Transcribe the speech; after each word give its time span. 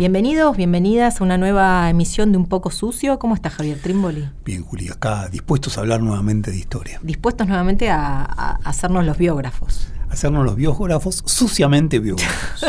Bienvenidos, 0.00 0.56
bienvenidas 0.56 1.20
a 1.20 1.24
una 1.24 1.36
nueva 1.36 1.90
emisión 1.90 2.32
de 2.32 2.38
Un 2.38 2.46
poco 2.46 2.70
sucio. 2.70 3.18
¿Cómo 3.18 3.34
está 3.34 3.50
Javier 3.50 3.78
Trimboli? 3.82 4.30
Bien, 4.46 4.64
Julia, 4.64 4.94
acá 4.94 5.28
dispuestos 5.28 5.76
a 5.76 5.82
hablar 5.82 6.00
nuevamente 6.00 6.50
de 6.50 6.56
historia. 6.56 6.98
Dispuestos 7.02 7.46
nuevamente 7.46 7.90
a, 7.90 8.22
a 8.22 8.52
hacernos 8.64 9.04
los 9.04 9.18
biógrafos. 9.18 9.92
Hacernos 10.08 10.46
los 10.46 10.56
biógrafos, 10.56 11.22
suciamente 11.26 11.98
biógrafos. 11.98 12.64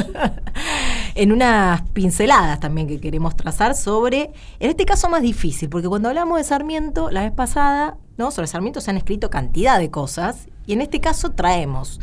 en 1.16 1.32
unas 1.32 1.84
pinceladas 1.94 2.60
también 2.60 2.90
que 2.90 3.00
queremos 3.00 3.38
trazar 3.38 3.76
sobre, 3.76 4.34
en 4.60 4.70
este 4.70 4.84
caso 4.84 5.08
más 5.08 5.22
difícil, 5.22 5.70
porque 5.70 5.88
cuando 5.88 6.10
hablamos 6.10 6.38
de 6.38 6.44
Sarmiento 6.44 7.12
la 7.12 7.22
vez 7.22 7.32
pasada, 7.32 7.96
¿no? 8.18 8.32
sobre 8.32 8.48
Sarmiento 8.48 8.82
se 8.82 8.92
han 8.92 8.98
escrito 8.98 9.30
cantidad 9.30 9.80
de 9.80 9.90
cosas, 9.90 10.50
y 10.66 10.74
en 10.74 10.82
este 10.82 11.00
caso 11.00 11.32
traemos 11.32 12.02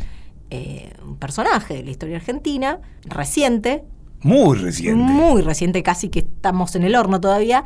eh, 0.49 0.91
un 1.05 1.17
personaje 1.17 1.75
de 1.75 1.83
la 1.83 1.91
historia 1.91 2.15
argentina, 2.15 2.79
reciente, 3.05 3.83
muy 4.21 4.57
reciente. 4.57 5.01
Muy 5.01 5.41
reciente, 5.41 5.83
casi 5.83 6.09
que 6.09 6.19
estamos 6.19 6.75
en 6.75 6.83
el 6.83 6.95
horno 6.95 7.21
todavía. 7.21 7.63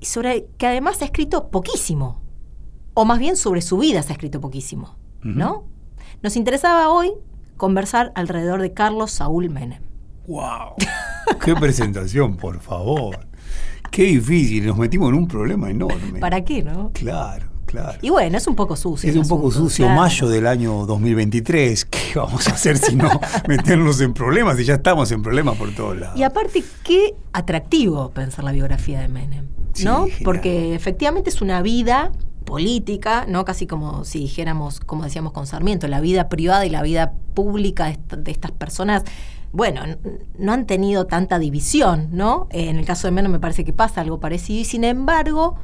Sobre 0.00 0.46
que 0.58 0.66
además 0.66 0.98
se 0.98 1.04
ha 1.04 1.06
escrito 1.06 1.48
poquísimo. 1.48 2.22
O 2.94 3.04
más 3.04 3.18
bien 3.18 3.36
sobre 3.36 3.62
su 3.62 3.78
vida 3.78 4.02
se 4.02 4.12
ha 4.12 4.14
escrito 4.14 4.40
poquísimo. 4.40 4.96
¿No? 5.22 5.64
Nos 6.22 6.36
interesaba 6.36 6.88
hoy 6.90 7.12
conversar 7.56 8.12
alrededor 8.14 8.62
de 8.62 8.72
Carlos 8.72 9.10
Saúl 9.10 9.50
Menem. 9.50 9.82
¡Wow! 10.28 10.74
¡Qué 11.44 11.54
presentación, 11.54 12.36
por 12.36 12.60
favor! 12.60 13.26
Qué 13.90 14.04
difícil, 14.04 14.66
nos 14.66 14.76
metimos 14.76 15.08
en 15.08 15.14
un 15.14 15.28
problema 15.28 15.70
enorme. 15.70 16.20
¿Para 16.20 16.44
qué, 16.44 16.62
no? 16.62 16.90
Claro. 16.92 17.55
Claro. 17.66 17.98
Y 18.00 18.10
bueno, 18.10 18.38
es 18.38 18.46
un 18.46 18.54
poco 18.54 18.76
sucio. 18.76 19.10
Es 19.10 19.16
un 19.16 19.28
poco 19.28 19.50
sucio. 19.50 19.88
Mayo 19.88 20.28
del 20.28 20.46
año 20.46 20.86
2023. 20.86 21.84
¿Qué 21.84 22.12
vamos 22.14 22.46
a 22.48 22.52
hacer 22.52 22.78
si 22.78 22.96
no 22.96 23.10
meternos 23.48 24.00
en 24.00 24.14
problemas? 24.14 24.58
Y 24.60 24.64
ya 24.64 24.74
estamos 24.74 25.10
en 25.10 25.22
problemas 25.22 25.56
por 25.56 25.74
todos 25.74 25.98
lados. 25.98 26.18
Y 26.18 26.22
aparte, 26.22 26.64
qué 26.84 27.14
atractivo 27.32 28.10
pensar 28.10 28.44
la 28.44 28.52
biografía 28.52 29.00
de 29.00 29.08
Menem. 29.08 29.46
¿No? 29.84 30.06
Porque 30.24 30.74
efectivamente 30.74 31.28
es 31.28 31.42
una 31.42 31.60
vida 31.60 32.12
política, 32.46 33.26
¿no? 33.28 33.44
Casi 33.44 33.66
como 33.66 34.04
si 34.04 34.20
dijéramos, 34.20 34.80
como 34.80 35.04
decíamos 35.04 35.32
con 35.32 35.46
Sarmiento, 35.46 35.86
la 35.88 36.00
vida 36.00 36.30
privada 36.30 36.64
y 36.64 36.70
la 36.70 36.80
vida 36.80 37.12
pública 37.34 37.92
de, 38.16 38.30
estas 38.30 38.52
personas 38.52 39.02
bueno, 39.52 39.82
no 40.38 40.52
han 40.52 40.66
tenido 40.66 41.06
tanta 41.06 41.38
división, 41.38 42.08
¿no? 42.12 42.46
En 42.50 42.76
el 42.76 42.84
caso 42.84 43.06
de 43.06 43.12
Menem 43.12 43.32
me 43.32 43.40
parece 43.40 43.64
que 43.64 43.72
pasa 43.72 44.00
algo 44.00 44.20
parecido 44.20 44.60
y 44.60 44.64
sin 44.64 44.84
embargo, 44.84 45.56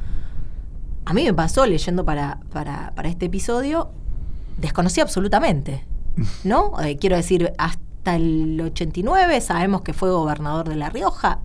a 1.05 1.13
mí 1.13 1.23
me 1.23 1.33
pasó 1.33 1.65
leyendo 1.65 2.05
para, 2.05 2.39
para, 2.51 2.93
este 3.03 3.25
episodio, 3.25 3.89
desconocí 4.57 5.01
absolutamente, 5.01 5.83
¿no? 6.43 6.73
Eh, 6.83 6.97
quiero 6.97 7.15
decir, 7.15 7.53
hasta 7.57 8.15
el 8.15 8.59
89 8.61 9.41
sabemos 9.41 9.81
que 9.81 9.93
fue 9.93 10.11
gobernador 10.11 10.69
de 10.69 10.75
La 10.75 10.89
Rioja, 10.89 11.39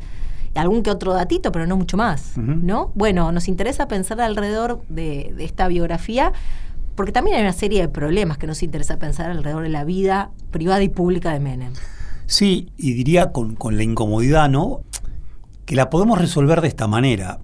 algún 0.55 0.83
que 0.83 0.91
otro 0.91 1.13
datito, 1.13 1.53
pero 1.53 1.67
no 1.67 1.77
mucho 1.77 1.97
más, 1.97 2.37
¿no? 2.37 2.91
Bueno, 2.97 3.31
nos 3.31 3.47
interesa 3.47 3.87
pensar 3.87 4.21
alrededor 4.21 4.83
de, 4.89 5.35
esta 5.39 5.69
biografía, 5.69 6.33
porque 6.97 7.13
también 7.13 7.37
hay 7.37 7.43
una 7.43 7.53
serie 7.53 7.81
de 7.81 7.89
problemas 7.89 8.39
que 8.39 8.49
nos 8.49 8.65
interesa 8.65 8.99
pensar 8.99 9.31
alrededor 9.31 9.63
de 9.63 9.69
la 9.69 9.85
vida 9.85 10.33
privada 10.51 10.83
y 10.83 10.89
pública 10.89 11.33
de 11.33 11.39
Menem. 11.39 11.73
Sí, 12.27 12.73
y 12.77 12.95
diría 12.95 13.31
con, 13.31 13.55
con 13.55 13.77
la 13.77 13.85
incomodidad, 13.85 14.51
¿no? 14.51 14.81
Que 15.65 15.77
la 15.77 15.91
podemos 15.91 16.19
resolver 16.19 16.61
de 16.61 16.69
esta 16.69 16.89
manera 16.89 17.39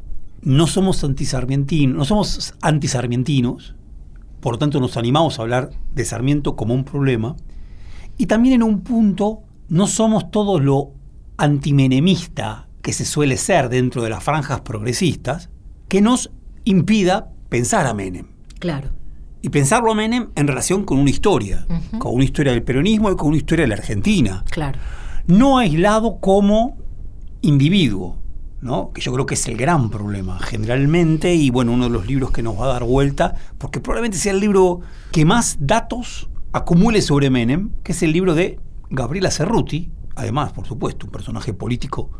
no 0.44 0.66
somos 0.66 1.02
antisarmientinos, 1.02 1.96
no 1.96 2.04
somos 2.04 2.54
antisarmientinos, 2.60 3.74
por 4.40 4.54
lo 4.54 4.58
tanto 4.58 4.78
nos 4.78 4.96
animamos 4.96 5.38
a 5.38 5.42
hablar 5.42 5.70
de 5.94 6.04
Sarmiento 6.04 6.54
como 6.54 6.74
un 6.74 6.84
problema, 6.84 7.34
y 8.18 8.26
también 8.26 8.56
en 8.56 8.62
un 8.62 8.82
punto 8.82 9.42
no 9.68 9.86
somos 9.86 10.30
todo 10.30 10.60
lo 10.60 10.92
antimenemista 11.38 12.68
que 12.82 12.92
se 12.92 13.06
suele 13.06 13.38
ser 13.38 13.70
dentro 13.70 14.02
de 14.02 14.10
las 14.10 14.22
franjas 14.22 14.60
progresistas, 14.60 15.48
que 15.88 16.02
nos 16.02 16.30
impida 16.64 17.30
pensar 17.48 17.86
a 17.86 17.94
Menem. 17.94 18.26
Claro. 18.58 18.90
Y 19.40 19.48
pensarlo 19.48 19.92
a 19.92 19.94
Menem 19.94 20.28
en 20.36 20.46
relación 20.46 20.84
con 20.84 20.98
una 20.98 21.10
historia, 21.10 21.66
con 21.98 22.14
una 22.14 22.24
historia 22.24 22.52
del 22.52 22.62
peronismo 22.62 23.10
y 23.10 23.16
con 23.16 23.28
una 23.28 23.36
historia 23.38 23.64
de 23.64 23.68
la 23.68 23.74
Argentina. 23.76 24.44
Claro. 24.50 24.78
No 25.26 25.58
aislado 25.58 26.18
como 26.20 26.76
individuo, 27.40 28.18
que 28.94 29.02
yo 29.02 29.12
creo 29.12 29.26
que 29.26 29.34
es 29.34 29.46
el 29.46 29.58
gran 29.58 29.90
problema 29.90 30.38
generalmente 30.38 31.34
y 31.34 31.50
bueno, 31.50 31.72
uno 31.72 31.84
de 31.84 31.90
los 31.90 32.06
libros 32.06 32.30
que 32.30 32.42
nos 32.42 32.58
va 32.58 32.64
a 32.64 32.68
dar 32.68 32.84
vuelta, 32.84 33.34
porque 33.58 33.78
probablemente 33.78 34.16
sea 34.16 34.32
el 34.32 34.40
libro 34.40 34.80
que 35.12 35.26
más 35.26 35.58
datos 35.60 36.30
acumule 36.52 37.02
sobre 37.02 37.28
Menem, 37.28 37.72
que 37.82 37.92
es 37.92 38.02
el 38.02 38.12
libro 38.12 38.34
de 38.34 38.58
Gabriela 38.88 39.30
Cerruti, 39.30 39.90
además, 40.16 40.54
por 40.54 40.66
supuesto, 40.66 41.04
un 41.04 41.12
personaje 41.12 41.52
político 41.52 42.10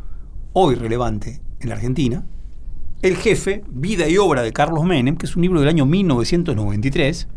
hoy 0.53 0.75
relevante 0.75 1.41
en 1.61 1.69
la 1.69 1.75
Argentina, 1.75 2.23
El 3.01 3.17
jefe, 3.17 3.63
vida 3.71 4.07
y 4.07 4.17
obra 4.17 4.43
de 4.43 4.53
Carlos 4.53 4.83
Menem, 4.83 5.17
que 5.17 5.25
es 5.25 5.35
un 5.35 5.41
libro 5.41 5.59
del 5.59 5.69
año 5.69 5.87
1993, 5.87 7.27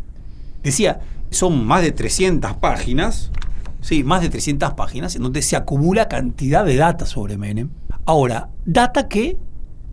decía, 0.62 1.00
son 1.30 1.66
más 1.66 1.80
de 1.80 1.92
300 1.92 2.58
páginas, 2.58 3.32
sí, 3.80 4.04
más 4.04 4.20
de 4.20 4.28
300 4.28 4.74
páginas, 4.74 5.16
en 5.16 5.22
donde 5.22 5.40
se 5.40 5.56
acumula 5.56 6.08
cantidad 6.08 6.66
de 6.66 6.76
datos 6.76 7.08
sobre 7.08 7.38
Menem, 7.38 7.70
Ahora, 8.08 8.48
data 8.64 9.06
que 9.06 9.36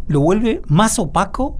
lo 0.07 0.21
vuelve 0.21 0.61
más 0.67 0.99
opaco 0.99 1.59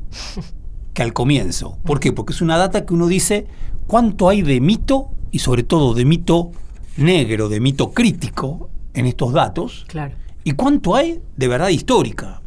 que 0.93 1.03
al 1.03 1.11
comienzo. 1.11 1.77
¿Por 1.83 1.99
qué? 1.99 2.13
Porque 2.13 2.31
es 2.31 2.39
una 2.39 2.55
data 2.55 2.85
que 2.85 2.93
uno 2.93 3.07
dice 3.07 3.45
cuánto 3.87 4.29
hay 4.29 4.41
de 4.41 4.61
mito 4.61 5.09
y 5.31 5.39
sobre 5.39 5.63
todo 5.63 5.93
de 5.93 6.05
mito 6.05 6.53
negro, 6.95 7.49
de 7.49 7.59
mito 7.59 7.91
crítico 7.91 8.69
en 8.93 9.05
estos 9.05 9.33
datos. 9.33 9.83
Claro. 9.89 10.15
Y 10.45 10.53
cuánto 10.53 10.95
hay 10.95 11.19
de 11.35 11.47
verdad 11.49 11.67
histórica. 11.67 12.41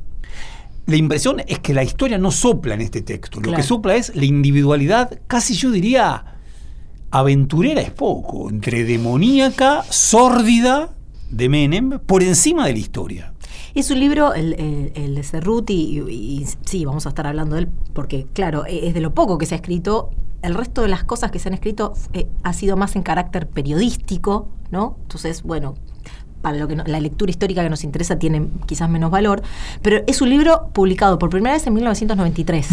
La 0.87 0.97
impresión 0.97 1.43
es 1.47 1.59
que 1.59 1.75
la 1.75 1.83
historia 1.83 2.17
no 2.17 2.31
sopla 2.31 2.77
en 2.77 2.81
este 2.81 3.03
texto. 3.03 3.43
Lo 3.43 3.53
que 3.53 3.63
sopla 3.63 3.95
es 3.95 4.17
la 4.17 4.25
individualidad, 4.25 5.21
casi 5.27 5.53
yo 5.53 5.71
diría, 5.71 6.39
aventurera 7.11 7.83
es 7.83 7.91
poco, 7.91 8.49
entre 8.49 8.85
demoníaca, 8.85 9.85
sórdida 9.91 10.97
de 11.31 11.51
Menem, 11.51 11.99
por 11.99 12.23
encima 12.23 12.67
de 12.67 12.73
la 12.73 12.79
historia. 12.79 13.35
Es 13.75 13.91
un 13.91 14.01
libro, 14.01 14.35
el, 14.35 14.55
de 15.15 15.23
Cerruti, 15.23 16.01
y, 16.09 16.47
sí, 16.65 16.85
vamos 16.85 17.07
a 17.07 17.11
estar 17.11 17.27
hablando 17.27 17.57
de 17.57 17.63
él, 17.63 17.69
porque 17.93 18.27
claro, 18.33 18.65
e, 18.67 18.89
es 18.89 18.95
de 18.95 19.01
lo 19.01 19.15
poco 19.15 19.39
que 19.39 19.47
se 19.47 19.55
ha 19.55 19.57
escrito. 19.57 20.11
El 20.41 20.55
resto 20.55 20.83
de 20.83 20.89
las 20.89 21.03
cosas 21.05 21.33
que 21.33 21.39
se 21.39 21.49
han 21.49 21.55
escrito 21.55 21.95
eh, 22.13 22.29
ha 22.45 22.53
sido 22.53 22.77
más 22.77 22.95
en 22.95 23.03
carácter 23.03 23.49
periodístico, 23.49 24.49
¿no? 24.71 24.97
Entonces, 25.03 25.43
bueno, 25.43 25.75
para 26.43 26.57
lo 26.59 26.69
que 26.69 26.77
la 26.77 27.01
lectura 27.01 27.31
histórica 27.31 27.63
que 27.63 27.71
nos 27.71 27.83
interesa 27.83 28.19
tiene 28.19 28.49
quizás 28.67 28.89
menos 28.89 29.11
valor, 29.11 29.43
pero 29.83 30.03
es 30.07 30.23
un 30.23 30.31
libro 30.31 30.71
publicado 30.73 31.19
por 31.19 31.31
primera 31.31 31.55
vez 31.55 31.67
en 31.67 31.75
1993 31.75 32.69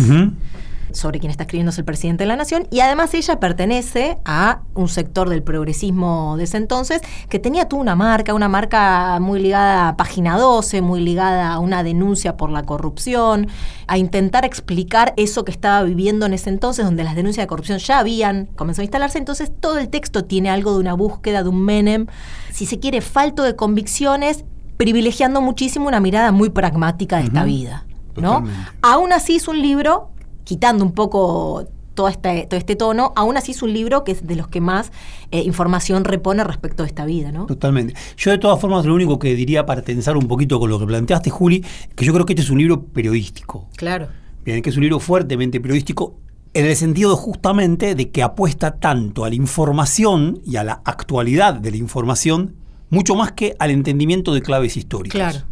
sobre 0.96 1.20
quien 1.20 1.30
está 1.30 1.44
escribiendo 1.44 1.72
es 1.72 1.78
el 1.78 1.86
presidente 1.86 2.24
de 2.24 2.28
la 2.28 2.36
Nación, 2.36 2.68
y 2.72 2.80
además 2.80 3.14
ella 3.14 3.40
pertenece 3.40 4.18
a 4.26 4.62
un 4.74 4.88
sector 4.88 5.30
del 5.30 5.44
progresismo 5.44 6.36
de 6.38 6.46
ese 6.46 6.58
entonces 6.58 7.02
que 7.30 7.40
tenía 7.40 7.68
toda 7.68 7.82
una 7.82 7.96
marca, 7.96 8.34
una 8.34 8.50
marca 8.50 9.20
muy 9.20 9.40
ligada 9.40 9.90
a 9.90 9.98
Página 9.98 10.38
12, 10.38 10.82
muy 10.82 11.02
ligada 11.02 11.54
a 11.54 11.60
una 11.60 11.84
denuncia 11.84 12.38
por 12.38 12.50
la 12.50 12.64
corrupción, 12.64 13.48
a 13.88 13.98
intentar 13.98 14.46
explicar 14.46 15.14
eso 15.18 15.46
que 15.46 15.52
estaba 15.52 15.84
viviendo 15.84 16.26
en 16.26 16.34
ese 16.34 16.50
entonces, 16.50 16.86
donde 16.86 17.04
las 17.04 17.16
denuncias 17.16 17.44
de 17.44 17.48
corrupción 17.48 17.80
ya 17.80 18.00
habían 18.00 18.48
comenzado 18.56 18.82
a 18.82 18.86
instalarse, 18.86 19.18
entonces 19.18 19.52
todo 19.60 19.78
el 19.78 19.90
texto 19.90 20.26
tiene 20.26 20.50
algo 20.50 20.74
de 20.74 20.80
una 20.80 20.94
búsqueda 20.94 21.44
de 21.44 21.50
un 21.50 21.62
Menem, 21.62 22.08
si 22.52 22.66
se 22.66 22.80
quiere, 22.80 23.02
falto 23.02 23.44
de 23.44 23.56
convicciones, 23.56 24.46
privilegiando 24.78 25.42
muchísimo 25.42 25.88
una 25.88 26.00
mirada 26.00 26.32
muy 26.32 26.50
pragmática 26.50 27.18
de 27.18 27.26
esta 27.26 27.44
vida. 27.44 27.86
¿no? 28.18 28.44
Aún 28.82 29.14
así 29.14 29.36
es 29.36 29.48
un 29.48 29.62
libro 29.62 30.10
quitando 30.46 30.86
un 30.86 30.94
poco 30.94 31.68
todo 31.96 32.08
este, 32.08 32.46
todo 32.48 32.60
este 32.60 32.76
tono, 32.76 33.14
aún 33.16 33.38
así 33.38 33.52
es 33.52 33.62
un 33.62 33.74
libro 33.74 34.04
que 34.04 34.12
es 34.12 34.26
de 34.26 34.36
los 34.36 34.48
que 34.48 34.62
más 34.62 34.92
eh, 35.32 35.42
información 35.42 36.04
repone 36.04 36.44
respecto 36.44 36.84
de 36.84 36.88
esta 36.88 37.06
vida, 37.06 37.32
¿no? 37.32 37.48
Totalmente. 37.48 37.96
Yo 38.18 38.32
de 38.32 38.38
todas 38.38 38.60
formas 38.60 38.86
lo 38.86 38.94
único 38.94 39.18
que 39.18 39.34
diría 39.34 39.66
para 39.66 39.82
tensar 39.82 40.16
un 40.16 40.28
poquito 40.28 40.60
con 40.60 40.70
lo 40.70 40.80
que 40.80 40.86
planteaste, 40.86 41.30
Juli, 41.30 41.66
que 41.96 42.06
yo 42.06 42.14
creo 42.14 42.26
que 42.26 42.34
este 42.34 42.44
es 42.44 42.50
un 42.50 42.60
libro 42.60 42.84
periodístico. 42.84 43.68
Claro. 43.76 44.08
Bien, 44.44 44.62
que 44.62 44.70
es 44.70 44.76
un 44.76 44.84
libro 44.84 45.00
fuertemente 45.00 45.60
periodístico 45.60 46.20
en 46.54 46.66
el 46.66 46.76
sentido 46.76 47.18
justamente 47.18 47.96
de 47.96 48.12
que 48.12 48.24
apuesta 48.24 48.76
tanto 48.78 49.26
a 49.26 49.30
la 49.30 49.36
información 49.36 50.40
y 50.46 50.56
a 50.58 50.64
la 50.64 50.82
actualidad 50.86 51.56
de 51.56 51.72
la 51.72 51.78
información, 51.78 52.56
mucho 52.90 53.16
más 53.16 53.34
que 53.34 53.56
al 53.60 53.72
entendimiento 53.72 54.34
de 54.34 54.42
claves 54.42 54.78
históricas. 54.78 55.16
Claro. 55.16 55.46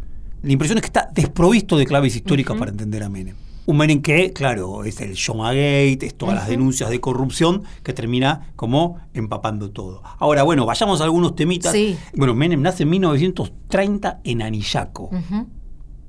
La 0.44 0.52
impresión 0.52 0.78
es 0.78 0.82
que 0.82 0.88
está 0.88 1.10
desprovisto 1.14 1.78
de 1.78 1.86
claves 1.86 2.16
históricas 2.16 2.58
para 2.58 2.72
entender 2.72 3.04
a 3.04 3.10
Menem. 3.10 3.36
Un 3.66 3.78
Menem 3.78 4.02
que, 4.02 4.34
claro, 4.34 4.84
es 4.84 5.00
el 5.00 5.14
Shomagate, 5.14 6.06
es 6.06 6.16
todas 6.16 6.36
las 6.36 6.48
denuncias 6.48 6.90
de 6.90 7.00
corrupción 7.00 7.64
que 7.82 7.94
termina 7.94 8.52
como 8.56 9.00
empapando 9.14 9.72
todo. 9.72 10.02
Ahora, 10.20 10.44
bueno, 10.44 10.66
vayamos 10.66 11.00
a 11.00 11.06
algunos 11.06 11.36
temitas. 11.36 11.72
Sí. 11.72 11.98
Bueno, 12.14 12.36
Menem 12.36 12.62
nace 12.62 12.84
en 12.84 12.90
1930 12.90 14.20
en 14.24 14.42
Anillaco. 14.42 15.10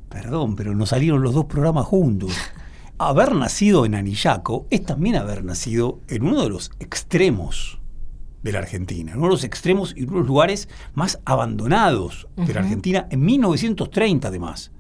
Perdón, 0.09 0.57
pero 0.57 0.75
no 0.75 0.85
salieron 0.87 1.23
los 1.23 1.35
dos 1.35 1.45
programas 1.45 1.87
juntos. 1.87 2.33
Haber 2.99 3.35
nacido 3.35 3.85
en 3.85 3.95
Anillaco 3.95 4.67
es 4.71 4.85
también 4.85 5.17
haber 5.17 5.45
nacido 5.45 5.99
en 6.07 6.23
uno 6.23 6.43
de 6.43 6.49
los 6.49 6.71
extremos 6.79 7.81
de 8.45 8.53
la 8.53 8.61
Argentina, 8.61 9.11
en 9.11 9.19
uno 9.19 9.27
de 9.27 9.33
los 9.33 9.45
extremos 9.45 9.95
y 9.97 10.05
uno 10.05 10.13
de 10.13 10.19
los 10.21 10.29
lugares 10.29 10.69
más 10.95 11.19
abandonados 11.25 12.29
de 12.37 12.55
la 12.55 12.61
Argentina 12.61 13.09
en 13.11 13.25
1930 13.25 14.29
además. 14.29 14.71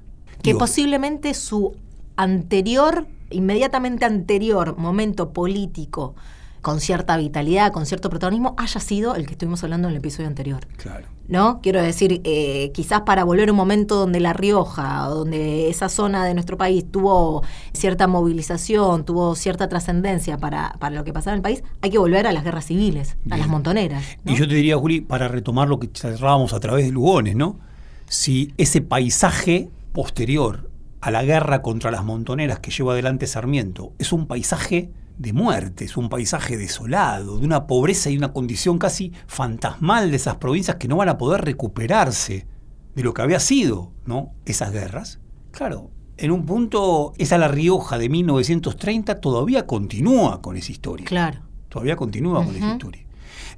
Que 0.42 0.50
Digo, 0.50 0.60
posiblemente 0.60 1.34
su 1.34 1.76
anterior, 2.16 3.06
inmediatamente 3.30 4.04
anterior 4.04 4.76
momento 4.76 5.32
político 5.32 6.14
con 6.64 6.80
cierta 6.80 7.18
vitalidad, 7.18 7.72
con 7.72 7.84
cierto 7.84 8.08
protagonismo, 8.08 8.54
haya 8.56 8.80
sido 8.80 9.14
el 9.16 9.26
que 9.26 9.32
estuvimos 9.32 9.62
hablando 9.62 9.86
en 9.86 9.92
el 9.92 9.98
episodio 9.98 10.28
anterior. 10.28 10.66
Claro. 10.78 11.06
¿No? 11.28 11.60
Quiero 11.62 11.82
decir, 11.82 12.22
eh, 12.24 12.70
quizás 12.72 13.02
para 13.02 13.22
volver 13.22 13.50
a 13.50 13.52
un 13.52 13.56
momento 13.56 13.96
donde 13.96 14.18
La 14.18 14.32
Rioja, 14.32 15.04
donde 15.08 15.68
esa 15.68 15.90
zona 15.90 16.24
de 16.24 16.32
nuestro 16.32 16.56
país 16.56 16.90
tuvo 16.90 17.42
cierta 17.74 18.06
movilización, 18.06 19.04
tuvo 19.04 19.34
cierta 19.34 19.68
trascendencia 19.68 20.38
para, 20.38 20.74
para 20.80 20.96
lo 20.96 21.04
que 21.04 21.12
pasaba 21.12 21.34
en 21.34 21.38
el 21.38 21.42
país, 21.42 21.62
hay 21.82 21.90
que 21.90 21.98
volver 21.98 22.26
a 22.26 22.32
las 22.32 22.44
guerras 22.44 22.64
civiles, 22.64 23.18
a 23.30 23.36
las 23.36 23.46
montoneras. 23.46 24.02
¿no? 24.24 24.32
Y 24.32 24.36
yo 24.36 24.48
te 24.48 24.54
diría, 24.54 24.78
Juli, 24.78 25.02
para 25.02 25.28
retomar 25.28 25.68
lo 25.68 25.78
que 25.78 25.90
cerrábamos 25.92 26.54
a 26.54 26.60
través 26.60 26.86
de 26.86 26.92
Lugones, 26.92 27.36
¿no? 27.36 27.58
Si 28.08 28.54
ese 28.56 28.80
paisaje 28.80 29.68
posterior 29.92 30.70
a 31.04 31.10
la 31.10 31.22
guerra 31.22 31.60
contra 31.60 31.90
las 31.90 32.02
montoneras 32.02 32.60
que 32.60 32.70
lleva 32.70 32.94
adelante 32.94 33.26
Sarmiento 33.26 33.92
es 33.98 34.10
un 34.10 34.26
paisaje 34.26 34.90
de 35.18 35.34
muerte, 35.34 35.84
es 35.84 35.98
un 35.98 36.08
paisaje 36.08 36.56
desolado, 36.56 37.36
de 37.38 37.44
una 37.44 37.66
pobreza 37.66 38.08
y 38.08 38.16
una 38.16 38.32
condición 38.32 38.78
casi 38.78 39.12
fantasmal 39.26 40.10
de 40.10 40.16
esas 40.16 40.36
provincias 40.36 40.76
que 40.76 40.88
no 40.88 40.96
van 40.96 41.10
a 41.10 41.18
poder 41.18 41.44
recuperarse 41.44 42.46
de 42.94 43.02
lo 43.02 43.12
que 43.12 43.20
había 43.20 43.38
sido, 43.38 43.92
¿no? 44.06 44.32
Esas 44.46 44.72
guerras. 44.72 45.20
Claro, 45.50 45.90
en 46.16 46.30
un 46.30 46.46
punto 46.46 47.12
esa 47.18 47.36
La 47.36 47.48
Rioja 47.48 47.98
de 47.98 48.08
1930 48.08 49.20
todavía 49.20 49.66
continúa 49.66 50.40
con 50.40 50.56
esa 50.56 50.72
historia 50.72 51.04
Claro. 51.04 51.40
todavía 51.68 51.96
continúa 51.96 52.42
con 52.42 52.56
esa 52.56 52.72
historia. 52.72 53.04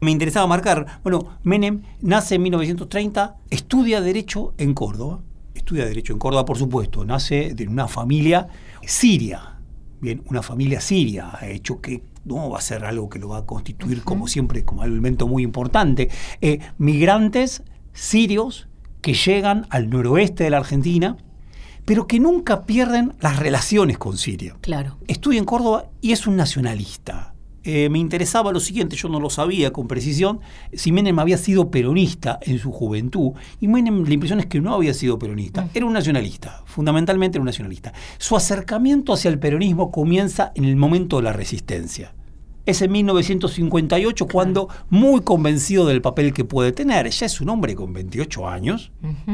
Me 0.01 0.11
interesaba 0.11 0.49
marcar, 0.49 1.01
bueno, 1.05 1.39
Menem 1.45 1.83
nace 2.01 2.35
en 2.35 2.43
1930, 2.43 3.37
estudia 3.51 4.01
Derecho 4.01 4.53
en 4.59 4.75
Córdoba, 4.75 5.21
estudia 5.67 5.85
Derecho 5.85 6.13
en 6.13 6.21
Córdoba, 6.21 6.45
por 6.45 6.57
supuesto, 6.57 7.05
nace 7.05 7.53
de 7.53 7.67
una 7.67 7.89
familia 7.89 8.47
siria, 8.87 9.59
bien, 10.01 10.23
una 10.27 10.41
familia 10.41 10.81
siria, 10.81 11.33
ha 11.37 11.49
hecho 11.49 11.81
que 11.81 12.05
no 12.25 12.49
va 12.51 12.59
a 12.59 12.61
ser 12.61 12.85
algo 12.85 13.11
que 13.11 13.19
lo 13.19 13.31
va 13.31 13.39
a 13.39 13.47
constituir 13.47 14.05
como 14.05 14.29
siempre, 14.29 14.65
como 14.65 14.85
elemento 14.85 15.27
muy 15.27 15.43
importante. 15.43 16.09
Eh, 16.41 16.61
migrantes 16.79 17.65
sirios 17.93 18.69
que 19.03 19.15
llegan 19.15 19.67
al 19.71 19.91
noroeste 19.91 20.45
de 20.45 20.51
la 20.51 20.59
Argentina, 20.59 21.17
pero 21.85 22.07
que 22.07 22.21
nunca 22.21 22.65
pierden 22.65 23.15
las 23.21 23.41
relaciones 23.41 23.99
con 23.99 24.19
Siria 24.19 24.55
Claro. 24.61 24.99
estudia 25.09 25.41
en 25.41 25.45
Córdoba 25.45 25.87
y 26.01 26.13
es 26.13 26.29
un 26.29 26.37
nacionalista. 26.37 27.35
Eh, 27.69 27.89
me 27.89 27.99
interesaba 27.99 28.53
lo 28.53 28.61
siguiente, 28.61 28.95
yo 28.95 29.09
no 29.09 29.19
lo 29.19 29.29
sabía 29.29 29.73
con 29.73 29.89
precisión, 29.89 30.39
si 30.73 30.93
Menem 30.93 31.19
había 31.19 31.37
sido 31.37 31.69
peronista 31.69 32.39
en 32.43 32.61
su 32.61 32.71
juventud, 32.71 33.33
y 33.61 33.67
Menem 33.67 34.05
la 34.05 34.15
impresión 34.15 34.39
es 34.39 34.47
que 34.47 34.61
no 34.61 34.73
había 34.73 34.95
sido 34.95 35.19
peronista, 35.19 35.69
era 35.75 35.85
un 35.85 35.93
nacionalista, 35.93 36.63
fundamentalmente 36.65 37.39
era 37.39 37.43
un 37.43 37.47
nacionalista. 37.47 37.93
Su 38.19 38.37
acercamiento 38.37 39.13
hacia 39.13 39.31
el 39.31 39.41
peronismo 39.41 39.91
comienza 39.91 40.53
en 40.55 40.65
el 40.65 40.77
momento 40.77 41.17
de 41.17 41.25
la 41.25 41.33
resistencia. 41.33 42.15
Es 42.67 42.83
en 42.83 42.93
1958 42.93 44.29
cuando, 44.29 44.69
muy 44.89 45.23
convencido 45.23 45.87
del 45.87 46.01
papel 46.01 46.33
que 46.33 46.45
puede 46.45 46.71
tener, 46.71 47.11
ya 47.11 47.27
es 47.27 47.41
un 47.41 47.49
hombre 47.49 47.75
con 47.75 47.93
28 47.93 48.49
años, 48.49 48.93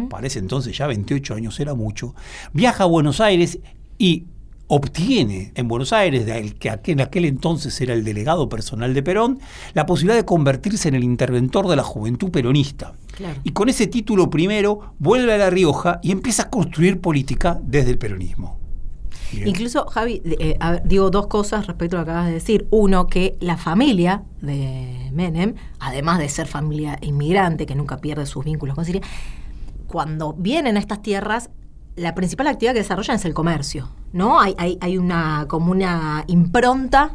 parece 0.09 0.39
entonces 0.39 0.75
ya 0.75 0.87
28 0.87 1.35
años 1.35 1.61
era 1.61 1.75
mucho, 1.75 2.15
viaja 2.55 2.85
a 2.85 2.87
Buenos 2.87 3.21
Aires 3.21 3.59
y 3.99 4.25
obtiene 4.75 5.53
en 5.55 5.69
Buenos 5.69 5.93
Aires, 5.93 6.25
de 6.25 6.39
el 6.39 6.55
que 6.55 6.71
aquel- 6.71 6.95
en 6.95 7.01
aquel 7.03 7.27
entonces 7.27 7.79
era 7.83 7.93
el 7.93 8.05
delegado 8.05 8.49
personal 8.49 8.95
de 8.95 9.03
Perón, 9.03 9.39
la 9.75 9.85
posibilidad 9.85 10.17
de 10.17 10.25
convertirse 10.25 10.89
en 10.89 10.95
el 10.95 11.05
interventor 11.05 11.69
de 11.69 11.77
la 11.77 11.83
juventud 11.83 12.31
peronista. 12.31 12.95
Claro. 13.15 13.39
Y 13.45 13.51
con 13.51 13.69
ese 13.69 13.87
título 13.87 14.31
primero 14.31 14.95
vuelve 14.99 15.35
a 15.35 15.37
La 15.37 15.51
Rioja 15.51 16.01
y 16.03 16.11
empieza 16.11 16.45
a 16.45 16.49
construir 16.49 17.03
política 17.03 17.61
desde 17.63 17.91
el 17.91 17.99
peronismo. 17.99 18.59
Bien. 19.31 19.47
Incluso, 19.49 19.85
Javi, 19.87 20.23
eh, 20.25 20.59
digo 20.87 21.11
dos 21.11 21.27
cosas 21.27 21.67
respecto 21.67 21.97
a 21.97 22.01
lo 22.01 22.07
que 22.07 22.11
acabas 22.11 22.29
de 22.29 22.35
decir. 22.35 22.67
Uno, 22.71 23.09
que 23.09 23.37
la 23.41 23.59
familia 23.59 24.23
de 24.41 25.11
Menem, 25.13 25.55
además 25.81 26.19
de 26.19 26.31
ser 26.31 26.47
familia 26.47 26.99
inmigrante, 27.03 27.67
que 27.67 27.75
nunca 27.75 27.99
pierde 27.99 28.25
sus 28.25 28.43
vínculos 28.43 28.75
con 28.75 28.87
Siria, 28.87 29.03
cuando 29.87 30.33
vienen 30.33 30.79
a 30.79 30.81
estas 30.81 31.03
tierras, 31.03 31.51
la 31.97 32.15
principal 32.15 32.47
actividad 32.49 32.73
que 32.75 32.81
desarrollan 32.81 33.17
es 33.17 33.25
el 33.25 33.35
comercio, 33.35 33.89
¿no? 34.13 34.41
Hay, 34.41 34.55
hay, 34.59 34.79
hay 34.81 34.97
una 34.99 35.47
como 35.49 35.71
una 35.73 36.25
impronta, 36.27 37.13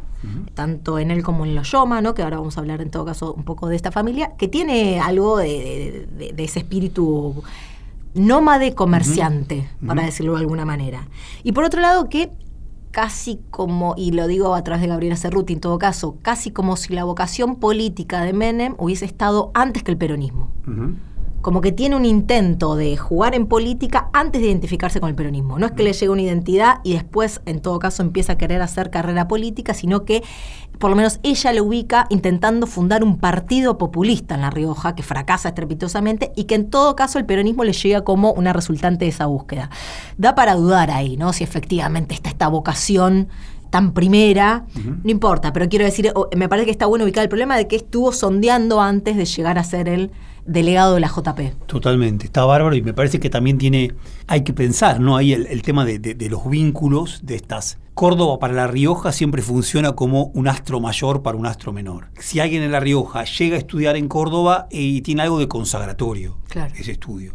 tanto 0.54 0.98
en 0.98 1.10
él 1.12 1.22
como 1.22 1.44
en 1.46 1.54
los 1.54 1.70
Yoma, 1.70 2.00
¿no? 2.00 2.12
Que 2.14 2.22
ahora 2.22 2.38
vamos 2.38 2.56
a 2.56 2.60
hablar 2.60 2.80
en 2.80 2.90
todo 2.90 3.04
caso 3.04 3.32
un 3.34 3.44
poco 3.44 3.68
de 3.68 3.76
esta 3.76 3.90
familia, 3.92 4.32
que 4.36 4.48
tiene 4.48 4.98
algo 5.00 5.36
de, 5.38 6.06
de- 6.16 6.26
de- 6.26 6.32
de 6.32 6.44
ese 6.44 6.58
espíritu 6.60 7.42
nómade 8.14 8.74
comerciante, 8.74 9.68
para 9.86 10.02
decirlo 10.02 10.34
de 10.34 10.40
alguna 10.40 10.64
manera. 10.64 11.06
Y 11.44 11.52
por 11.52 11.64
otro 11.64 11.80
lado, 11.80 12.08
que 12.08 12.30
casi 12.90 13.38
como, 13.50 13.94
y 13.96 14.12
lo 14.12 14.26
digo 14.26 14.54
a 14.54 14.64
través 14.64 14.80
de 14.82 14.88
Gabriela 14.88 15.16
Cerruti 15.16 15.52
en 15.52 15.60
todo 15.60 15.78
caso, 15.78 16.16
casi 16.22 16.50
como 16.50 16.76
si 16.76 16.94
la 16.94 17.04
vocación 17.04 17.56
política 17.56 18.22
de 18.22 18.32
Menem 18.32 18.74
hubiese 18.78 19.04
estado 19.04 19.50
antes 19.54 19.82
que 19.82 19.90
el 19.92 19.98
peronismo. 19.98 20.50
Como 21.48 21.62
que 21.62 21.72
tiene 21.72 21.96
un 21.96 22.04
intento 22.04 22.76
de 22.76 22.98
jugar 22.98 23.34
en 23.34 23.46
política 23.46 24.10
antes 24.12 24.42
de 24.42 24.48
identificarse 24.48 25.00
con 25.00 25.08
el 25.08 25.14
peronismo. 25.14 25.58
No 25.58 25.64
es 25.64 25.72
que 25.72 25.82
le 25.82 25.94
llegue 25.94 26.10
una 26.10 26.20
identidad 26.20 26.80
y 26.84 26.92
después, 26.92 27.40
en 27.46 27.62
todo 27.62 27.78
caso, 27.78 28.02
empieza 28.02 28.34
a 28.34 28.36
querer 28.36 28.60
hacer 28.60 28.90
carrera 28.90 29.28
política, 29.28 29.72
sino 29.72 30.04
que 30.04 30.22
por 30.78 30.90
lo 30.90 30.96
menos 30.96 31.20
ella 31.22 31.54
le 31.54 31.62
ubica 31.62 32.06
intentando 32.10 32.66
fundar 32.66 33.02
un 33.02 33.16
partido 33.16 33.78
populista 33.78 34.34
en 34.34 34.42
La 34.42 34.50
Rioja 34.50 34.94
que 34.94 35.02
fracasa 35.02 35.48
estrepitosamente 35.48 36.32
y 36.36 36.44
que 36.44 36.54
en 36.54 36.68
todo 36.68 36.94
caso 36.94 37.18
el 37.18 37.24
peronismo 37.24 37.64
le 37.64 37.72
llega 37.72 38.04
como 38.04 38.32
una 38.32 38.52
resultante 38.52 39.06
de 39.06 39.10
esa 39.10 39.24
búsqueda. 39.24 39.70
Da 40.18 40.34
para 40.34 40.54
dudar 40.54 40.90
ahí, 40.90 41.16
¿no? 41.16 41.32
Si 41.32 41.44
efectivamente 41.44 42.12
está 42.14 42.28
esta 42.28 42.48
vocación 42.48 43.28
tan 43.70 43.92
primera, 43.92 44.66
no 45.04 45.10
importa, 45.10 45.52
pero 45.52 45.68
quiero 45.68 45.84
decir, 45.84 46.12
me 46.36 46.48
parece 46.48 46.66
que 46.66 46.70
está 46.72 46.86
bueno 46.86 47.04
ubicar 47.04 47.22
el 47.22 47.28
problema 47.28 47.56
de 47.56 47.66
que 47.68 47.76
estuvo 47.76 48.12
sondeando 48.12 48.80
antes 48.80 49.16
de 49.16 49.24
llegar 49.24 49.58
a 49.58 49.64
ser 49.64 49.88
el 49.88 50.10
delegado 50.46 50.94
de 50.94 51.00
la 51.00 51.08
JP. 51.08 51.66
Totalmente, 51.66 52.24
está 52.24 52.44
bárbaro 52.44 52.74
y 52.74 52.80
me 52.82 52.94
parece 52.94 53.20
que 53.20 53.28
también 53.28 53.58
tiene, 53.58 53.92
hay 54.26 54.42
que 54.44 54.54
pensar, 54.54 54.98
¿no? 54.98 55.16
Ahí 55.16 55.32
el, 55.34 55.46
el 55.46 55.60
tema 55.62 55.84
de, 55.84 55.98
de- 55.98 56.14
de 56.14 56.28
los 56.30 56.48
vínculos 56.48 57.20
de 57.22 57.34
estas. 57.36 57.78
Córdoba 57.92 58.38
para 58.38 58.54
La 58.54 58.66
Rioja 58.68 59.12
siempre 59.12 59.42
funciona 59.42 59.92
como 59.92 60.26
un 60.34 60.46
astro 60.48 60.80
mayor 60.80 61.22
para 61.22 61.36
un 61.36 61.44
astro 61.46 61.72
menor. 61.72 62.08
Si 62.18 62.38
alguien 62.40 62.62
en 62.62 62.72
La 62.72 62.80
Rioja 62.80 63.24
llega 63.24 63.56
a 63.56 63.58
estudiar 63.58 63.96
en 63.96 64.08
Córdoba 64.08 64.68
eh, 64.70 64.80
y 64.80 65.00
tiene 65.02 65.22
algo 65.22 65.38
de 65.38 65.48
consagratorio, 65.48 66.38
Claro. 66.48 66.72
ese 66.78 66.92
estudio. 66.92 67.34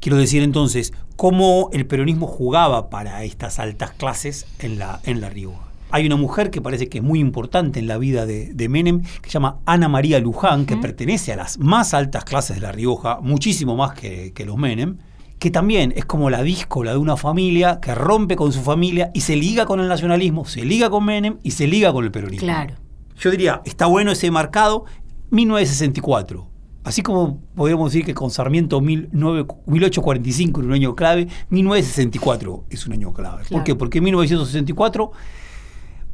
Quiero 0.00 0.16
decir 0.16 0.42
entonces, 0.42 0.92
cómo 1.20 1.68
el 1.74 1.84
peronismo 1.84 2.26
jugaba 2.26 2.88
para 2.88 3.24
estas 3.24 3.58
altas 3.58 3.90
clases 3.90 4.46
en 4.58 4.78
La, 4.78 5.00
en 5.04 5.20
la 5.20 5.28
Rioja. 5.28 5.60
Hay 5.90 6.06
una 6.06 6.16
mujer 6.16 6.50
que 6.50 6.62
parece 6.62 6.88
que 6.88 6.96
es 6.96 7.04
muy 7.04 7.18
importante 7.18 7.78
en 7.78 7.88
la 7.88 7.98
vida 7.98 8.24
de, 8.24 8.54
de 8.54 8.68
Menem, 8.70 9.02
que 9.02 9.28
se 9.28 9.32
llama 9.32 9.58
Ana 9.66 9.86
María 9.90 10.18
Luján, 10.18 10.64
que 10.64 10.78
pertenece 10.78 11.34
a 11.34 11.36
las 11.36 11.58
más 11.58 11.92
altas 11.92 12.24
clases 12.24 12.56
de 12.56 12.62
La 12.62 12.72
Rioja, 12.72 13.18
muchísimo 13.20 13.76
más 13.76 13.92
que, 13.92 14.32
que 14.32 14.46
los 14.46 14.56
Menem, 14.56 14.96
que 15.38 15.50
también 15.50 15.92
es 15.94 16.06
como 16.06 16.30
la 16.30 16.42
díscola 16.42 16.92
de 16.92 16.96
una 16.96 17.18
familia 17.18 17.80
que 17.82 17.94
rompe 17.94 18.34
con 18.34 18.50
su 18.50 18.62
familia 18.62 19.10
y 19.12 19.20
se 19.20 19.36
liga 19.36 19.66
con 19.66 19.78
el 19.78 19.88
nacionalismo, 19.88 20.46
se 20.46 20.64
liga 20.64 20.88
con 20.88 21.04
Menem 21.04 21.36
y 21.42 21.50
se 21.50 21.66
liga 21.66 21.92
con 21.92 22.06
el 22.06 22.10
peronismo. 22.12 22.46
Claro. 22.46 22.76
Yo 23.18 23.30
diría, 23.30 23.60
está 23.66 23.84
bueno 23.84 24.10
ese 24.10 24.30
marcado, 24.30 24.86
1964. 25.28 26.49
Así 26.82 27.02
como 27.02 27.40
podríamos 27.54 27.92
decir 27.92 28.06
que 28.06 28.14
con 28.14 28.30
Sarmiento 28.30 28.80
19 28.80 29.46
1845 29.66 30.60
era 30.60 30.68
un 30.68 30.74
año 30.74 30.94
clave, 30.94 31.28
1964 31.50 32.64
es 32.70 32.86
un 32.86 32.94
año 32.94 33.12
clave. 33.12 33.44
¿Por 33.50 33.64
qué? 33.64 33.74
Porque 33.74 33.98
en 33.98 34.04
1964 34.04 35.12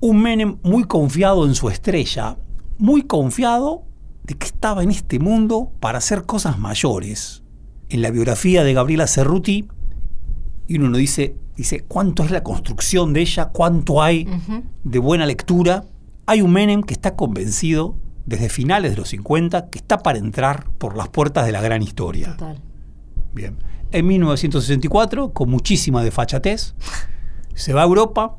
un 0.00 0.20
Menem 0.20 0.58
muy 0.62 0.85
confiado 0.85 1.46
en 1.46 1.54
su 1.54 1.68
estrella, 1.68 2.37
muy 2.78 3.02
confiado 3.02 3.85
de 4.25 4.35
que 4.35 4.46
estaba 4.46 4.82
en 4.82 4.90
este 4.90 5.18
mundo 5.18 5.73
para 5.80 5.99
hacer 5.99 6.25
cosas 6.25 6.58
mayores. 6.58 7.42
En 7.88 8.02
la 8.02 8.11
biografía 8.11 8.64
de 8.64 8.75
Gabriela 8.75 9.06
Cerruti, 9.06 9.68
y 10.66 10.76
uno 10.78 10.90
no 10.90 10.99
dice, 10.99 11.37
dice 11.56 11.85
cuánto 11.87 12.25
es 12.25 12.32
la 12.32 12.42
construcción 12.42 13.12
de 13.12 13.20
ella, 13.20 13.50
cuánto 13.50 14.02
hay 14.02 14.28
de 14.82 14.99
buena 14.99 15.26
lectura. 15.26 15.85
Hay 16.26 16.42
un 16.42 16.52
Menem 16.52 16.82
que 16.82 16.92
está 16.92 17.14
convencido 17.14 17.94
desde 18.26 18.49
finales 18.49 18.92
de 18.92 18.97
los 18.99 19.09
50 19.09 19.71
que 19.71 19.78
está 19.78 19.99
para 19.99 20.18
entrar 20.18 20.66
por 20.78 20.97
las 20.97 21.09
puertas 21.09 21.47
de 21.47 21.52
la 21.52 21.61
gran 21.61 21.83
historia. 21.83 22.33
Total. 22.33 22.61
Bien. 23.33 23.56
En 23.92 24.06
1964, 24.06 25.33
con 25.33 25.49
muchísima 25.49 26.02
desfachatez, 26.02 26.75
se 27.54 27.73
va 27.73 27.83
a 27.83 27.85
Europa, 27.85 28.37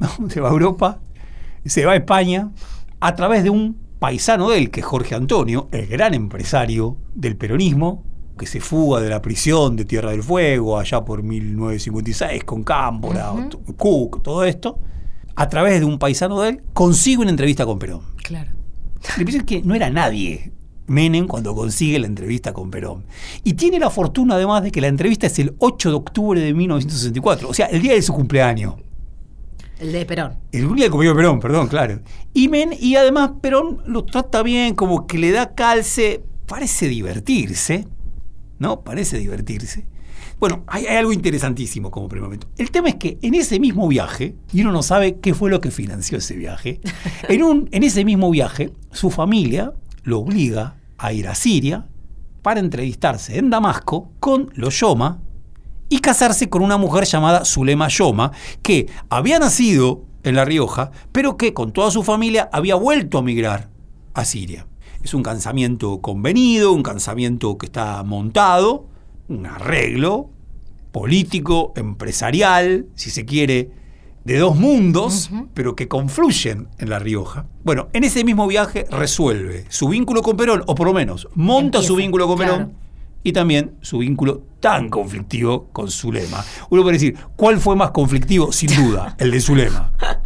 se 0.28 0.40
va 0.40 0.48
a 0.48 0.52
Europa, 0.52 1.00
se 1.64 1.84
va 1.84 1.92
a 1.92 1.96
España, 1.96 2.50
a 3.00 3.14
través 3.14 3.44
de 3.44 3.50
un 3.50 3.76
paisano 3.98 4.50
de 4.50 4.58
él, 4.58 4.70
que 4.70 4.80
es 4.80 4.86
Jorge 4.86 5.14
Antonio, 5.14 5.68
el 5.70 5.86
gran 5.86 6.14
empresario 6.14 6.96
del 7.14 7.36
peronismo, 7.36 8.04
que 8.38 8.46
se 8.46 8.60
fuga 8.60 9.00
de 9.00 9.08
la 9.08 9.22
prisión 9.22 9.76
de 9.76 9.84
Tierra 9.84 10.10
del 10.10 10.22
Fuego 10.22 10.78
allá 10.78 11.04
por 11.04 11.22
1956 11.22 12.44
con 12.44 12.64
Cámpora, 12.64 13.32
Cook, 13.76 14.22
todo 14.22 14.44
esto, 14.44 14.78
a 15.34 15.48
través 15.48 15.80
de 15.80 15.86
un 15.86 15.98
paisano 15.98 16.40
de 16.40 16.50
él, 16.50 16.62
consigue 16.72 17.22
una 17.22 17.30
entrevista 17.30 17.64
con 17.64 17.78
Perón. 17.78 18.02
Claro. 18.22 18.52
Piensa 19.16 19.44
que 19.44 19.62
no 19.62 19.74
era 19.74 19.90
nadie 19.90 20.52
Menem 20.86 21.26
cuando 21.26 21.54
consigue 21.54 21.98
la 21.98 22.06
entrevista 22.06 22.52
con 22.52 22.70
Perón. 22.70 23.04
Y 23.44 23.54
tiene 23.54 23.78
la 23.78 23.90
fortuna 23.90 24.34
además 24.34 24.62
de 24.62 24.70
que 24.70 24.80
la 24.80 24.88
entrevista 24.88 25.26
es 25.26 25.38
el 25.38 25.54
8 25.58 25.90
de 25.90 25.94
octubre 25.94 26.40
de 26.40 26.54
1964, 26.54 27.48
o 27.48 27.54
sea, 27.54 27.66
el 27.66 27.82
día 27.82 27.94
de 27.94 28.02
su 28.02 28.12
cumpleaños. 28.12 28.74
El 29.78 29.92
de 29.92 30.06
Perón. 30.06 30.34
El 30.52 30.74
día 30.74 30.84
del 30.84 30.90
cumpleaños 30.90 31.16
de 31.16 31.22
Perón, 31.22 31.40
perdón, 31.40 31.68
claro. 31.68 32.00
Y, 32.32 32.48
Men, 32.48 32.70
y 32.78 32.96
además 32.96 33.32
Perón 33.40 33.82
lo 33.86 34.04
trata 34.04 34.42
bien, 34.42 34.74
como 34.74 35.06
que 35.06 35.18
le 35.18 35.32
da 35.32 35.54
calce, 35.54 36.22
parece 36.46 36.88
divertirse, 36.88 37.86
¿no? 38.58 38.82
Parece 38.82 39.18
divertirse. 39.18 39.86
Bueno, 40.38 40.64
hay, 40.66 40.86
hay 40.86 40.96
algo 40.96 41.12
interesantísimo 41.12 41.90
como 41.90 42.08
primer 42.08 42.24
momento. 42.24 42.48
El 42.58 42.70
tema 42.70 42.88
es 42.88 42.96
que 42.96 43.18
en 43.22 43.34
ese 43.34 43.58
mismo 43.58 43.88
viaje, 43.88 44.36
y 44.52 44.60
uno 44.60 44.72
no 44.72 44.82
sabe 44.82 45.18
qué 45.18 45.32
fue 45.32 45.50
lo 45.50 45.60
que 45.60 45.70
financió 45.70 46.18
ese 46.18 46.36
viaje, 46.36 46.80
en, 47.28 47.42
un, 47.42 47.68
en 47.72 47.82
ese 47.82 48.04
mismo 48.04 48.30
viaje, 48.30 48.72
su 48.92 49.10
familia 49.10 49.72
lo 50.02 50.20
obliga 50.20 50.76
a 50.98 51.12
ir 51.12 51.28
a 51.28 51.34
Siria 51.34 51.86
para 52.42 52.60
entrevistarse 52.60 53.38
en 53.38 53.50
Damasco 53.50 54.12
con 54.20 54.50
los 54.54 54.78
Yoma 54.78 55.20
y 55.88 56.00
casarse 56.00 56.48
con 56.48 56.62
una 56.62 56.76
mujer 56.76 57.04
llamada 57.04 57.44
Zulema 57.44 57.88
Yoma, 57.88 58.32
que 58.62 58.88
había 59.08 59.38
nacido 59.38 60.04
en 60.22 60.34
La 60.34 60.44
Rioja, 60.44 60.90
pero 61.12 61.36
que 61.36 61.54
con 61.54 61.72
toda 61.72 61.90
su 61.90 62.02
familia 62.02 62.48
había 62.52 62.74
vuelto 62.74 63.18
a 63.18 63.22
migrar 63.22 63.70
a 64.14 64.24
Siria. 64.24 64.66
Es 65.02 65.14
un 65.14 65.22
casamiento 65.22 66.00
convenido, 66.00 66.72
un 66.72 66.82
casamiento 66.82 67.56
que 67.58 67.66
está 67.66 68.02
montado, 68.02 68.88
un 69.28 69.46
arreglo 69.46 70.30
político, 70.92 71.72
empresarial, 71.76 72.86
si 72.94 73.10
se 73.10 73.24
quiere, 73.24 73.70
de 74.24 74.38
dos 74.38 74.56
mundos, 74.56 75.30
pero 75.54 75.76
que 75.76 75.88
confluyen 75.88 76.68
en 76.78 76.90
La 76.90 76.98
Rioja. 76.98 77.46
Bueno, 77.62 77.88
en 77.92 78.02
ese 78.02 78.24
mismo 78.24 78.46
viaje 78.46 78.86
resuelve 78.90 79.66
su 79.68 79.88
vínculo 79.88 80.22
con 80.22 80.36
Perón, 80.36 80.64
o 80.66 80.74
por 80.74 80.86
lo 80.86 80.94
menos 80.94 81.28
monta 81.34 81.82
su 81.82 81.94
vínculo 81.96 82.26
con 82.26 82.38
claro. 82.38 82.52
Perón, 82.52 82.74
y 83.22 83.32
también 83.32 83.76
su 83.82 83.98
vínculo 83.98 84.42
tan 84.60 84.88
conflictivo 84.88 85.68
con 85.72 85.90
Zulema. 85.90 86.44
Uno 86.70 86.82
puede 86.82 86.94
decir, 86.94 87.16
¿cuál 87.36 87.60
fue 87.60 87.76
más 87.76 87.90
conflictivo? 87.90 88.50
Sin 88.52 88.74
duda, 88.74 89.16
el 89.18 89.30
de 89.30 89.40
Zulema. 89.40 89.92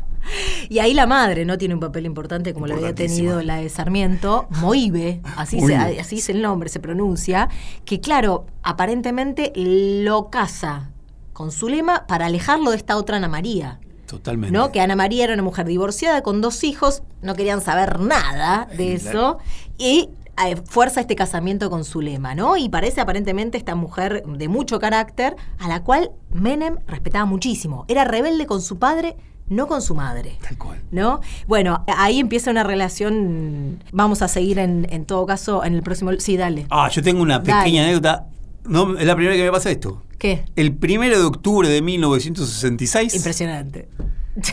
Y 0.68 0.78
ahí 0.78 0.94
la 0.94 1.06
madre 1.06 1.44
no 1.44 1.58
tiene 1.58 1.74
un 1.74 1.80
papel 1.80 2.06
importante 2.06 2.52
como 2.54 2.66
lo 2.66 2.74
había 2.74 2.94
tenido 2.94 3.42
la 3.42 3.56
de 3.56 3.68
Sarmiento, 3.68 4.46
Moibe, 4.60 5.20
así, 5.36 5.60
se, 5.60 5.74
así 5.74 6.18
es 6.18 6.28
el 6.28 6.42
nombre, 6.42 6.68
se 6.68 6.80
pronuncia, 6.80 7.48
que 7.84 8.00
claro, 8.00 8.46
aparentemente 8.62 9.52
lo 9.56 10.30
casa 10.30 10.90
con 11.32 11.50
Zulema 11.50 12.06
para 12.06 12.26
alejarlo 12.26 12.70
de 12.70 12.76
esta 12.76 12.96
otra 12.96 13.16
Ana 13.16 13.28
María. 13.28 13.80
Totalmente. 14.06 14.56
¿no? 14.56 14.72
Que 14.72 14.80
Ana 14.80 14.96
María 14.96 15.24
era 15.24 15.34
una 15.34 15.42
mujer 15.42 15.66
divorciada 15.66 16.22
con 16.22 16.40
dos 16.40 16.64
hijos, 16.64 17.02
no 17.22 17.34
querían 17.34 17.60
saber 17.60 18.00
nada 18.00 18.68
de 18.76 18.94
eso, 18.94 19.38
y 19.78 20.10
eh, 20.46 20.56
fuerza 20.56 21.00
este 21.00 21.16
casamiento 21.16 21.68
con 21.70 21.84
Zulema, 21.84 22.34
¿no? 22.34 22.56
Y 22.56 22.68
parece 22.68 23.00
aparentemente 23.00 23.58
esta 23.58 23.74
mujer 23.74 24.22
de 24.26 24.48
mucho 24.48 24.78
carácter, 24.78 25.36
a 25.58 25.68
la 25.68 25.82
cual 25.82 26.12
Menem 26.30 26.78
respetaba 26.86 27.26
muchísimo. 27.26 27.84
Era 27.88 28.04
rebelde 28.04 28.46
con 28.46 28.62
su 28.62 28.78
padre, 28.78 29.16
no 29.50 29.66
con 29.66 29.82
su 29.82 29.94
madre. 29.94 30.38
Tal 30.42 30.56
cual. 30.56 30.80
¿No? 30.90 31.20
Bueno, 31.46 31.84
ahí 31.96 32.18
empieza 32.20 32.50
una 32.50 32.62
relación. 32.62 33.82
Vamos 33.92 34.22
a 34.22 34.28
seguir 34.28 34.58
en, 34.58 34.86
en 34.90 35.04
todo 35.04 35.26
caso 35.26 35.62
en 35.64 35.74
el 35.74 35.82
próximo. 35.82 36.12
Sí, 36.18 36.36
dale. 36.38 36.66
Ah, 36.70 36.88
yo 36.90 37.02
tengo 37.02 37.20
una 37.20 37.40
Dale. 37.40 37.64
pequeña 37.64 37.82
anécdota. 37.82 38.26
No, 38.64 38.96
es 38.96 39.04
la 39.06 39.14
primera 39.14 39.32
vez 39.34 39.40
que 39.40 39.44
me 39.44 39.52
pasa 39.52 39.70
esto. 39.70 40.02
¿Qué? 40.18 40.44
El 40.56 40.74
primero 40.76 41.18
de 41.18 41.24
octubre 41.24 41.68
de 41.68 41.82
1966, 41.82 43.14
Impresionante. 43.14 43.88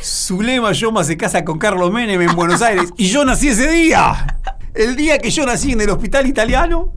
Zulema 0.02 0.72
Yoma 0.72 1.04
se 1.04 1.16
casa 1.18 1.46
con 1.46 1.60
Carlos 1.60 1.92
Menem 1.92 2.22
en 2.22 2.36
Buenos 2.36 2.62
Aires 2.62 2.90
y 2.98 3.08
yo 3.08 3.24
nací 3.24 3.50
ese 3.50 3.70
día. 3.70 4.40
El 4.74 4.96
día 4.96 5.20
que 5.20 5.30
yo 5.30 5.46
nací 5.46 5.72
en 5.74 5.82
el 5.82 5.90
hospital 5.90 6.26
italiano, 6.28 6.94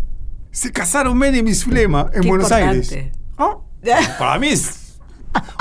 se 0.50 0.72
casaron 0.72 1.16
Menem 1.18 1.46
y 1.48 1.54
Zulema 1.54 2.06
en 2.14 2.22
Qué 2.22 2.28
Buenos 2.28 2.50
importante. 2.50 2.94
Aires. 2.96 3.16
¿Ah? 3.38 3.56
Para 4.18 4.38
mí 4.38 4.48
es 4.48 4.79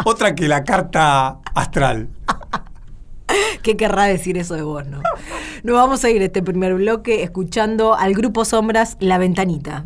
otra 0.06 0.36
que 0.36 0.48
la 0.48 0.64
carta 0.64 1.40
astral. 1.54 2.10
¿Qué 3.62 3.78
querrá 3.78 4.06
decir 4.06 4.38
eso 4.38 4.56
de 4.56 4.64
vos, 4.64 4.86
no? 4.88 5.02
Nos 5.64 5.76
vamos 5.76 6.04
a 6.04 6.10
ir 6.10 6.22
este 6.22 6.42
primer 6.42 6.76
bloque 6.76 7.24
escuchando 7.24 7.94
al 7.94 8.14
grupo 8.14 8.46
Sombras 8.46 8.98
La 9.00 9.18
Ventanita. 9.18 9.86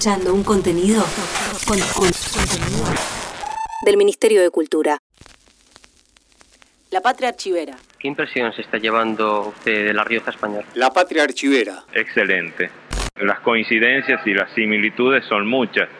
Escuchando 0.00 0.32
un 0.32 0.42
contenido 0.42 1.04
del 3.84 3.96
Ministerio 3.98 4.40
de 4.40 4.48
Cultura. 4.48 4.96
La 6.90 7.02
Patria 7.02 7.28
Archivera. 7.28 7.76
¿Qué 7.98 8.08
impresión 8.08 8.50
se 8.54 8.62
está 8.62 8.78
llevando 8.78 9.48
usted 9.48 9.88
de 9.88 9.92
la 9.92 10.02
Rioja 10.02 10.30
española? 10.30 10.64
La 10.72 10.88
Patria 10.90 11.24
Archivera. 11.24 11.80
Excelente. 11.92 12.70
Las 13.16 13.40
coincidencias 13.40 14.26
y 14.26 14.32
las 14.32 14.50
similitudes 14.54 15.22
son 15.26 15.46
muchas, 15.46 15.90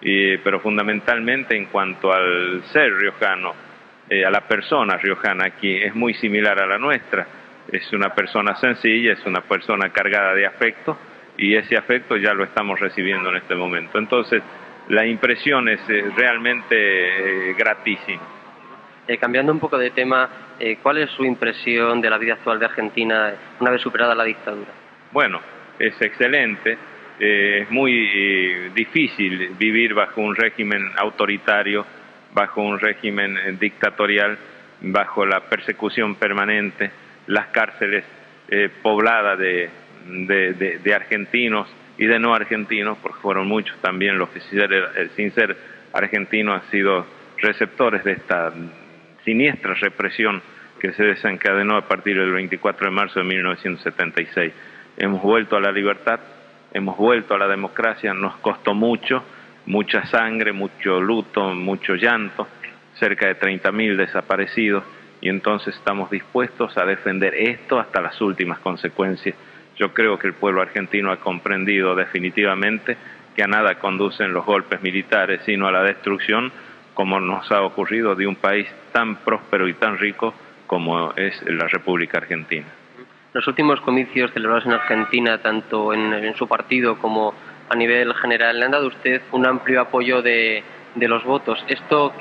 pero 0.00 0.58
fundamentalmente 0.58 1.56
en 1.56 1.66
cuanto 1.66 2.12
al 2.12 2.60
ser 2.72 2.92
riojano, 2.92 3.54
eh, 4.10 4.24
a 4.24 4.32
la 4.32 4.48
persona 4.48 4.96
riojana 4.96 5.46
aquí, 5.46 5.76
es 5.76 5.94
muy 5.94 6.14
similar 6.14 6.60
a 6.60 6.66
la 6.66 6.78
nuestra. 6.78 7.24
Es 7.70 7.92
una 7.92 8.12
persona 8.16 8.56
sencilla, 8.56 9.12
es 9.12 9.24
una 9.24 9.42
persona 9.42 9.90
cargada 9.90 10.34
de 10.34 10.44
afecto 10.44 10.98
y 11.36 11.54
ese 11.54 11.76
afecto 11.76 12.16
ya 12.16 12.32
lo 12.34 12.44
estamos 12.44 12.78
recibiendo 12.80 13.30
en 13.30 13.36
este 13.36 13.54
momento. 13.54 13.98
Entonces, 13.98 14.42
la 14.88 15.06
impresión 15.06 15.68
es 15.68 15.80
eh, 15.88 16.04
realmente 16.16 17.50
eh, 17.50 17.54
gratísima. 17.54 18.22
Eh, 19.06 19.18
cambiando 19.18 19.52
un 19.52 19.60
poco 19.60 19.76
de 19.76 19.90
tema, 19.90 20.28
¿cuál 20.82 20.98
es 20.98 21.10
su 21.10 21.24
impresión 21.24 22.00
de 22.00 22.08
la 22.08 22.16
vida 22.16 22.34
actual 22.34 22.58
de 22.58 22.64
Argentina 22.64 23.34
una 23.60 23.70
vez 23.70 23.82
superada 23.82 24.14
la 24.14 24.24
dictadura? 24.24 24.70
Bueno, 25.12 25.40
es 25.78 26.00
excelente. 26.00 26.78
es 27.18 27.70
muy 27.70 28.70
difícil 28.74 29.50
vivir 29.58 29.92
bajo 29.92 30.22
un 30.22 30.34
régimen 30.34 30.90
autoritario, 30.96 31.84
bajo 32.32 32.62
un 32.62 32.80
régimen 32.80 33.58
dictatorial, 33.58 34.38
bajo 34.80 35.26
la 35.26 35.40
persecución 35.40 36.14
permanente, 36.14 36.90
las 37.26 37.48
cárceles 37.48 38.04
pobladas 38.82 39.38
de 39.38 39.68
de, 40.06 40.94
argentinos 40.94 41.68
y 41.98 42.06
de 42.06 42.18
no 42.18 42.34
argentinos, 42.34 42.98
porque 42.98 43.18
fueron 43.20 43.46
muchos 43.46 43.76
también 43.80 44.18
los 44.18 44.28
que 44.30 44.40
eh, 44.40 45.08
sin 45.16 45.32
ser 45.32 45.56
argentinos 45.92 46.62
han 46.62 46.70
sido 46.70 47.06
receptores 47.38 48.04
de 48.04 48.12
esta 48.12 48.52
siniestra 49.24 49.74
represión 49.74 50.42
que 50.80 50.92
se 50.92 51.04
desencadenó 51.04 51.76
a 51.76 51.88
partir 51.88 52.18
del 52.18 52.32
24 52.32 52.86
de 52.86 52.90
marzo 52.90 53.20
de 53.20 53.26
1976. 53.26 54.52
Hemos 54.96 55.22
vuelto 55.22 55.56
a 55.56 55.60
la 55.60 55.72
libertad, 55.72 56.20
hemos 56.72 56.96
vuelto 56.96 57.34
a 57.34 57.38
la 57.38 57.48
democracia, 57.48 58.12
nos 58.12 58.36
costó 58.36 58.74
mucho, 58.74 59.24
mucha 59.66 60.04
sangre, 60.06 60.52
mucho 60.52 61.00
luto, 61.00 61.54
mucho 61.54 61.94
llanto, 61.94 62.46
cerca 62.94 63.26
de 63.26 63.38
30.000 63.38 63.96
desaparecidos, 63.96 64.84
y 65.20 65.28
entonces 65.30 65.74
estamos 65.74 66.10
dispuestos 66.10 66.76
a 66.76 66.84
defender 66.84 67.34
esto 67.34 67.78
hasta 67.78 68.02
las 68.02 68.20
últimas 68.20 68.58
consecuencias 68.58 69.34
yo 69.76 69.92
creo 69.92 70.18
que 70.18 70.26
el 70.26 70.34
pueblo 70.34 70.62
argentino 70.62 71.10
ha 71.10 71.16
comprendido 71.16 71.94
definitivamente 71.94 72.96
que 73.34 73.42
a 73.42 73.46
nada 73.46 73.78
conducen 73.78 74.32
los 74.32 74.44
golpes 74.44 74.80
militares, 74.82 75.40
sino 75.44 75.66
a 75.66 75.72
la 75.72 75.82
destrucción, 75.82 76.52
como 76.94 77.20
nos 77.20 77.50
ha 77.50 77.62
ocurrido 77.62 78.14
de 78.14 78.26
un 78.26 78.36
país 78.36 78.68
tan 78.92 79.16
próspero 79.16 79.68
y 79.68 79.74
tan 79.74 79.98
rico 79.98 80.32
como 80.66 81.12
es 81.16 81.42
la 81.46 81.66
República 81.66 82.18
Argentina. 82.18 82.66
Los 83.32 83.46
últimos 83.48 83.80
comicios 83.80 84.30
celebrados 84.32 84.64
en 84.64 84.72
Argentina, 84.72 85.38
tanto 85.38 85.92
en, 85.92 86.34
su 86.36 86.46
partido 86.46 86.98
como 86.98 87.34
a 87.68 87.74
nivel 87.74 88.14
general, 88.14 88.58
le 88.58 88.64
han 88.66 88.70
dado 88.70 88.84
a 88.84 88.88
usted 88.88 89.22
un 89.32 89.44
amplio 89.46 89.80
apoyo 89.80 90.22
de, 90.22 90.62
de 90.94 91.08
los 91.08 91.24
votos. 91.24 91.62
Esto 91.66 92.12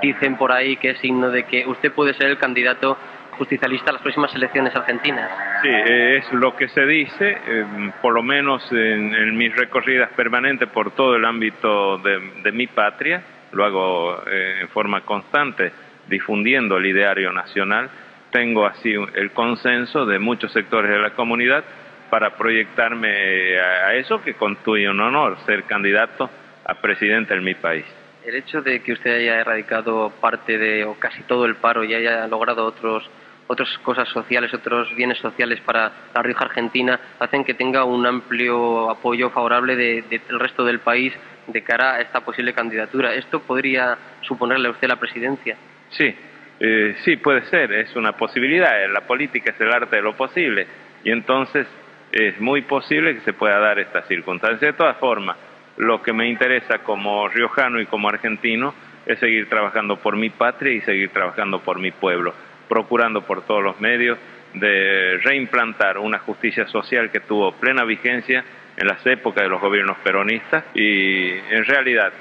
dicen 0.00 0.36
por 0.36 0.52
ahí 0.52 0.78
que 0.78 0.90
es 0.90 0.98
signo 0.98 1.30
de 1.30 1.44
que 1.44 1.66
usted 1.66 1.92
puede 1.92 2.14
ser 2.14 2.28
el 2.28 2.38
candidato 2.38 2.96
justicialista 3.36 3.90
a 3.90 3.94
las 3.94 4.02
próximas 4.02 4.34
elecciones 4.34 4.74
argentinas. 4.74 5.30
Sí, 5.62 5.68
eh, 5.68 6.18
es 6.18 6.32
lo 6.32 6.54
que 6.56 6.68
se 6.68 6.84
dice, 6.84 7.38
eh, 7.46 7.92
por 8.02 8.14
lo 8.14 8.22
menos 8.22 8.66
en, 8.72 9.36
mis 9.36 9.54
recorridas 9.54 10.10
permanentes 10.10 10.68
por 10.68 10.92
todo 10.92 11.16
el 11.16 11.24
ámbito 11.24 11.98
de, 11.98 12.52
mi 12.52 12.66
patria, 12.66 13.22
lo 13.52 13.64
hago 13.64 14.22
eh, 14.26 14.58
en 14.62 14.68
forma 14.68 15.02
constante, 15.02 15.72
difundiendo 16.08 16.76
el 16.76 16.86
ideario 16.86 17.32
nacional, 17.32 17.90
tengo 18.30 18.66
así 18.66 18.92
el 18.92 19.30
consenso 19.32 20.04
de 20.04 20.18
muchos 20.18 20.52
sectores 20.52 20.90
de 20.90 20.98
la 20.98 21.10
comunidad 21.10 21.64
para 22.10 22.36
proyectarme 22.36 23.58
a, 23.58 23.94
eso 23.94 24.22
que 24.22 24.34
constituye 24.34 24.88
un 24.88 25.00
honor, 25.00 25.38
ser 25.46 25.64
candidato 25.64 26.30
a 26.64 26.74
presidente 26.74 27.34
en 27.34 27.44
mi 27.44 27.54
país. 27.54 27.84
El 28.24 28.34
hecho 28.34 28.60
de 28.60 28.82
que 28.82 28.92
usted 28.92 29.14
haya 29.16 29.40
erradicado 29.40 30.12
parte 30.20 30.58
de 30.58 30.84
o 30.84 30.94
casi 30.98 31.22
todo 31.22 31.46
el 31.46 31.56
paro 31.56 31.84
y 31.84 31.94
haya 31.94 32.26
logrado 32.26 32.64
otros 32.64 33.08
otras 33.46 33.68
cosas 33.78 34.08
sociales, 34.08 34.52
otros 34.52 34.94
bienes 34.94 35.18
sociales 35.18 35.60
para 35.60 35.92
la 36.14 36.22
Rioja 36.22 36.46
Argentina, 36.46 36.98
hacen 37.18 37.44
que 37.44 37.54
tenga 37.54 37.84
un 37.84 38.06
amplio 38.06 38.90
apoyo 38.90 39.30
favorable 39.30 39.76
del 39.76 40.38
resto 40.38 40.64
del 40.64 40.80
país 40.80 41.12
de 41.46 41.62
cara 41.62 41.94
a 41.94 42.00
esta 42.00 42.20
posible 42.20 42.52
candidatura. 42.52 43.14
¿Esto 43.14 43.40
podría 43.40 43.96
suponerle 44.22 44.68
a 44.68 44.72
usted 44.72 44.88
la 44.88 44.96
presidencia? 44.96 45.56
Sí, 45.90 46.14
eh, 46.58 46.96
sí, 47.04 47.16
puede 47.16 47.42
ser, 47.46 47.72
es 47.72 47.94
una 47.94 48.12
posibilidad. 48.12 48.72
La 48.92 49.02
política 49.02 49.52
es 49.52 49.60
el 49.60 49.72
arte 49.72 49.96
de 49.96 50.02
lo 50.02 50.16
posible 50.16 50.66
y 51.04 51.10
entonces 51.10 51.66
es 52.12 52.40
muy 52.40 52.62
posible 52.62 53.14
que 53.14 53.20
se 53.20 53.32
pueda 53.32 53.58
dar 53.58 53.78
esta 53.78 54.02
circunstancia. 54.02 54.68
De 54.68 54.76
todas 54.76 54.96
formas, 54.96 55.36
lo 55.76 56.02
que 56.02 56.12
me 56.12 56.28
interesa 56.28 56.78
como 56.78 57.28
riojano 57.28 57.80
y 57.80 57.86
como 57.86 58.08
argentino 58.08 58.74
es 59.04 59.20
seguir 59.20 59.48
trabajando 59.48 59.98
por 59.98 60.16
mi 60.16 60.30
patria 60.30 60.72
y 60.72 60.80
seguir 60.80 61.10
trabajando 61.10 61.60
por 61.60 61.78
mi 61.78 61.92
pueblo 61.92 62.34
procurando 62.68 63.22
por 63.22 63.42
todos 63.46 63.62
los 63.62 63.80
medios 63.80 64.18
de 64.54 65.18
reimplantar 65.22 65.98
una 65.98 66.18
justicia 66.20 66.66
social 66.68 67.10
que 67.10 67.20
tuvo 67.20 67.52
plena 67.52 67.84
vigencia 67.84 68.44
en 68.76 68.86
las 68.86 69.04
épocas 69.06 69.42
de 69.42 69.48
los 69.48 69.60
gobiernos 69.60 69.98
peronistas 69.98 70.64
y 70.74 71.30
en 71.30 71.64
realidad 71.64 72.12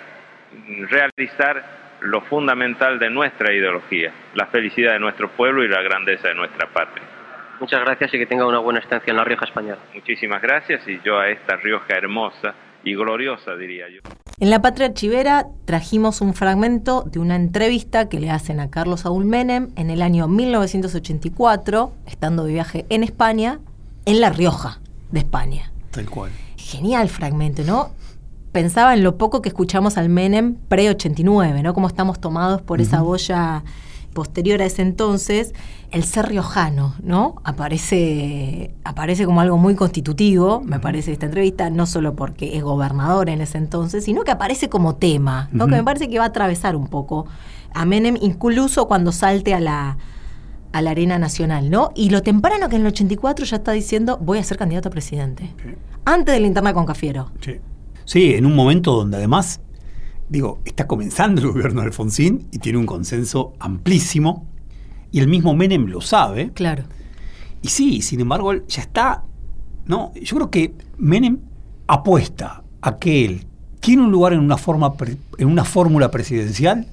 realizar 0.89 1.63
lo 2.01 2.21
fundamental 2.21 2.99
de 2.99 3.09
nuestra 3.09 3.53
ideología, 3.53 4.11
la 4.35 4.47
felicidad 4.47 4.93
de 4.93 4.99
nuestro 4.99 5.29
pueblo 5.29 5.63
y 5.63 5.67
la 5.67 5.81
grandeza 5.81 6.27
de 6.27 6.35
nuestra 6.35 6.67
patria. 6.67 7.03
Muchas 7.59 7.81
gracias 7.81 8.13
y 8.13 8.19
que 8.19 8.25
tenga 8.25 8.45
una 8.45 8.59
buena 8.59 8.79
estancia 8.79 9.11
en 9.11 9.17
la 9.17 9.23
Rioja 9.23 9.45
Española. 9.45 9.79
Muchísimas 9.93 10.41
gracias 10.41 10.85
y 10.87 10.99
yo 11.03 11.17
a 11.17 11.29
esta 11.29 11.55
Rioja 11.55 11.95
hermosa 11.95 12.53
y 12.85 12.95
gloriosa, 12.95 13.55
diría 13.55 13.85
yo. 13.89 14.01
En 14.39 14.49
la 14.49 14.61
Patria 14.61 14.87
Archivera 14.87 15.47
trajimos 15.65 16.21
un 16.21 16.33
fragmento 16.33 17.03
de 17.03 17.19
una 17.19 17.35
entrevista 17.35 18.07
que 18.07 18.19
le 18.19 18.29
hacen 18.29 18.59
a 18.59 18.69
Carlos 18.69 19.01
Saúl 19.01 19.25
Menem 19.25 19.69
en 19.75 19.89
el 19.89 20.01
año 20.01 20.27
1984, 20.27 21.91
estando 22.05 22.45
de 22.45 22.53
viaje 22.53 22.85
en 22.89 23.03
España, 23.03 23.59
en 24.05 24.21
La 24.21 24.29
Rioja 24.29 24.79
de 25.11 25.19
España. 25.19 25.71
Tal 25.91 26.09
cual. 26.09 26.31
Genial 26.57 27.09
fragmento, 27.09 27.63
¿no? 27.63 27.89
Pensaba 28.51 28.93
en 28.93 29.03
lo 29.03 29.17
poco 29.17 29.41
que 29.41 29.49
escuchamos 29.49 29.97
al 29.97 30.09
Menem 30.09 30.55
pre-89, 30.69 31.63
¿no? 31.63 31.73
Cómo 31.73 31.87
estamos 31.87 32.21
tomados 32.21 32.61
por 32.61 32.81
esa 32.81 33.01
boya 33.01 33.63
posterior 34.15 34.63
a 34.63 34.65
ese 34.65 34.81
entonces, 34.81 35.53
el 35.91 36.03
ser 36.05 36.29
riojano, 36.29 36.95
¿no? 37.03 37.35
Aparece, 37.43 38.73
aparece 38.83 39.25
como 39.25 39.41
algo 39.41 39.57
muy 39.57 39.75
constitutivo, 39.75 40.61
me 40.65 40.79
parece, 40.79 41.11
esta 41.11 41.27
entrevista, 41.27 41.69
no 41.69 41.85
solo 41.85 42.15
porque 42.15 42.57
es 42.57 42.63
gobernador 42.63 43.29
en 43.29 43.41
ese 43.41 43.59
entonces, 43.59 44.05
sino 44.05 44.23
que 44.23 44.31
aparece 44.31 44.69
como 44.69 44.95
tema, 44.95 45.49
¿no? 45.51 45.67
Que 45.67 45.75
me 45.75 45.83
parece 45.83 46.09
que 46.09 46.17
va 46.17 46.25
a 46.25 46.29
atravesar 46.29 46.75
un 46.75 46.87
poco 46.87 47.27
a 47.75 47.85
Menem, 47.85 48.17
incluso 48.21 48.87
cuando 48.87 49.11
salte 49.11 49.53
a 49.53 49.59
la, 49.59 49.97
a 50.71 50.81
la 50.81 50.91
arena 50.91 51.19
nacional, 51.19 51.69
¿no? 51.69 51.91
Y 51.93 52.09
lo 52.09 52.23
temprano 52.23 52.69
que 52.69 52.77
en 52.77 52.83
el 52.83 52.87
84 52.87 53.45
ya 53.45 53.57
está 53.57 53.73
diciendo 53.73 54.17
voy 54.17 54.39
a 54.39 54.43
ser 54.43 54.57
candidato 54.57 54.87
a 54.87 54.91
presidente. 54.91 55.53
Antes 56.05 56.33
de 56.33 56.39
la 56.39 56.47
interna 56.47 56.73
con 56.73 56.85
Cafiero. 56.85 57.31
Sí. 57.41 57.59
Sí, 58.05 58.35
en 58.35 58.45
un 58.45 58.55
momento 58.55 58.93
donde 58.93 59.17
además, 59.17 59.59
digo, 60.29 60.59
está 60.65 60.87
comenzando 60.87 61.41
el 61.41 61.47
gobierno 61.47 61.81
de 61.81 61.87
Alfonsín 61.87 62.47
y 62.51 62.59
tiene 62.59 62.77
un 62.77 62.85
consenso 62.85 63.53
amplísimo, 63.59 64.47
y 65.11 65.19
el 65.19 65.27
mismo 65.27 65.55
Menem 65.55 65.85
lo 65.87 66.01
sabe. 66.01 66.51
Claro. 66.53 66.83
Y 67.61 67.69
sí, 67.69 68.01
sin 68.01 68.19
embargo, 68.19 68.53
ya 68.67 68.81
está. 68.81 69.23
No, 69.85 70.11
yo 70.15 70.35
creo 70.35 70.49
que 70.51 70.73
Menem 70.97 71.39
apuesta 71.87 72.63
a 72.81 72.97
que 72.97 73.25
él 73.25 73.45
tiene 73.79 74.03
un 74.03 74.11
lugar 74.11 74.33
en 74.33 74.39
una, 74.39 74.57
forma, 74.57 74.93
en 75.37 75.47
una 75.47 75.63
fórmula 75.63 76.11
presidencial, 76.11 76.87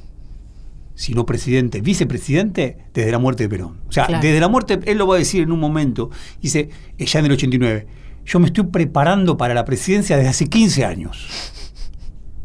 si 0.94 1.14
no 1.14 1.24
presidente, 1.26 1.80
vicepresidente, 1.80 2.76
desde 2.92 3.10
la 3.10 3.18
muerte 3.18 3.44
de 3.44 3.48
Perón. 3.48 3.78
O 3.88 3.92
sea, 3.92 4.06
Claro. 4.06 4.22
desde 4.22 4.38
la 4.40 4.48
muerte, 4.48 4.78
él 4.84 4.98
lo 4.98 5.06
va 5.06 5.16
a 5.16 5.18
decir 5.18 5.42
en 5.42 5.50
un 5.50 5.58
momento, 5.58 6.10
dice, 6.40 6.68
eh, 6.98 7.06
ya 7.06 7.18
en 7.18 7.26
el 7.26 7.32
89, 7.32 7.86
yo 8.24 8.38
me 8.38 8.46
estoy 8.46 8.64
preparando 8.64 9.36
para 9.36 9.54
la 9.54 9.64
presidencia 9.64 10.16
desde 10.16 10.28
hace 10.28 10.46
15 10.48 10.84
años. 10.84 11.26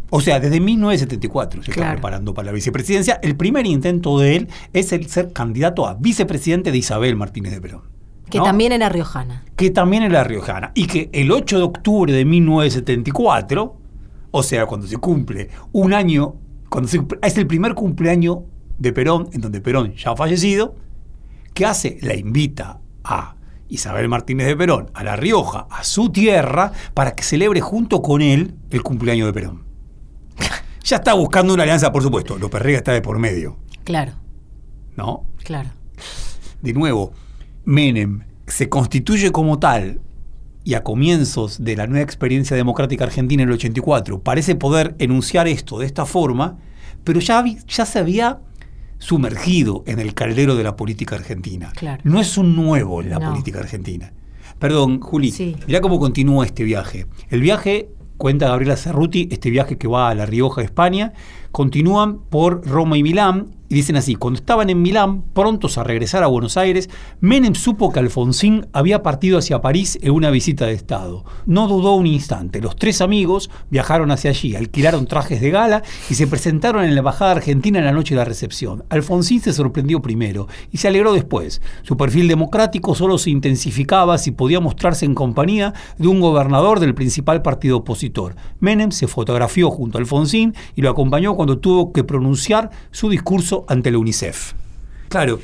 O 0.10 0.22
sea, 0.22 0.40
desde 0.40 0.60
1974 0.60 1.64
se 1.64 1.72
está 1.72 1.92
preparando 1.94 2.34
para 2.34 2.46
la 2.48 2.52
vicepresidencia. 2.54 3.20
El 3.22 3.36
primer 3.36 3.66
intento 3.66 4.18
de 4.20 4.38
él 4.38 4.48
es 4.74 4.92
el 4.94 5.08
ser 5.08 5.34
candidato 5.34 5.86
a 5.88 5.96
vicepresidente 5.96 6.72
de 6.72 6.78
Isabel 6.78 7.16
Martínez 7.18 7.52
de 7.54 7.60
Perón. 7.62 7.82
Que 8.30 8.40
también 8.40 8.72
era 8.74 8.90
riojana. 8.90 9.44
que 9.56 9.70
también 9.70 10.04
era 10.04 10.24
riojana, 10.24 10.72
y 10.76 10.86
que 10.88 11.10
el 11.14 11.32
8 11.32 11.58
de 11.58 11.64
octubre 11.64 12.12
de 12.14 12.26
1974, 12.26 13.76
o 14.32 14.44
sea, 14.44 14.66
cuando 14.66 14.86
se 14.88 14.98
cumple 14.98 15.50
un 15.72 15.94
año, 15.94 16.36
cuando 16.70 16.88
se- 16.90 17.02
es 17.22 17.38
el 17.38 17.48
primer 17.48 17.74
cumpleaños 17.74 18.40
de 18.78 18.94
Perón, 18.94 19.30
en 19.34 19.42
donde 19.42 19.62
Perón 19.62 19.94
ya 19.96 20.12
ha 20.12 20.16
fallecido, 20.16 20.76
que 21.54 21.66
hace? 21.66 21.98
La 22.02 22.16
invita 22.16 22.80
a 23.04 23.36
Isabel 23.70 24.08
Martínez 24.10 24.48
de 24.48 24.56
Perón, 24.56 24.92
a 24.94 25.04
La 25.04 25.16
Rioja, 25.16 25.68
a 25.70 25.84
su 25.84 26.10
tierra, 26.10 26.72
para 26.94 27.16
que 27.16 27.24
celebre 27.24 27.62
junto 27.62 28.02
con 28.02 28.22
él 28.22 28.56
el 28.70 28.84
cumpleaños 28.84 29.28
de 29.28 29.34
Perón. 29.34 29.64
Ya 30.84 30.98
está 30.98 31.14
buscando 31.14 31.54
una 31.54 31.64
alianza, 31.64 31.92
por 31.92 32.02
supuesto. 32.02 32.38
López 32.38 32.62
Rega 32.62 32.78
está 32.78 32.94
de 32.94 33.02
por 33.02 33.20
medio, 33.20 33.58
Claro, 33.84 34.14
¿no? 34.96 35.26
claro. 35.44 35.70
de 36.62 36.74
nuevo, 36.74 37.12
Menem 37.66 38.22
se 38.48 38.70
constituye 38.70 39.32
como 39.32 39.60
tal 39.60 40.00
y 40.64 40.74
a 40.76 40.84
comienzos 40.84 41.64
de 41.64 41.76
la 41.76 41.88
nueva 41.88 42.04
experiencia 42.04 42.56
democrática 42.56 43.04
argentina 43.06 43.44
en 43.44 43.50
el 43.50 43.56
84 43.56 44.22
parece 44.22 44.56
poder 44.56 44.96
enunciar 45.00 45.48
esto 45.48 45.80
de 45.80 45.86
esta 45.86 46.06
forma, 46.06 46.58
pero 47.04 47.20
ya, 47.20 47.44
ya 47.68 47.86
se 47.86 48.00
había 48.00 48.40
sumergido 49.00 49.84
en 49.88 50.00
el 50.00 50.14
caldero 50.14 50.56
de 50.56 50.64
la 50.64 50.76
política 50.76 51.16
argentina. 51.16 51.72
Claro. 51.76 52.02
No 52.06 52.20
es 52.20 52.38
un 52.38 52.56
nuevo 52.56 53.02
en 53.02 53.10
la 53.12 53.20
No. 53.20 53.30
política 53.32 53.60
argentina. 53.60 54.12
Perdón, 54.60 55.00
Juli, 55.02 55.32
Sí. 55.32 55.56
mirá 55.68 55.82
cómo 55.82 56.00
continúa 56.00 56.46
este 56.46 56.64
viaje. 56.64 57.06
El 57.30 57.42
viaje, 57.42 57.90
cuenta 58.18 58.48
Gabriela 58.48 58.76
Cerruti, 58.76 59.30
este 59.32 59.50
viaje 59.50 59.78
que 59.78 59.88
va 59.88 60.10
a 60.10 60.16
La 60.16 60.26
Rioja, 60.26 60.62
España, 60.62 61.14
continúan 61.58 62.20
por 62.30 62.68
Roma 62.68 63.00
y 63.00 63.02
Milán 63.02 63.58
y 63.70 63.76
dicen 63.76 63.98
así, 63.98 64.16
cuando 64.16 64.40
estaban 64.40 64.70
en 64.70 64.82
Milán, 64.82 65.24
prontos 65.34 65.78
a 65.78 65.84
regresar 65.84 66.24
a 66.24 66.28
Buenos 66.28 66.56
Aires, 66.56 66.90
Menem 67.20 67.54
supo 67.54 67.92
que 67.92 68.00
Alfonsín 68.00 68.68
había 68.72 69.04
partido 69.04 69.38
hacia 69.38 69.62
París 69.62 70.00
en 70.02 70.12
una 70.12 70.30
visita 70.30 70.66
de 70.66 70.74
Estado. 70.74 71.26
No 71.46 71.68
dudó 71.68 71.96
un 71.96 72.08
instante, 72.08 72.62
los 72.62 72.78
tres 72.78 73.02
amigos 73.02 73.50
viajaron 73.70 74.12
hacia 74.12 74.30
allí, 74.30 74.56
alquilaron 74.56 75.06
trajes 75.06 75.42
de 75.42 75.52
gala 75.52 75.84
y 76.10 76.14
se 76.14 76.28
presentaron 76.28 76.86
en 76.86 76.94
la 76.94 77.00
Embajada 77.00 77.32
Argentina 77.32 77.80
en 77.80 77.86
la 77.86 77.92
noche 77.92 78.16
de 78.16 78.20
la 78.20 78.26
recepción. 78.26 78.86
Alfonsín 78.90 79.42
se 79.42 79.52
sorprendió 79.52 80.02
primero 80.02 80.48
y 80.72 80.78
se 80.78 80.88
alegró 80.88 81.12
después. 81.12 81.62
Su 81.84 81.98
perfil 81.98 82.30
democrático 82.30 82.96
solo 82.96 83.18
se 83.18 83.32
intensificaba 83.32 84.18
si 84.18 84.32
podía 84.32 84.62
mostrarse 84.62 85.04
en 85.04 85.14
compañía 85.14 85.74
de 85.98 86.08
un 86.08 86.22
gobernador 86.22 86.80
del 86.80 86.96
principal 86.96 87.42
partido 87.42 87.78
opositor. 87.78 88.36
Menem 88.62 88.92
se 88.92 89.08
fotografió 89.08 89.72
junto 89.72 89.98
a 89.98 90.02
Alfonsín 90.02 90.56
y 90.74 90.82
lo 90.82 90.90
acompañó 90.90 91.36
cuando 91.36 91.47
tuvo 91.56 91.94
que 91.94 92.04
pronunciar 92.04 92.70
su 92.92 93.10
discurso 93.10 93.66
ante 93.68 93.92
la 93.92 94.00
UNICEF. 94.00 94.54
Claro, 95.10 95.40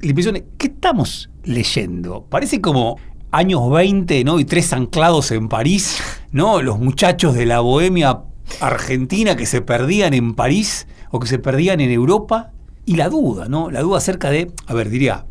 la 0.00 0.08
impresión 0.08 0.36
es, 0.36 0.42
¿qué 0.58 0.66
estamos 0.66 1.30
leyendo? 1.44 2.26
Parece 2.28 2.60
como 2.60 2.98
años 3.30 3.70
20, 3.70 4.24
¿no? 4.24 4.40
Y 4.40 4.44
tres 4.44 4.72
anclados 4.72 5.30
en 5.30 5.48
París, 5.48 5.98
¿no? 6.32 6.62
Los 6.62 6.78
muchachos 6.78 7.34
de 7.34 7.46
la 7.46 7.60
bohemia 7.60 8.22
argentina 8.60 9.36
que 9.36 9.46
se 9.46 9.62
perdían 9.62 10.14
en 10.14 10.34
París 10.34 10.86
o 11.10 11.20
que 11.20 11.26
se 11.26 11.38
perdían 11.38 11.80
en 11.80 11.90
Europa. 11.90 12.52
Y 12.84 12.96
la 12.96 13.08
duda, 13.08 13.48
¿no? 13.48 13.70
La 13.70 13.82
duda 13.82 13.98
acerca 13.98 14.30
de, 14.30 14.50
a 14.66 14.74
ver, 14.74 14.90
diría, 14.90 15.26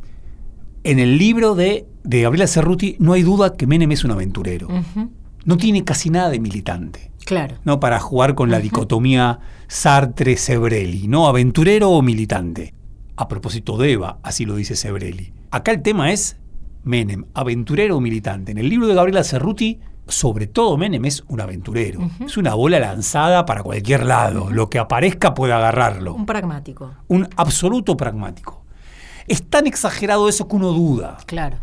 en 0.84 1.00
el 1.00 1.18
libro 1.18 1.56
de, 1.56 1.88
de 2.04 2.22
Gabriela 2.22 2.48
Cerruti 2.48 2.98
no 3.00 3.14
hay 3.14 3.24
duda 3.24 3.54
que 3.54 3.66
Menem 3.66 3.92
es 3.92 4.04
un 4.04 4.12
aventurero. 4.12 4.68
No 5.46 5.58
tiene 5.58 5.84
casi 5.84 6.10
nada 6.10 6.30
de 6.30 6.40
militante. 6.40 7.12
Claro. 7.26 7.56
¿no? 7.64 7.80
Para 7.80 8.00
jugar 8.00 8.36
con 8.36 8.50
la 8.52 8.60
dicotomía 8.60 9.40
Sartre-Sebrelli, 9.68 11.08
¿no? 11.08 11.28
Aventurero 11.28 11.90
o 11.92 12.02
militante. 12.02 12.74
A 13.18 13.28
propósito 13.28 13.78
de 13.78 13.94
Eva, 13.94 14.20
así 14.24 14.46
lo 14.46 14.56
dice 14.56 14.76
Sebrelli. 14.76 15.34
Acá 15.52 15.72
el 15.72 15.82
tema 15.82 16.12
es 16.12 16.38
Menem, 16.84 17.26
aventurero 17.34 17.98
o 17.98 18.02
militante. 18.02 18.52
En 18.52 18.58
el 18.60 18.70
libro 18.70 18.88
de 18.88 18.94
Gabriela 18.94 19.24
Cerruti, 19.24 19.80
sobre 20.08 20.46
todo 20.48 20.78
Menem 20.78 21.04
es 21.06 21.24
un 21.28 21.42
aventurero. 21.42 22.00
Es 22.20 22.38
una 22.38 22.54
bola 22.54 22.80
lanzada 22.80 23.46
para 23.46 23.64
cualquier 23.64 24.06
lado. 24.06 24.52
Lo 24.52 24.70
que 24.70 24.78
aparezca 24.80 25.34
puede 25.34 25.54
agarrarlo. 25.54 26.14
Un 26.14 26.26
pragmático. 26.28 26.94
Un 27.08 27.28
absoluto 27.38 27.98
pragmático. 27.98 28.64
Es 29.28 29.44
tan 29.50 29.66
exagerado 29.66 30.30
eso 30.30 30.48
que 30.48 30.56
uno 30.56 30.72
duda 30.74 31.18
Claro. 31.26 31.58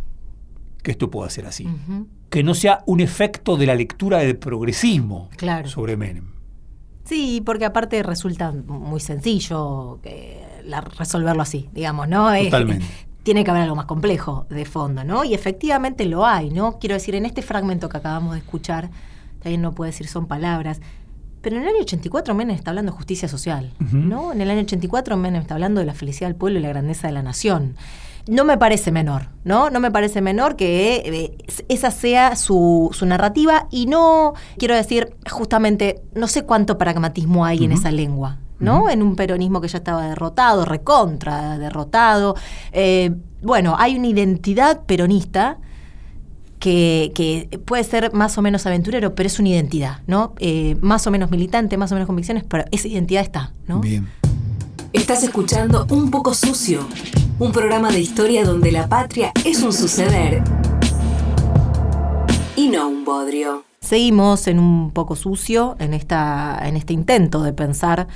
que 0.83 0.91
esto 0.91 1.09
pueda 1.11 1.31
ser 1.31 1.47
así. 1.47 1.69
Que 2.33 2.43
no 2.43 2.55
sea 2.55 2.83
un 2.87 3.01
efecto 3.01 3.57
de 3.57 3.67
la 3.67 3.75
lectura 3.77 4.19
del 4.19 4.37
progresismo 4.37 5.29
Claro. 5.37 5.69
sobre 5.69 5.97
Menem. 5.97 6.33
Sí, 7.05 7.43
porque 7.45 7.65
aparte 7.67 8.03
resulta 8.03 8.51
muy 8.53 9.01
sencillo 9.01 9.99
que 10.03 10.43
la- 10.65 10.81
resolverlo 10.81 11.43
así, 11.43 11.69
digamos, 11.73 12.09
¿no? 12.09 12.33
Es- 12.33 12.45
Totalmente. 12.47 12.85
tiene 13.23 13.45
que 13.45 13.51
haber 13.51 13.63
algo 13.65 13.77
más 13.77 13.87
complejo 13.87 14.47
de 14.51 14.65
fondo, 14.65 15.05
¿no? 15.05 15.23
Y 15.25 15.35
efectivamente 15.35 16.07
lo 16.07 16.27
hay, 16.27 16.51
¿no? 16.51 16.79
Quiero 16.81 16.95
decir, 16.95 17.15
en 17.15 17.25
este 17.27 17.43
fragmento 17.43 17.89
que 17.89 17.99
acabamos 17.99 18.33
de 18.33 18.39
escuchar, 18.41 18.91
también 19.41 19.61
no 19.63 19.73
puede 19.75 19.91
decir 19.93 20.09
son 20.09 20.27
palabras, 20.27 20.81
pero 21.41 21.57
en 21.57 21.63
el 21.63 21.69
año 21.69 21.79
84 21.83 22.35
Menem 22.35 22.57
está 22.57 22.71
hablando 22.71 22.93
de 22.93 22.97
justicia 22.97 23.29
social. 23.29 23.73
¿no? 23.93 24.33
En 24.33 24.41
el 24.41 24.49
año 24.51 24.61
84 24.61 25.17
Menem 25.17 25.43
está 25.43 25.55
hablando 25.55 25.81
de 25.81 25.87
la 25.87 25.95
felicidad 25.95 26.29
del 26.29 26.37
pueblo 26.37 26.59
y 26.59 26.63
la 26.63 26.69
grandeza 26.71 27.09
de 27.09 27.13
la 27.13 27.23
nación. 27.23 27.75
No 28.29 28.45
me 28.45 28.57
parece 28.57 28.93
menor, 28.93 29.29
¿no? 29.45 29.71
No 29.71 29.81
me 29.81 29.91
parece 29.91 30.21
menor 30.21 30.57
que 30.57 30.97
eh, 31.05 31.37
esa 31.69 31.91
sea 31.91 32.37
su, 32.37 32.91
su 32.93 33.05
narrativa 33.07 33.67
y 33.71 33.87
no, 33.87 34.35
quiero 34.59 34.77
decir, 34.77 35.17
justamente, 35.29 36.03
no 36.15 36.29
sé 36.29 36.45
cuánto 36.45 36.79
pragmatismo 36.79 37.45
hay 37.45 37.65
en 37.65 37.73
esa 37.73 37.91
lengua, 37.91 38.39
¿no? 38.61 38.89
En 38.89 39.03
un 39.03 39.17
peronismo 39.17 39.61
que 39.61 39.69
ya 39.69 39.79
estaba 39.79 40.07
derrotado, 40.07 40.65
recontra 40.65 41.59
derrotado. 41.59 42.37
Eh, 42.73 43.13
bueno, 43.43 43.75
hay 43.79 43.97
una 43.97 44.07
identidad 44.07 44.83
peronista 44.87 45.59
que, 46.61 47.11
que 47.17 47.59
puede 47.59 47.83
ser 47.83 48.13
más 48.13 48.39
o 48.39 48.43
menos 48.43 48.67
aventurero, 48.67 49.17
pero 49.17 49.27
es 49.27 49.41
una 49.41 49.49
identidad, 49.49 49.99
¿no? 50.07 50.35
Eh, 50.39 50.77
más 50.81 51.05
o 51.09 51.11
menos 51.11 51.29
militante, 51.33 51.77
más 51.77 51.91
o 51.91 51.97
menos 51.97 52.07
convicciones, 52.07 52.45
pero 52.45 52.65
esa 52.71 52.87
identidad 52.87 53.23
está, 53.23 53.53
¿no? 53.67 53.81
Bien. 53.81 54.07
Estás 54.93 55.23
escuchando 55.23 55.87
Un 55.89 56.11
poco 56.11 56.35
sucio, 56.35 56.87
un 57.39 57.51
programa 57.51 57.91
de 57.91 57.99
historia 57.99 58.45
donde 58.45 58.71
la 58.71 58.89
patria 58.89 59.33
es 59.43 59.63
un 59.63 59.73
suceder 59.73 60.43
y 62.57 62.69
no 62.69 62.89
un 62.89 63.03
bodrio. 63.03 63.65
Seguimos 63.81 64.47
en 64.49 64.59
un 64.59 64.91
poco 64.91 65.17
sucio 65.17 65.77
en, 65.79 65.95
esta, 65.95 66.61
en 66.65 66.77
este 66.77 66.93
intento 66.93 67.43
de 67.43 67.55
pensar 67.55 68.07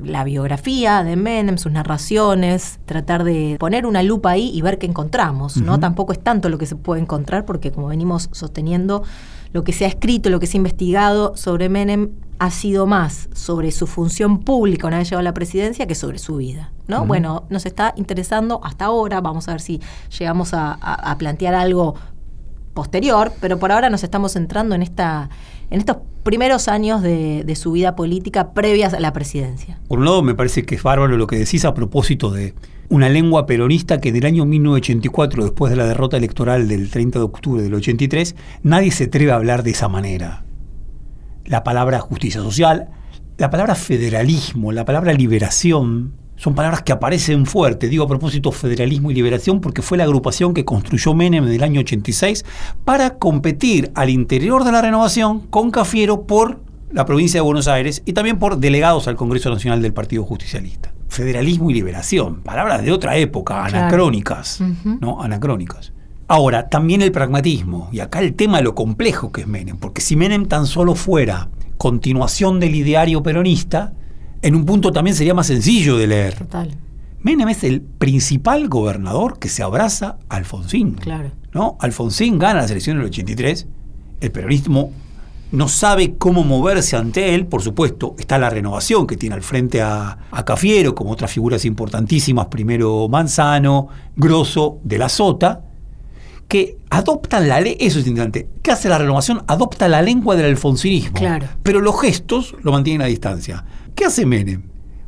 la 0.00 0.22
biografía 0.22 1.02
de 1.02 1.16
Menem, 1.16 1.58
sus 1.58 1.72
narraciones, 1.72 2.78
tratar 2.84 3.24
de 3.24 3.56
poner 3.58 3.84
una 3.84 4.04
lupa 4.04 4.30
ahí 4.30 4.52
y 4.54 4.62
ver 4.62 4.78
qué 4.78 4.86
encontramos. 4.86 5.56
¿no? 5.56 5.80
Tampoco 5.80 6.12
es 6.12 6.22
tanto 6.22 6.48
lo 6.48 6.58
que 6.58 6.66
se 6.66 6.76
puede 6.76 7.00
encontrar, 7.00 7.44
porque 7.44 7.72
como 7.72 7.88
venimos 7.88 8.28
sosteniendo, 8.30 9.02
lo 9.52 9.64
que 9.64 9.72
se 9.72 9.84
ha 9.84 9.88
escrito, 9.88 10.30
lo 10.30 10.38
que 10.38 10.46
se 10.46 10.56
ha 10.56 10.58
investigado 10.58 11.36
sobre 11.36 11.68
Menem 11.68 12.10
ha 12.40 12.50
sido 12.50 12.86
más 12.86 13.28
sobre 13.34 13.70
su 13.70 13.86
función 13.86 14.38
pública 14.40 14.86
una 14.86 14.96
vez 14.98 15.08
llegado 15.08 15.20
a 15.20 15.22
la 15.24 15.34
presidencia 15.34 15.86
que 15.86 15.94
sobre 15.94 16.18
su 16.18 16.36
vida. 16.38 16.72
¿no? 16.88 17.04
Bueno, 17.06 17.44
nos 17.50 17.66
está 17.66 17.92
interesando 17.96 18.60
hasta 18.64 18.86
ahora, 18.86 19.20
vamos 19.20 19.46
a 19.48 19.52
ver 19.52 19.60
si 19.60 19.80
llegamos 20.18 20.54
a, 20.54 20.72
a- 20.72 21.10
a 21.12 21.18
plantear 21.18 21.54
algo 21.54 21.94
posterior, 22.74 23.32
pero 23.40 23.58
por 23.58 23.72
ahora 23.72 23.90
nos 23.90 24.02
estamos 24.04 24.32
centrando 24.32 24.74
en 24.74 24.82
esta 24.82 25.28
en 25.70 25.78
estos 25.78 25.98
primeros 26.24 26.66
años 26.66 27.00
de, 27.00 27.44
de 27.44 27.54
su 27.56 27.70
vida 27.72 27.94
política 27.94 28.52
previas 28.52 28.92
a 28.92 28.98
la 29.00 29.12
presidencia. 29.12 29.78
Por 29.86 30.00
un 30.00 30.04
lado, 30.06 30.20
me 30.22 30.34
parece 30.34 30.64
que 30.64 30.74
es 30.74 30.82
bárbaro 30.82 31.16
lo 31.16 31.26
que 31.28 31.36
decís 31.38 31.64
a 31.64 31.74
propósito 31.74 32.30
de 32.32 32.54
una 32.88 33.08
lengua 33.08 33.46
peronista 33.46 34.00
que 34.00 34.08
en 34.08 34.16
el 34.16 34.26
año 34.26 34.44
1984, 34.46 35.44
después 35.44 35.70
de 35.70 35.76
la 35.76 35.86
derrota 35.86 36.16
electoral 36.16 36.66
del 36.66 36.90
30 36.90 37.20
de 37.20 37.24
octubre 37.24 37.62
del 37.62 37.74
83, 37.74 38.34
nadie 38.64 38.90
se 38.90 39.04
atreve 39.04 39.30
a 39.30 39.36
hablar 39.36 39.62
de 39.62 39.70
esa 39.70 39.86
manera. 39.88 40.42
La 41.50 41.64
palabra 41.64 41.98
justicia 41.98 42.40
social, 42.40 42.90
la 43.36 43.50
palabra 43.50 43.74
federalismo, 43.74 44.70
la 44.70 44.84
palabra 44.84 45.12
liberación 45.12 46.12
son 46.36 46.54
palabras 46.54 46.82
que 46.82 46.92
aparecen 46.92 47.44
fuerte. 47.44 47.88
Digo 47.88 48.04
a 48.04 48.06
propósito 48.06 48.52
federalismo 48.52 49.10
y 49.10 49.14
liberación 49.14 49.60
porque 49.60 49.82
fue 49.82 49.98
la 49.98 50.04
agrupación 50.04 50.54
que 50.54 50.64
construyó 50.64 51.12
Menem 51.12 51.48
en 51.48 51.52
el 51.52 51.64
año 51.64 51.80
86 51.80 52.44
para 52.84 53.18
competir 53.18 53.90
al 53.96 54.10
interior 54.10 54.62
de 54.62 54.70
la 54.70 54.80
renovación 54.80 55.40
con 55.40 55.72
Cafiero 55.72 56.22
por 56.22 56.60
la 56.92 57.04
provincia 57.04 57.38
de 57.38 57.42
Buenos 57.42 57.66
Aires 57.66 58.04
y 58.06 58.12
también 58.12 58.38
por 58.38 58.58
delegados 58.58 59.08
al 59.08 59.16
Congreso 59.16 59.50
Nacional 59.50 59.82
del 59.82 59.92
Partido 59.92 60.22
Justicialista. 60.22 60.92
Federalismo 61.08 61.68
y 61.72 61.74
liberación, 61.74 62.42
palabras 62.42 62.84
de 62.84 62.92
otra 62.92 63.16
época, 63.16 63.64
anacrónicas, 63.64 64.62
¿no? 65.00 65.20
Anacrónicas. 65.20 65.92
Ahora, 66.32 66.68
también 66.68 67.02
el 67.02 67.10
pragmatismo, 67.10 67.88
y 67.90 67.98
acá 67.98 68.20
el 68.20 68.34
tema 68.34 68.58
de 68.58 68.62
lo 68.62 68.76
complejo 68.76 69.32
que 69.32 69.40
es 69.40 69.48
Menem, 69.48 69.76
porque 69.76 70.00
si 70.00 70.14
Menem 70.14 70.46
tan 70.46 70.64
solo 70.64 70.94
fuera 70.94 71.48
continuación 71.76 72.60
del 72.60 72.76
ideario 72.76 73.20
peronista, 73.20 73.94
en 74.40 74.54
un 74.54 74.64
punto 74.64 74.92
también 74.92 75.16
sería 75.16 75.34
más 75.34 75.48
sencillo 75.48 75.98
de 75.98 76.06
leer. 76.06 76.36
Total. 76.36 76.70
Menem 77.20 77.48
es 77.48 77.64
el 77.64 77.80
principal 77.80 78.68
gobernador 78.68 79.40
que 79.40 79.48
se 79.48 79.64
abraza 79.64 80.18
a 80.28 80.36
Alfonsín. 80.36 80.92
Claro. 80.92 81.32
¿no? 81.52 81.76
Alfonsín 81.80 82.38
gana 82.38 82.60
las 82.60 82.70
elecciones 82.70 83.02
del 83.02 83.10
83, 83.10 83.66
el 84.20 84.30
peronismo 84.30 84.92
no 85.50 85.66
sabe 85.66 86.14
cómo 86.14 86.44
moverse 86.44 86.96
ante 86.96 87.34
él, 87.34 87.48
por 87.48 87.60
supuesto, 87.60 88.14
está 88.20 88.38
la 88.38 88.50
renovación 88.50 89.08
que 89.08 89.16
tiene 89.16 89.34
al 89.34 89.42
frente 89.42 89.82
a, 89.82 90.16
a 90.30 90.44
Cafiero, 90.44 90.94
como 90.94 91.10
otras 91.10 91.32
figuras 91.32 91.64
importantísimas, 91.64 92.46
primero 92.46 93.08
Manzano, 93.08 93.88
Grosso, 94.14 94.78
de 94.84 94.96
la 94.96 95.08
Sota, 95.08 95.64
que 96.50 96.76
adoptan 96.90 97.48
la 97.48 97.60
ley, 97.60 97.76
eso 97.78 98.00
es 98.00 98.06
interesante, 98.08 98.48
¿qué 98.60 98.72
hace 98.72 98.88
la 98.88 98.98
renovación? 98.98 99.42
Adopta 99.46 99.88
la 99.88 100.02
lengua 100.02 100.34
del 100.34 100.46
alfonsinismo, 100.46 101.16
Claro. 101.16 101.46
pero 101.62 101.80
los 101.80 101.98
gestos 102.00 102.56
lo 102.62 102.72
mantienen 102.72 103.02
a 103.02 103.06
distancia. 103.06 103.64
¿Qué 103.94 104.04
hace 104.04 104.26
Menem? 104.26 104.62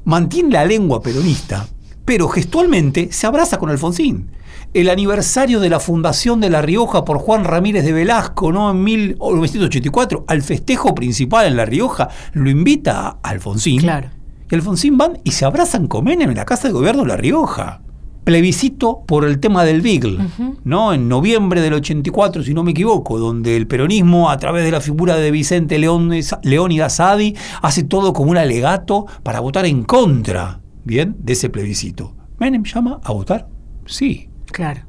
Mantiene 0.04 0.50
la 0.50 0.64
lengua 0.64 1.02
peronista, 1.02 1.66
pero 2.04 2.28
gestualmente 2.28 3.08
se 3.10 3.26
abraza 3.26 3.58
con 3.58 3.70
Alfonsín. 3.70 4.30
El 4.72 4.88
aniversario 4.88 5.58
de 5.58 5.68
la 5.68 5.80
fundación 5.80 6.40
de 6.40 6.48
La 6.48 6.62
Rioja 6.62 7.04
por 7.04 7.18
Juan 7.18 7.42
Ramírez 7.44 7.84
de 7.84 7.92
Velasco, 7.92 8.52
¿no? 8.52 8.70
En 8.70 8.82
1984, 8.84 10.24
al 10.28 10.42
festejo 10.42 10.94
principal 10.94 11.46
en 11.46 11.56
La 11.56 11.64
Rioja, 11.64 12.08
lo 12.34 12.48
invita 12.50 13.08
a 13.08 13.18
Alfonsín. 13.22 13.80
Claro. 13.80 14.10
Y 14.50 14.54
Alfonsín 14.54 14.96
van 14.96 15.18
y 15.24 15.32
se 15.32 15.44
abrazan 15.44 15.88
con 15.88 16.04
Menem 16.04 16.30
en 16.30 16.36
la 16.36 16.44
Casa 16.44 16.68
de 16.68 16.74
Gobierno 16.74 17.02
de 17.02 17.08
La 17.08 17.16
Rioja. 17.16 17.80
Plebiscito 18.24 19.02
por 19.06 19.24
el 19.24 19.40
tema 19.40 19.64
del 19.64 19.80
Beagle, 19.80 20.18
¿no? 20.62 20.92
En 20.92 21.08
noviembre 21.08 21.60
del 21.60 21.74
84, 21.74 22.44
si 22.44 22.54
no 22.54 22.62
me 22.62 22.70
equivoco, 22.70 23.18
donde 23.18 23.56
el 23.56 23.66
peronismo, 23.66 24.30
a 24.30 24.38
través 24.38 24.64
de 24.64 24.70
la 24.70 24.80
figura 24.80 25.16
de 25.16 25.30
Vicente 25.32 25.76
León, 25.78 26.10
Leónidas 26.44 26.96
Sadi, 26.96 27.34
hace 27.62 27.82
todo 27.82 28.12
como 28.12 28.30
un 28.30 28.36
alegato 28.36 29.06
para 29.24 29.40
votar 29.40 29.66
en 29.66 29.82
contra, 29.82 30.60
¿bien? 30.84 31.16
De 31.18 31.32
ese 31.32 31.48
plebiscito. 31.50 32.14
¿Menem 32.38 32.62
llama 32.62 33.00
a 33.02 33.12
votar? 33.12 33.48
Sí. 33.86 34.28
Claro. 34.46 34.82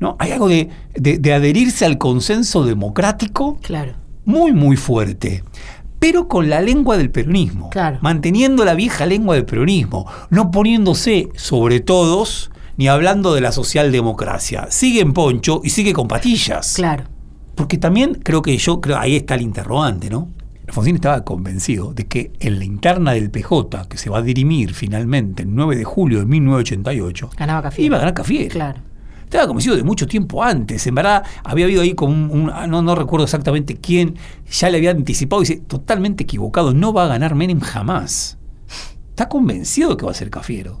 ¿No? 0.00 0.16
Hay 0.18 0.32
algo 0.32 0.48
de, 0.48 0.68
de- 0.96 1.18
de 1.18 1.32
adherirse 1.32 1.84
al 1.86 1.96
consenso 1.98 2.64
democrático 2.64 3.56
Claro. 3.62 3.92
muy, 4.24 4.52
muy 4.52 4.76
fuerte. 4.76 5.44
Pero 6.00 6.26
con 6.26 6.50
la 6.50 6.60
lengua 6.60 6.98
del 6.98 7.10
peronismo. 7.10 7.70
Claro. 7.70 7.98
Manteniendo 8.02 8.64
la 8.64 8.74
vieja 8.74 9.06
lengua 9.06 9.36
del 9.36 9.44
peronismo. 9.46 10.06
No 10.28 10.50
poniéndose 10.50 11.28
sobre 11.36 11.78
todos 11.80 12.50
ni 12.76 12.88
hablando 12.88 13.34
de 13.34 13.40
la 13.40 13.52
socialdemocracia. 13.52 14.68
Sigue 14.70 15.00
en 15.00 15.12
poncho 15.12 15.60
y 15.64 15.70
sigue 15.70 15.92
con 15.92 16.08
patillas. 16.08 16.74
Claro. 16.74 17.04
Porque 17.54 17.78
también 17.78 18.14
creo 18.22 18.42
que 18.42 18.56
yo, 18.56 18.80
creo 18.80 18.98
ahí 18.98 19.16
está 19.16 19.34
el 19.36 19.42
interrogante, 19.42 20.10
¿no? 20.10 20.28
Alfonsín 20.66 20.94
estaba 20.96 21.24
convencido 21.24 21.92
de 21.92 22.06
que 22.06 22.32
en 22.40 22.58
la 22.58 22.64
interna 22.64 23.12
del 23.12 23.30
PJ, 23.30 23.86
que 23.88 23.98
se 23.98 24.08
va 24.10 24.18
a 24.18 24.22
dirimir 24.22 24.72
finalmente 24.74 25.42
el 25.42 25.54
9 25.54 25.76
de 25.76 25.84
julio 25.84 26.20
de 26.20 26.26
1988, 26.26 27.30
Ganaba 27.36 27.62
Cafiero. 27.62 27.86
iba 27.86 27.96
a 27.96 28.00
ganar 28.00 28.14
Cafiero. 28.14 28.48
Claro. 28.50 28.80
Estaba 29.24 29.46
convencido 29.46 29.76
de 29.76 29.82
mucho 29.84 30.06
tiempo 30.06 30.42
antes. 30.42 30.86
En 30.86 30.94
verdad, 30.94 31.22
había 31.44 31.66
habido 31.66 31.82
ahí 31.82 31.94
como 31.94 32.12
un. 32.14 32.30
un- 32.30 32.50
ah, 32.50 32.66
no, 32.66 32.82
no 32.82 32.94
recuerdo 32.94 33.24
exactamente 33.24 33.76
quién 33.76 34.14
ya 34.50 34.70
le 34.70 34.78
había 34.78 34.90
anticipado 34.92 35.42
y 35.42 35.46
dice: 35.46 35.60
totalmente 35.66 36.22
equivocado, 36.24 36.72
no 36.72 36.92
va 36.92 37.04
a 37.04 37.08
ganar 37.08 37.34
Menem 37.34 37.60
jamás. 37.60 38.38
Está 39.10 39.28
convencido 39.28 39.90
de 39.90 39.96
que 39.96 40.04
va 40.06 40.12
a 40.12 40.14
ser 40.14 40.30
Cafiero. 40.30 40.80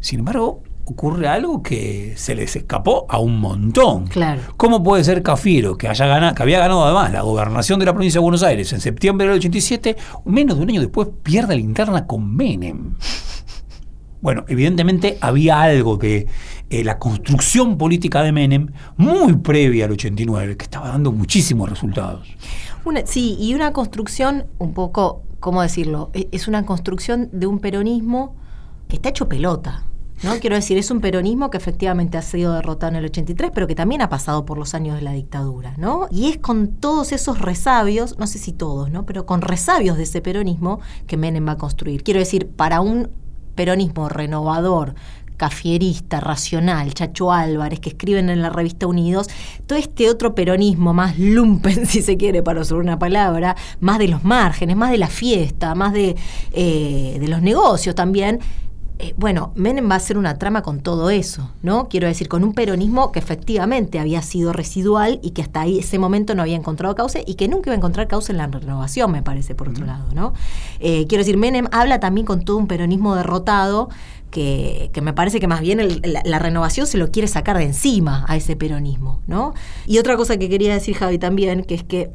Sin 0.00 0.18
embargo, 0.20 0.62
ocurre 0.84 1.28
algo 1.28 1.62
que 1.62 2.14
se 2.16 2.34
les 2.34 2.56
escapó 2.56 3.06
a 3.08 3.18
un 3.18 3.38
montón. 3.38 4.06
Claro. 4.08 4.42
¿Cómo 4.56 4.82
puede 4.82 5.04
ser 5.04 5.22
Cafiero, 5.22 5.76
que, 5.78 5.88
haya 5.88 6.06
ganado, 6.06 6.34
que 6.34 6.42
había 6.42 6.58
ganado 6.58 6.84
además 6.84 7.12
la 7.12 7.22
gobernación 7.22 7.78
de 7.78 7.86
la 7.86 7.92
provincia 7.92 8.18
de 8.18 8.22
Buenos 8.22 8.42
Aires 8.42 8.72
en 8.72 8.80
septiembre 8.80 9.26
del 9.28 9.36
87, 9.36 9.96
menos 10.24 10.56
de 10.56 10.62
un 10.64 10.70
año 10.70 10.80
después 10.80 11.08
pierde 11.22 11.54
la 11.54 11.60
interna 11.60 12.06
con 12.06 12.34
Menem? 12.34 12.94
Bueno, 14.20 14.44
evidentemente 14.46 15.18
había 15.20 15.60
algo 15.62 15.96
de 15.96 16.28
eh, 16.70 16.84
la 16.84 16.98
construcción 16.98 17.76
política 17.76 18.22
de 18.22 18.30
Menem 18.30 18.68
muy 18.96 19.34
previa 19.36 19.86
al 19.86 19.92
89, 19.92 20.56
que 20.56 20.64
estaba 20.64 20.88
dando 20.88 21.10
muchísimos 21.10 21.68
resultados. 21.68 22.28
Una- 22.84 23.04
sí, 23.04 23.36
y 23.40 23.54
una 23.54 23.72
construcción 23.72 24.46
un 24.58 24.74
poco, 24.74 25.22
¿cómo 25.40 25.60
decirlo? 25.62 26.10
E- 26.14 26.28
Es 26.30 26.46
una 26.46 26.64
construcción 26.64 27.30
de 27.32 27.46
un 27.48 27.58
peronismo 27.58 28.36
que 28.88 28.96
está 28.96 29.08
hecho 29.08 29.28
pelota. 29.28 29.84
¿No? 30.22 30.38
Quiero 30.40 30.56
decir, 30.56 30.78
es 30.78 30.90
un 30.90 31.00
peronismo 31.00 31.50
que 31.50 31.56
efectivamente 31.56 32.18
ha 32.18 32.22
sido 32.22 32.54
derrotado 32.54 32.90
en 32.90 32.96
el 32.96 33.04
83, 33.06 33.50
pero 33.54 33.66
que 33.66 33.74
también 33.74 34.02
ha 34.02 34.08
pasado 34.08 34.44
por 34.44 34.58
los 34.58 34.74
años 34.74 34.96
de 34.96 35.02
la 35.02 35.12
dictadura, 35.12 35.74
¿no? 35.78 36.08
Y 36.10 36.30
es 36.30 36.38
con 36.38 36.68
todos 36.68 37.12
esos 37.12 37.40
resabios, 37.40 38.18
no 38.18 38.26
sé 38.26 38.38
si 38.38 38.52
todos, 38.52 38.90
¿no? 38.90 39.04
Pero 39.06 39.26
con 39.26 39.40
resabios 39.40 39.96
de 39.96 40.04
ese 40.04 40.20
peronismo 40.20 40.80
que 41.06 41.16
Menem 41.16 41.46
va 41.46 41.52
a 41.52 41.58
construir. 41.58 42.02
Quiero 42.02 42.20
decir, 42.20 42.48
para 42.48 42.80
un 42.80 43.10
peronismo 43.54 44.08
renovador, 44.08 44.94
cafierista, 45.36 46.20
racional, 46.20 46.94
Chacho 46.94 47.32
Álvarez, 47.32 47.80
que 47.80 47.88
escriben 47.88 48.30
en 48.30 48.42
la 48.42 48.50
revista 48.50 48.86
Unidos, 48.86 49.28
todo 49.66 49.76
este 49.76 50.08
otro 50.08 50.36
peronismo 50.36 50.94
más 50.94 51.18
lumpen, 51.18 51.84
si 51.88 52.00
se 52.00 52.16
quiere, 52.16 52.44
para 52.44 52.60
usar 52.60 52.78
una 52.78 52.98
palabra, 52.98 53.56
más 53.80 53.98
de 53.98 54.08
los 54.08 54.22
márgenes, 54.22 54.76
más 54.76 54.92
de 54.92 54.98
la 54.98 55.08
fiesta, 55.08 55.74
más 55.74 55.92
de, 55.92 56.14
eh, 56.52 57.16
de 57.18 57.28
los 57.28 57.42
negocios 57.42 57.94
también. 57.94 58.38
Eh, 59.04 59.14
bueno, 59.16 59.50
Menem 59.56 59.90
va 59.90 59.94
a 59.94 59.96
hacer 59.96 60.16
una 60.16 60.38
trama 60.38 60.62
con 60.62 60.80
todo 60.80 61.10
eso, 61.10 61.50
¿no? 61.60 61.88
Quiero 61.88 62.06
decir, 62.06 62.28
con 62.28 62.44
un 62.44 62.54
peronismo 62.54 63.10
que 63.10 63.18
efectivamente 63.18 63.98
había 63.98 64.22
sido 64.22 64.52
residual 64.52 65.18
y 65.24 65.30
que 65.32 65.42
hasta 65.42 65.62
ahí 65.62 65.80
ese 65.80 65.98
momento 65.98 66.36
no 66.36 66.42
había 66.42 66.54
encontrado 66.56 66.94
cauce 66.94 67.24
y 67.26 67.34
que 67.34 67.48
nunca 67.48 67.70
iba 67.70 67.74
a 67.74 67.78
encontrar 67.78 68.06
cauce 68.06 68.30
en 68.30 68.38
la 68.38 68.46
renovación, 68.46 69.10
me 69.10 69.20
parece, 69.24 69.56
por 69.56 69.68
otro 69.70 69.86
lado, 69.86 70.14
¿no? 70.14 70.34
Eh, 70.78 71.06
quiero 71.08 71.22
decir, 71.24 71.36
Menem 71.36 71.66
habla 71.72 71.98
también 71.98 72.24
con 72.24 72.44
todo 72.44 72.58
un 72.58 72.68
peronismo 72.68 73.16
derrotado 73.16 73.88
que, 74.30 74.90
que 74.94 75.00
me 75.02 75.12
parece 75.12 75.40
que 75.40 75.48
más 75.48 75.60
bien 75.60 75.80
el- 75.80 76.00
la, 76.04 76.22
la 76.24 76.38
renovación 76.38 76.86
se 76.86 76.96
lo 76.96 77.10
quiere 77.10 77.26
sacar 77.26 77.58
de 77.58 77.64
encima 77.64 78.24
a 78.28 78.36
ese 78.36 78.54
peronismo, 78.54 79.20
¿no? 79.26 79.52
Y 79.84 79.98
otra 79.98 80.16
cosa 80.16 80.36
que 80.36 80.48
quería 80.48 80.72
decir, 80.74 80.94
Javi, 80.94 81.18
también, 81.18 81.64
que 81.64 81.74
es 81.74 81.82
que 81.82 82.10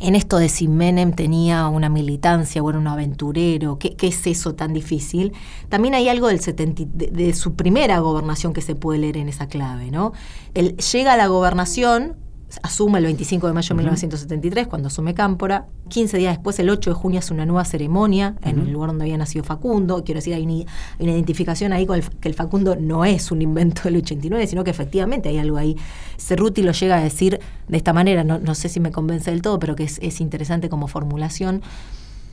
en 0.00 0.14
esto 0.14 0.38
de 0.38 0.48
si 0.48 0.66
Menem 0.66 1.12
tenía 1.12 1.68
una 1.68 1.88
militancia 1.88 2.62
o 2.62 2.70
era 2.70 2.78
un 2.78 2.86
aventurero, 2.86 3.78
¿qué, 3.78 3.94
qué 3.96 4.08
es 4.08 4.26
eso 4.26 4.54
tan 4.54 4.72
difícil? 4.72 5.32
También 5.68 5.94
hay 5.94 6.08
algo 6.08 6.28
del 6.28 6.40
70 6.40 6.84
de, 6.86 7.06
de 7.08 7.34
su 7.34 7.54
primera 7.54 7.98
gobernación 8.00 8.54
que 8.54 8.62
se 8.62 8.74
puede 8.74 8.98
leer 8.98 9.18
en 9.18 9.28
esa 9.28 9.46
clave, 9.46 9.90
¿no? 9.90 10.12
Él 10.54 10.76
llega 10.78 11.12
a 11.12 11.16
la 11.18 11.26
gobernación, 11.26 12.16
asume 12.62 12.98
el 12.98 13.04
25 13.04 13.46
de 13.46 13.52
mayo 13.52 13.68
de 13.68 13.74
1973, 13.74 14.66
cuando 14.66 14.88
asume 14.88 15.14
Cámpora. 15.14 15.66
15 15.88 16.18
días 16.18 16.36
después, 16.36 16.58
el 16.58 16.70
8 16.70 16.90
de 16.90 16.94
junio, 16.94 17.18
hace 17.18 17.34
una 17.34 17.46
nueva 17.46 17.64
ceremonia 17.64 18.36
en 18.42 18.60
el 18.60 18.72
lugar 18.72 18.90
donde 18.90 19.04
había 19.04 19.18
nacido 19.18 19.44
Facundo. 19.44 20.02
Quiero 20.04 20.18
decir, 20.18 20.34
hay 20.34 20.42
una, 20.42 20.52
hay 20.52 20.66
una 21.00 21.12
identificación 21.12 21.72
ahí 21.72 21.86
con 21.86 21.98
el, 21.98 22.08
que 22.08 22.28
el 22.28 22.34
Facundo 22.34 22.76
no 22.76 23.04
es 23.04 23.30
un 23.30 23.42
invento 23.42 23.82
del 23.84 23.96
89, 23.96 24.46
sino 24.46 24.64
que 24.64 24.70
efectivamente 24.70 25.28
hay 25.28 25.38
algo 25.38 25.56
ahí. 25.56 25.76
Cerruti 26.18 26.62
lo 26.62 26.72
llega 26.72 26.96
a 26.96 27.02
decir 27.02 27.40
de 27.68 27.76
esta 27.76 27.92
manera, 27.92 28.24
no, 28.24 28.38
no 28.38 28.54
sé 28.54 28.68
si 28.68 28.80
me 28.80 28.90
convence 28.90 29.30
del 29.30 29.42
todo, 29.42 29.58
pero 29.58 29.76
que 29.76 29.84
es, 29.84 29.98
es 30.02 30.20
interesante 30.20 30.68
como 30.68 30.86
formulación. 30.86 31.62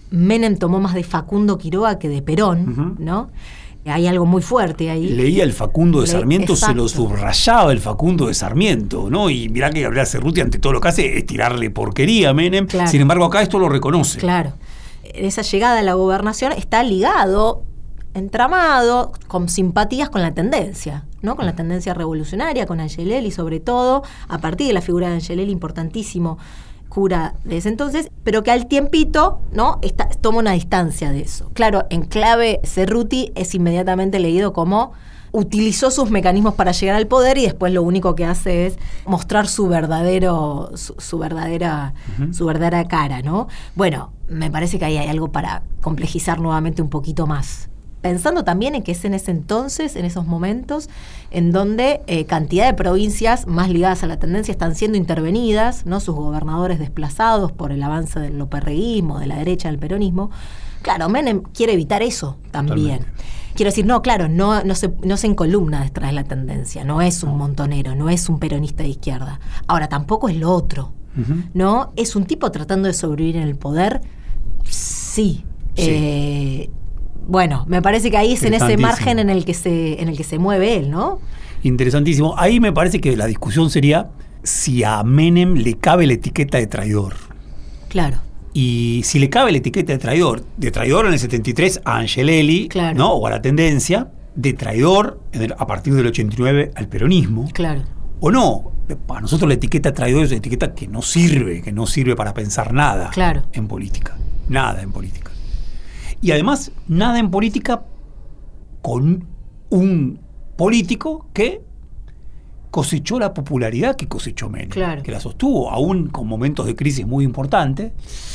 Menem 0.09 0.57
tomó 0.57 0.79
más 0.79 0.93
de 0.93 1.03
Facundo 1.03 1.57
Quiroga 1.57 1.99
que 1.99 2.09
de 2.09 2.21
Perón. 2.21 2.95
¿no? 2.99 3.29
Hay 3.89 4.07
algo 4.07 4.25
muy 4.25 4.41
fuerte 4.41 4.89
ahí. 4.89 5.09
Leía 5.09 5.43
el 5.43 5.53
Facundo 5.53 6.01
de 6.01 6.07
Le- 6.07 6.11
Sarmiento, 6.11 6.55
se 6.55 6.73
lo 6.73 6.87
subrayaba 6.87 7.71
el 7.71 7.79
Facundo 7.79 8.27
de 8.27 8.33
Sarmiento, 8.33 9.09
¿no? 9.09 9.29
Y 9.29 9.49
mirá 9.49 9.69
que 9.69 9.81
Gabriel 9.81 10.05
Cerruti 10.07 10.41
ante 10.41 10.59
todo 10.59 10.73
lo 10.73 10.81
que 10.81 10.87
hace 10.89 11.17
es 11.17 11.25
tirarle 11.25 11.69
porquería 11.69 12.29
a 12.29 12.33
Menem. 12.33 12.67
Claro. 12.67 12.89
Sin 12.89 13.01
embargo, 13.01 13.25
acá 13.25 13.41
esto 13.41 13.59
lo 13.59 13.69
reconoce. 13.69 14.19
Claro. 14.19 14.53
Esa 15.03 15.41
llegada 15.41 15.79
a 15.79 15.83
la 15.83 15.93
gobernación 15.93 16.51
está 16.51 16.83
ligado, 16.83 17.63
entramado, 18.13 19.11
con 19.27 19.47
simpatías 19.49 20.09
con 20.09 20.21
la 20.21 20.33
tendencia, 20.33 21.05
¿no? 21.21 21.35
Con 21.35 21.45
la 21.45 21.55
tendencia 21.55 21.93
revolucionaria, 21.93 22.65
con 22.65 22.79
Angelelli 22.79 23.31
sobre 23.31 23.59
todo, 23.59 24.03
a 24.27 24.39
partir 24.39 24.67
de 24.67 24.73
la 24.73 24.81
figura 24.81 25.07
de 25.09 25.15
Angelelli, 25.15 25.51
importantísimo 25.51 26.37
cura 26.89 27.35
de 27.43 27.57
ese 27.57 27.69
entonces, 27.69 28.09
pero 28.23 28.43
que 28.43 28.51
al 28.51 28.67
tiempito, 28.67 29.39
¿no? 29.51 29.79
Está, 29.81 30.09
toma 30.09 30.39
una 30.39 30.51
distancia 30.51 31.11
de 31.11 31.21
eso. 31.21 31.49
Claro, 31.53 31.85
en 31.89 32.03
clave 32.03 32.59
Cerruti 32.63 33.31
es 33.35 33.53
inmediatamente 33.55 34.19
leído 34.19 34.53
como 34.53 34.93
utilizó 35.31 35.91
sus 35.91 36.09
mecanismos 36.09 36.55
para 36.55 36.71
llegar 36.71 36.95
al 36.95 37.07
poder 37.07 37.37
y 37.37 37.43
después 37.43 37.73
lo 37.73 37.83
único 37.83 38.15
que 38.15 38.25
hace 38.25 38.67
es 38.67 38.79
mostrar 39.05 39.47
su 39.47 39.67
verdadero 39.67 40.71
su, 40.75 40.95
su 40.97 41.19
verdadera 41.19 41.93
su 42.31 42.45
verdadera 42.45 42.87
cara, 42.87 43.21
¿no? 43.21 43.47
Bueno, 43.75 44.11
me 44.29 44.49
parece 44.49 44.79
que 44.79 44.85
ahí 44.85 44.97
hay 44.97 45.09
algo 45.09 45.31
para 45.31 45.63
complejizar 45.81 46.39
nuevamente 46.39 46.81
un 46.81 46.89
poquito 46.89 47.27
más 47.27 47.69
pensando 48.01 48.43
también 48.43 48.75
en 48.75 48.83
que 48.83 48.91
es 48.91 49.05
en 49.05 49.13
ese 49.13 49.31
entonces, 49.31 49.95
en 49.95 50.05
esos 50.05 50.25
momentos, 50.25 50.89
en 51.31 51.51
donde 51.51 52.01
eh, 52.07 52.25
cantidad 52.25 52.65
de 52.65 52.73
provincias 52.73 53.47
más 53.47 53.69
ligadas 53.69 54.03
a 54.03 54.07
la 54.07 54.17
tendencia 54.17 54.51
están 54.51 54.75
siendo 54.75 54.97
intervenidas, 54.97 55.85
¿no? 55.85 55.99
sus 55.99 56.15
gobernadores 56.15 56.79
desplazados 56.79 57.51
por 57.51 57.71
el 57.71 57.81
avance 57.83 58.19
del 58.19 58.37
loperreguismo, 58.37 59.19
de 59.19 59.27
la 59.27 59.37
derecha 59.37 59.69
del 59.69 59.79
peronismo. 59.79 60.29
Claro, 60.81 61.09
Menem 61.09 61.41
quiere 61.41 61.73
evitar 61.73 62.01
eso 62.01 62.37
también. 62.51 63.05
Quiero 63.55 63.71
decir, 63.71 63.87
no, 63.87 64.03
claro, 64.03 64.29
no, 64.29 64.63
no, 64.63 64.75
se, 64.75 64.93
no 65.03 65.17
se 65.17 65.25
encolumna 65.25 65.83
detrás 65.83 66.11
de 66.11 66.13
la 66.13 66.23
tendencia, 66.23 66.83
no 66.83 67.01
es 67.01 67.23
un 67.23 67.35
montonero, 67.37 67.95
no 67.95 68.07
es 68.07 68.29
un 68.29 68.37
peronista 68.37 68.83
de 68.83 68.89
izquierda. 68.89 69.39
Ahora, 69.65 69.89
tampoco 69.89 70.29
es 70.29 70.37
lo 70.37 70.51
otro, 70.51 70.93
¿no? 71.55 71.91
Es 71.95 72.15
un 72.15 72.25
tipo 72.25 72.51
tratando 72.51 72.87
de 72.87 72.93
sobrevivir 72.93 73.37
en 73.37 73.43
el 73.43 73.55
poder, 73.55 74.01
sí. 74.63 75.43
Eh, 75.75 76.69
bueno, 77.27 77.65
me 77.67 77.81
parece 77.81 78.09
que 78.09 78.17
ahí 78.17 78.33
es 78.33 78.43
en 78.43 78.53
ese 78.53 78.77
margen 78.77 79.19
en 79.19 79.29
el 79.29 79.45
que 79.45 79.53
se, 79.53 80.01
en 80.01 80.07
el 80.07 80.17
que 80.17 80.23
se 80.23 80.39
mueve 80.39 80.77
él, 80.77 80.89
¿no? 80.89 81.19
Interesantísimo. 81.63 82.35
Ahí 82.37 82.59
me 82.59 82.71
parece 82.71 83.01
que 83.01 83.15
la 83.17 83.25
discusión 83.25 83.69
sería 83.69 84.09
si 84.43 84.83
a 84.83 85.03
Menem 85.03 85.55
le 85.55 85.73
cabe 85.75 86.07
la 86.07 86.13
etiqueta 86.13 86.57
de 86.57 86.67
traidor. 86.67 87.15
Claro. 87.89 88.17
Y 88.53 89.01
si 89.03 89.19
le 89.19 89.29
cabe 89.29 89.51
la 89.51 89.57
etiqueta 89.57 89.91
de 89.91 89.99
traidor, 89.99 90.43
de 90.55 90.71
traidor 90.71 91.05
en 91.05 91.13
el 91.13 91.19
73 91.19 91.81
a 91.83 91.97
Angelelli, 91.97 92.69
¿no? 92.95 93.13
o 93.13 93.27
a 93.27 93.29
la 93.29 93.41
tendencia, 93.41 94.07
de 94.35 94.53
traidor 94.53 95.19
a 95.57 95.67
partir 95.67 95.93
del 95.93 96.07
89 96.07 96.71
al 96.75 96.87
peronismo, 96.87 97.49
claro. 97.53 97.83
o 98.19 98.31
no. 98.31 98.71
Para 99.05 99.19
nosotros 99.19 99.49
la 99.49 99.55
etiqueta 99.55 99.89
de 99.89 99.95
traidor 99.95 100.23
es 100.23 100.29
una 100.29 100.37
etiqueta 100.37 100.73
que 100.73 100.87
no 100.87 101.01
sirve, 101.01 101.61
que 101.61 101.73
no 101.73 101.85
sirve 101.85 102.15
para 102.15 102.33
pensar 102.33 102.73
nada 102.73 103.09
claro. 103.09 103.43
en 103.51 103.67
política. 103.67 104.17
Nada 104.47 104.81
en 104.81 104.93
política. 104.93 105.31
Y 106.21 106.31
además, 106.31 106.71
nada 106.87 107.19
en 107.19 107.29
política 107.31 107.85
con 108.81 109.25
un 109.69 110.19
político 110.55 111.27
que 111.33 111.61
cosechó 112.71 113.17
la 113.19 113.33
popularidad 113.33 113.95
que 113.95 114.07
cosechó 114.07 114.49
Menem, 114.49 115.01
que 115.01 115.11
la 115.11 115.19
sostuvo, 115.19 115.71
aún 115.71 116.07
con 116.07 116.27
momentos 116.27 116.65
de 116.65 116.75
crisis 116.75 117.05
muy 117.05 117.23
importantes. 117.23 117.91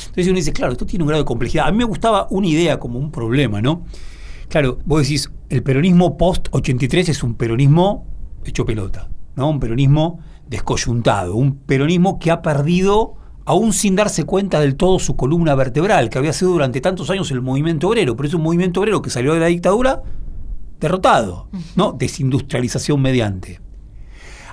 Entonces 0.07 0.27
uno 0.27 0.37
dice, 0.37 0.53
claro, 0.53 0.73
esto 0.73 0.87
tiene 0.87 1.05
un 1.05 1.09
grado 1.09 1.23
de 1.23 1.27
complejidad. 1.27 1.69
A 1.69 1.71
mí 1.71 1.79
me 1.79 1.85
gustaba 1.85 2.27
una 2.31 2.47
idea 2.47 2.79
como 2.79 2.99
un 2.99 3.11
problema, 3.11 3.61
¿no? 3.61 3.85
Claro, 4.49 4.79
vos 4.85 5.03
decís, 5.03 5.31
el 5.49 5.63
peronismo 5.63 6.17
post-83 6.17 7.09
es 7.09 7.23
un 7.23 7.35
peronismo 7.35 8.07
hecho 8.45 8.67
pelota, 8.67 9.09
¿no? 9.37 9.49
Un 9.49 9.61
peronismo 9.61 10.19
descoyuntado, 10.49 11.37
un 11.37 11.57
peronismo 11.57 12.19
que 12.19 12.31
ha 12.31 12.43
perdido, 12.43 13.15
aún 13.45 13.73
sin 13.73 13.97
darse 13.97 14.25
cuenta 14.25 14.61
del 14.61 14.77
todo, 14.77 14.99
su 14.99 15.17
columna 15.17 15.55
vertebral, 15.55 16.11
que 16.11 16.19
había 16.19 16.33
sido 16.33 16.53
durante 16.53 16.81
tantos 16.81 17.11
años 17.11 17.31
el 17.31 17.43
movimiento 17.43 17.89
obrero, 17.89 18.17
pero 18.17 18.29
es 18.29 18.35
un 18.35 18.43
movimiento 18.43 18.81
obrero 18.81 19.03
que 19.03 19.11
salió 19.11 19.35
de 19.35 19.41
la 19.41 19.47
dictadura 19.47 20.03
derrotado, 20.81 21.49
¿no? 21.77 21.93
Desindustrialización 21.93 23.01
mediante. 23.01 23.61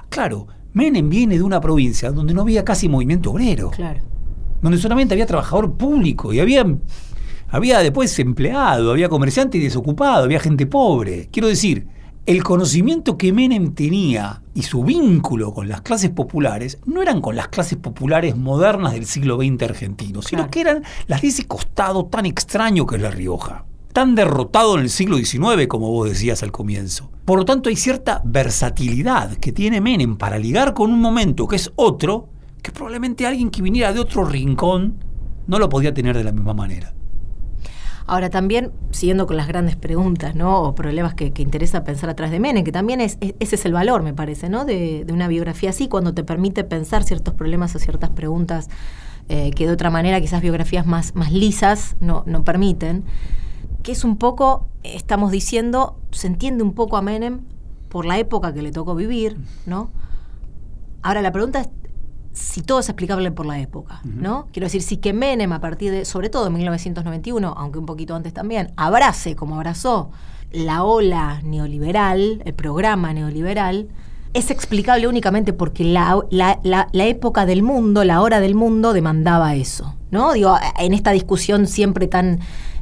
Claro, 0.09 0.47
Menem 0.73 1.09
viene 1.09 1.37
de 1.37 1.43
una 1.43 1.59
provincia 1.59 2.11
donde 2.11 2.33
no 2.33 2.41
había 2.41 2.63
casi 2.63 2.87
movimiento 2.87 3.31
obrero. 3.31 3.71
Claro. 3.71 4.01
Donde 4.61 4.77
solamente 4.77 5.13
había 5.13 5.25
trabajador 5.25 5.75
público 5.75 6.33
y 6.33 6.39
había, 6.39 6.65
había 7.47 7.79
después 7.79 8.17
empleado, 8.19 8.91
había 8.91 9.09
comerciante 9.09 9.57
y 9.57 9.61
desocupado, 9.61 10.25
había 10.25 10.39
gente 10.39 10.65
pobre. 10.65 11.29
Quiero 11.31 11.47
decir, 11.47 11.87
el 12.25 12.43
conocimiento 12.43 13.17
que 13.17 13.33
Menem 13.33 13.73
tenía 13.73 14.41
y 14.53 14.63
su 14.63 14.83
vínculo 14.83 15.53
con 15.53 15.67
las 15.67 15.81
clases 15.81 16.11
populares 16.11 16.79
no 16.85 17.01
eran 17.01 17.21
con 17.21 17.35
las 17.35 17.47
clases 17.47 17.77
populares 17.77 18.35
modernas 18.35 18.93
del 18.93 19.05
siglo 19.05 19.37
XX 19.37 19.63
argentino, 19.63 20.21
sino 20.21 20.49
que 20.49 20.61
eran 20.61 20.83
las 21.07 21.21
de 21.21 21.29
ese 21.29 21.45
costado 21.45 22.05
tan 22.05 22.25
extraño 22.25 22.85
que 22.85 22.97
es 22.97 23.01
La 23.01 23.11
Rioja 23.11 23.65
tan 23.93 24.15
derrotado 24.15 24.75
en 24.75 24.81
el 24.81 24.89
siglo 24.89 25.17
XIX, 25.17 25.67
como 25.67 25.91
vos 25.91 26.07
decías 26.07 26.43
al 26.43 26.51
comienzo. 26.51 27.09
Por 27.25 27.39
lo 27.39 27.45
tanto, 27.45 27.69
hay 27.69 27.75
cierta 27.75 28.21
versatilidad 28.23 29.35
que 29.37 29.51
tiene 29.51 29.81
Menem 29.81 30.15
para 30.15 30.37
ligar 30.37 30.73
con 30.73 30.91
un 30.91 31.01
momento 31.01 31.47
que 31.47 31.55
es 31.55 31.71
otro, 31.75 32.29
que 32.61 32.71
probablemente 32.71 33.25
alguien 33.25 33.49
que 33.49 33.61
viniera 33.61 33.91
de 33.91 33.99
otro 33.99 34.25
rincón 34.25 35.03
no 35.47 35.59
lo 35.59 35.69
podía 35.69 35.93
tener 35.93 36.15
de 36.15 36.23
la 36.23 36.31
misma 36.31 36.53
manera. 36.53 36.93
Ahora 38.09 38.29
también, 38.29 38.71
siguiendo 38.91 39.27
con 39.27 39.37
las 39.37 39.47
grandes 39.47 39.75
preguntas, 39.75 40.33
¿no? 40.33 40.63
O 40.63 40.73
problemas 40.73 41.13
que, 41.13 41.31
interesa 41.37 41.83
pensar 41.83 42.09
atrás 42.09 42.31
de 42.31 42.39
Menem, 42.39 42.63
que 42.63 42.71
también 42.71 43.01
es, 43.01 43.17
ese 43.21 43.55
es 43.55 43.65
el 43.65 43.73
valor, 43.73 44.01
me 44.01 44.13
parece, 44.13 44.49
¿no? 44.49 44.65
De, 44.65 45.05
una 45.11 45.27
biografía 45.27 45.69
así, 45.69 45.87
cuando 45.87 46.13
te 46.13 46.23
permite 46.23 46.63
pensar 46.63 47.03
ciertos 47.03 47.35
problemas 47.35 47.75
o 47.75 47.79
ciertas 47.79 48.09
preguntas 48.09 48.69
eh, 49.27 49.51
que 49.51 49.67
de 49.67 49.73
otra 49.73 49.91
manera 49.91 50.19
quizás 50.19 50.41
biografías 50.41 50.87
más, 50.87 51.13
más 51.13 51.31
lisas 51.31 51.95
no, 51.99 52.23
no 52.25 52.43
permiten 52.43 53.03
que 53.83 53.91
es 53.91 54.03
un 54.03 54.17
poco, 54.17 54.67
estamos 54.83 55.31
diciendo, 55.31 55.99
se 56.11 56.27
entiende 56.27 56.63
un 56.63 56.73
poco 56.73 56.97
a 56.97 57.01
Menem 57.01 57.41
por 57.89 58.05
la 58.05 58.17
época 58.17 58.53
que 58.53 58.61
le 58.61 58.71
tocó 58.71 58.95
vivir, 58.95 59.37
¿no? 59.65 59.89
Ahora 61.01 61.21
la 61.21 61.31
pregunta 61.31 61.61
es 61.61 61.69
si 62.39 62.61
todo 62.61 62.79
es 62.79 62.89
explicable 62.89 63.31
por 63.31 63.45
la 63.45 63.59
época, 63.59 64.01
¿no? 64.03 64.47
Quiero 64.53 64.65
decir, 64.65 64.81
si 64.81 64.97
que 64.97 65.13
Menem 65.13 65.51
a 65.51 65.59
partir 65.59 65.91
de, 65.91 66.05
sobre 66.05 66.29
todo 66.29 66.47
en 66.47 66.53
1991, 66.53 67.53
aunque 67.57 67.79
un 67.79 67.85
poquito 67.85 68.15
antes 68.15 68.33
también, 68.33 68.71
abrace 68.77 69.35
como 69.35 69.55
abrazó 69.55 70.09
la 70.51 70.83
ola 70.83 71.41
neoliberal, 71.43 72.41
el 72.45 72.53
programa 72.53 73.13
neoliberal, 73.13 73.89
es 74.33 74.51
explicable 74.51 75.07
únicamente 75.07 75.53
porque 75.53 75.83
la, 75.83 76.19
la, 76.29 76.59
la, 76.63 77.05
época 77.05 77.45
del 77.45 77.63
mundo, 77.63 78.03
la 78.03 78.21
hora 78.21 78.39
del 78.39 78.55
mundo 78.55 78.93
demandaba 78.93 79.55
eso, 79.55 79.95
¿no? 80.11 80.33
Digo, 80.33 80.55
en 80.79 80.93
esta 80.93 81.11
discusión 81.11 81.67
siempre 81.67 82.07
tan 82.07 82.39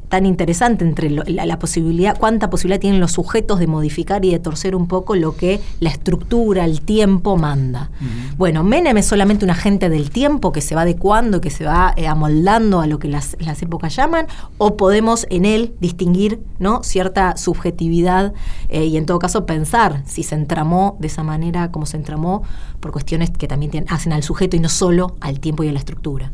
tan 0.10 0.26
interesante 0.26 0.86
entre 0.86 1.10
la, 1.10 1.60
posibilidad, 1.60 2.18
cuánta 2.18 2.50
posibilidad 2.50 2.80
tienen 2.80 3.00
los 3.00 3.12
sujetos 3.12 3.60
de 3.60 3.68
modificar 3.68 4.24
y 4.24 4.32
de 4.32 4.40
torcer 4.40 4.76
un 4.76 4.88
poco 4.88 5.16
lo 5.16 5.36
que 5.36 5.60
la 5.80 5.90
estructura, 5.90 6.66
el 6.66 6.82
tiempo 6.82 7.38
manda. 7.38 7.90
Bueno, 8.38 8.64
Menem 8.64 8.98
es 8.98 9.06
solamente 9.06 9.44
un 9.44 9.52
agente 9.52 9.90
del 9.90 10.10
tiempo 10.10 10.52
que 10.52 10.62
se 10.62 10.76
va 10.76 10.82
adecuando, 10.82 11.42
que 11.42 11.50
se 11.50 11.66
va 11.66 11.94
eh, 11.98 12.08
amoldando 12.08 12.80
a 12.80 12.88
lo 12.88 13.00
que 13.00 13.08
las, 13.08 13.36
épocas 13.62 13.96
llaman, 13.96 14.28
o 14.58 14.78
podemos 14.78 15.26
en 15.30 15.46
él 15.46 15.74
distinguir 15.80 16.40
¿no? 16.60 16.84
cierta 16.84 17.36
subjetividad 17.38 18.34
eh, 18.70 18.86
y 18.86 18.98
en 18.98 19.06
todo 19.06 19.20
caso 19.20 19.46
pensar 19.46 20.04
si 20.06 20.24
se 20.24 20.36
entramó 20.36 20.98
de 21.00 21.08
esa 21.08 21.24
manera 21.24 21.72
como 21.72 21.86
se 21.86 21.98
entramó 21.98 22.44
por 22.80 22.92
cuestiones 22.92 23.32
que 23.32 23.48
también 23.48 23.86
hacen 23.90 24.14
al 24.14 24.24
sujeto 24.24 24.56
y 24.56 24.60
no 24.60 24.70
solo 24.70 25.16
al 25.20 25.40
tiempo 25.40 25.64
y 25.64 25.70
a 25.70 25.74
la 25.74 25.80
estructura. 25.80 26.32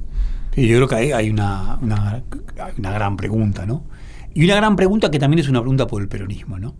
Yo 0.55 0.75
creo 0.75 0.87
que 0.87 0.95
hay, 0.95 1.11
hay 1.11 1.29
una, 1.29 1.79
una, 1.81 2.23
gran 2.77 3.17
pregunta, 3.17 3.65
¿no? 3.65 3.83
Y 4.33 4.43
una 4.45 4.56
gran 4.56 4.75
pregunta 4.75 5.12
que 5.12 5.19
también 5.19 5.39
es 5.39 5.49
una 5.49 5.62
pregunta 5.62 5.87
por 5.87 6.01
el 6.01 6.08
peronismo, 6.08 6.60
¿no? 6.60 6.75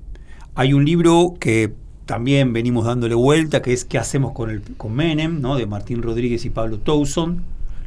Hay 0.56 0.74
un 0.74 0.86
libro 0.86 1.34
que 1.40 1.74
también 2.06 2.54
venimos 2.54 2.86
dándole 2.86 3.16
vuelta, 3.16 3.62
que 3.62 3.74
es 3.74 3.86
¿Qué 3.86 3.98
hacemos 3.98 4.34
con, 4.34 4.50
el, 4.50 4.62
con 4.78 4.94
Menem?, 4.94 5.42
¿no? 5.42 5.56
de 5.56 5.66
Martín 5.66 6.02
Rodríguez 6.02 6.46
y 6.46 6.50
Pablo 6.50 6.80
Towson, 6.80 7.44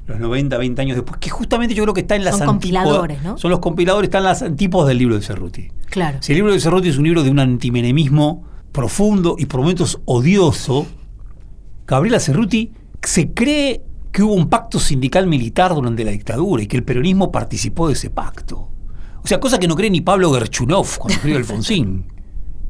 los 0.07 0.21
90, 0.21 0.57
20 0.57 0.83
años 0.83 0.97
después, 0.97 1.19
que 1.19 1.31
justamente 1.31 1.75
yo 1.75 1.83
creo 1.83 1.95
que 1.95 2.01
está 2.01 2.17
en 2.17 2.25
las 2.25 2.39
Son 2.39 2.47
compiladores, 2.47 3.23
¿no? 3.23 3.39
Son 3.39 3.51
los 3.51 3.61
compiladores, 3.61 4.09
están 4.09 4.23
las 4.23 4.43
antípodas 4.43 4.89
del 4.89 4.99
libro 4.99 5.17
de 5.17 5.23
Cerruti. 5.23 5.69
Claro. 5.87 6.19
Si 6.21 6.33
el 6.33 6.39
libro 6.39 6.53
de 6.53 6.61
Cerruti 6.61 6.89
es 6.89 6.97
un 6.97 7.05
libro 7.05 7.23
de 7.25 7.31
un 7.31 7.41
antimenemismo 7.41 8.45
profundo 8.73 9.37
y 9.39 9.47
por 9.47 9.61
momentos 9.61 10.01
odioso, 10.05 10.87
Gabriela 11.87 12.21
Cerruti 12.21 12.73
se 13.03 13.33
cree 13.33 13.83
que 14.17 14.23
hubo 14.23 14.33
un 14.33 14.49
pacto 14.49 14.81
sindical 14.81 15.27
militar 15.27 15.75
durante 15.75 16.03
la 16.03 16.11
dictadura 16.11 16.63
y 16.63 16.67
que 16.67 16.79
el 16.79 16.85
peronismo 16.85 17.31
participó 17.31 17.89
de 17.89 17.93
ese 17.93 18.09
pacto. 18.09 18.71
O 19.23 19.27
sea, 19.27 19.39
cosa 19.39 19.59
que 19.59 19.69
no 19.69 19.77
cree 19.77 19.91
ni 19.91 20.01
Pablo 20.01 20.33
Gerchunov 20.33 20.97
cuando 20.97 21.17
escribió 21.17 21.37
Alfonsín. 21.37 22.07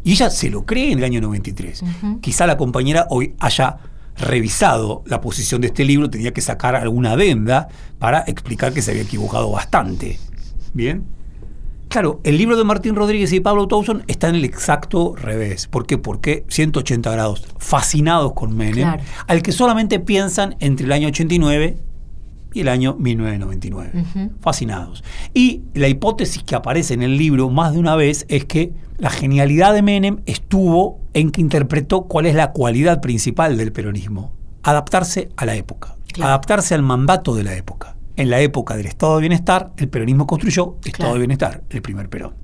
Y 0.02 0.10
ella 0.10 0.28
se 0.28 0.50
lo 0.50 0.66
cree 0.66 0.90
en 0.90 0.98
el 0.98 1.04
año 1.04 1.20
93. 1.20 1.84
Quizá 2.20 2.48
la 2.48 2.56
compañera 2.56 3.06
hoy 3.10 3.36
haya 3.38 3.76
revisado 4.16 5.04
la 5.06 5.20
posición 5.20 5.60
de 5.60 5.68
este 5.68 5.84
libro, 5.84 6.10
tenía 6.10 6.32
que 6.32 6.40
sacar 6.40 6.74
alguna 6.74 7.12
adenda 7.12 7.68
para 8.00 8.24
explicar 8.26 8.72
que 8.72 8.82
se 8.82 8.90
había 8.90 9.04
equivocado 9.04 9.48
bastante. 9.52 10.18
¿Bien? 10.74 11.06
Claro, 11.88 12.20
el 12.24 12.36
libro 12.36 12.56
de 12.56 12.64
Martín 12.64 12.94
Rodríguez 12.94 13.32
y 13.32 13.40
Pablo 13.40 13.68
Towson 13.68 14.02
está 14.06 14.28
en 14.28 14.34
el 14.34 14.44
exacto 14.44 15.14
revés. 15.16 15.66
¿Por 15.68 15.86
qué? 15.86 15.98
Porque 15.98 16.44
180 16.48 17.10
grados, 17.10 17.46
fascinados 17.58 18.32
con 18.32 18.56
Menem, 18.56 18.98
al 19.26 19.42
que 19.42 19.52
solamente 19.52 20.00
piensan 20.00 20.56
entre 20.60 20.86
el 20.86 20.92
año 20.92 21.08
89 21.08 21.78
y 22.52 22.60
el 22.60 22.68
año 22.68 22.96
1999. 22.98 24.30
Fascinados. 24.40 25.04
Y 25.32 25.62
la 25.74 25.88
hipótesis 25.88 26.42
que 26.42 26.54
aparece 26.54 26.94
en 26.94 27.02
el 27.02 27.16
libro 27.16 27.50
más 27.50 27.72
de 27.72 27.78
una 27.78 27.96
vez 27.96 28.26
es 28.28 28.44
que 28.44 28.72
la 28.98 29.10
genialidad 29.10 29.74
de 29.74 29.82
Menem 29.82 30.20
estuvo 30.26 31.00
en 31.12 31.30
que 31.30 31.40
interpretó 31.40 32.04
cuál 32.04 32.26
es 32.26 32.34
la 32.34 32.52
cualidad 32.52 33.00
principal 33.00 33.56
del 33.56 33.72
peronismo. 33.72 34.32
Adaptarse 34.62 35.28
a 35.36 35.46
la 35.46 35.54
época, 35.54 35.96
adaptarse 36.20 36.74
al 36.74 36.82
mandato 36.82 37.34
de 37.34 37.44
la 37.44 37.54
época. 37.54 37.95
En 38.16 38.30
la 38.30 38.40
época 38.40 38.76
del 38.76 38.86
Estado 38.86 39.16
de 39.16 39.20
Bienestar, 39.22 39.72
el 39.76 39.88
peronismo 39.88 40.26
construyó 40.26 40.76
Estado 40.84 41.12
de 41.12 41.18
Bienestar, 41.18 41.62
el 41.70 41.82
primer 41.82 42.08
Perón. 42.08 42.34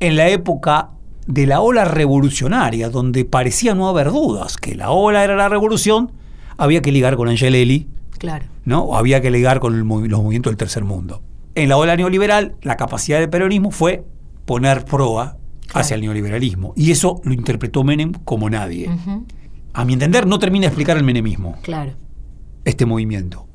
En 0.00 0.16
la 0.16 0.28
época 0.28 0.90
de 1.26 1.46
la 1.46 1.60
ola 1.60 1.84
revolucionaria, 1.84 2.90
donde 2.90 3.24
parecía 3.24 3.74
no 3.74 3.88
haber 3.88 4.08
dudas 4.10 4.56
que 4.56 4.74
la 4.74 4.90
ola 4.90 5.22
era 5.22 5.36
la 5.36 5.48
revolución, 5.48 6.10
había 6.56 6.82
que 6.82 6.90
ligar 6.90 7.16
con 7.16 7.28
Angelelli, 7.28 7.88
claro. 8.18 8.46
¿no? 8.64 8.82
O 8.82 8.96
había 8.96 9.20
que 9.20 9.30
ligar 9.30 9.60
con 9.60 9.78
los 9.78 9.86
movimientos 9.86 10.50
del 10.50 10.56
tercer 10.56 10.84
mundo. 10.84 11.22
En 11.54 11.68
la 11.68 11.76
ola 11.76 11.96
neoliberal, 11.96 12.56
la 12.62 12.76
capacidad 12.76 13.20
del 13.20 13.30
peronismo 13.30 13.70
fue 13.70 14.04
poner 14.46 14.84
proa 14.84 15.36
hacia 15.72 15.94
el 15.94 16.00
neoliberalismo. 16.00 16.72
Y 16.76 16.90
eso 16.90 17.20
lo 17.22 17.32
interpretó 17.32 17.84
Menem 17.84 18.12
como 18.24 18.50
nadie. 18.50 18.90
A 19.72 19.84
mi 19.84 19.92
entender, 19.92 20.26
no 20.26 20.40
termina 20.40 20.62
de 20.62 20.68
explicar 20.68 20.96
el 20.96 21.04
menemismo, 21.04 21.56
Claro. 21.62 21.92
este 22.64 22.84
movimiento. 22.86 23.46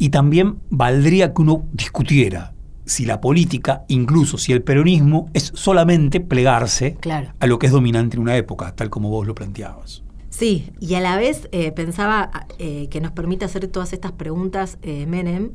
Y 0.00 0.08
también 0.08 0.56
valdría 0.70 1.34
que 1.34 1.42
uno 1.42 1.64
discutiera 1.72 2.54
si 2.86 3.04
la 3.04 3.20
política, 3.20 3.84
incluso 3.86 4.38
si 4.38 4.50
el 4.52 4.62
peronismo, 4.62 5.28
es 5.34 5.52
solamente 5.54 6.20
plegarse 6.20 6.94
Claro. 6.98 7.28
a 7.38 7.46
lo 7.46 7.58
que 7.58 7.66
es 7.66 7.72
dominante 7.72 8.16
en 8.16 8.22
una 8.22 8.34
época, 8.36 8.74
tal 8.74 8.88
como 8.88 9.10
vos 9.10 9.26
lo 9.26 9.34
planteabas. 9.34 10.02
Sí, 10.40 10.72
y 10.80 10.94
a 10.94 11.00
la 11.00 11.18
vez 11.18 11.48
eh, 11.52 11.70
pensaba 11.70 12.30
eh, 12.58 12.88
que 12.88 13.02
nos 13.02 13.12
permite 13.12 13.44
hacer 13.44 13.68
todas 13.68 13.92
estas 13.92 14.12
preguntas 14.12 14.78
eh, 14.80 15.04
Menem, 15.06 15.50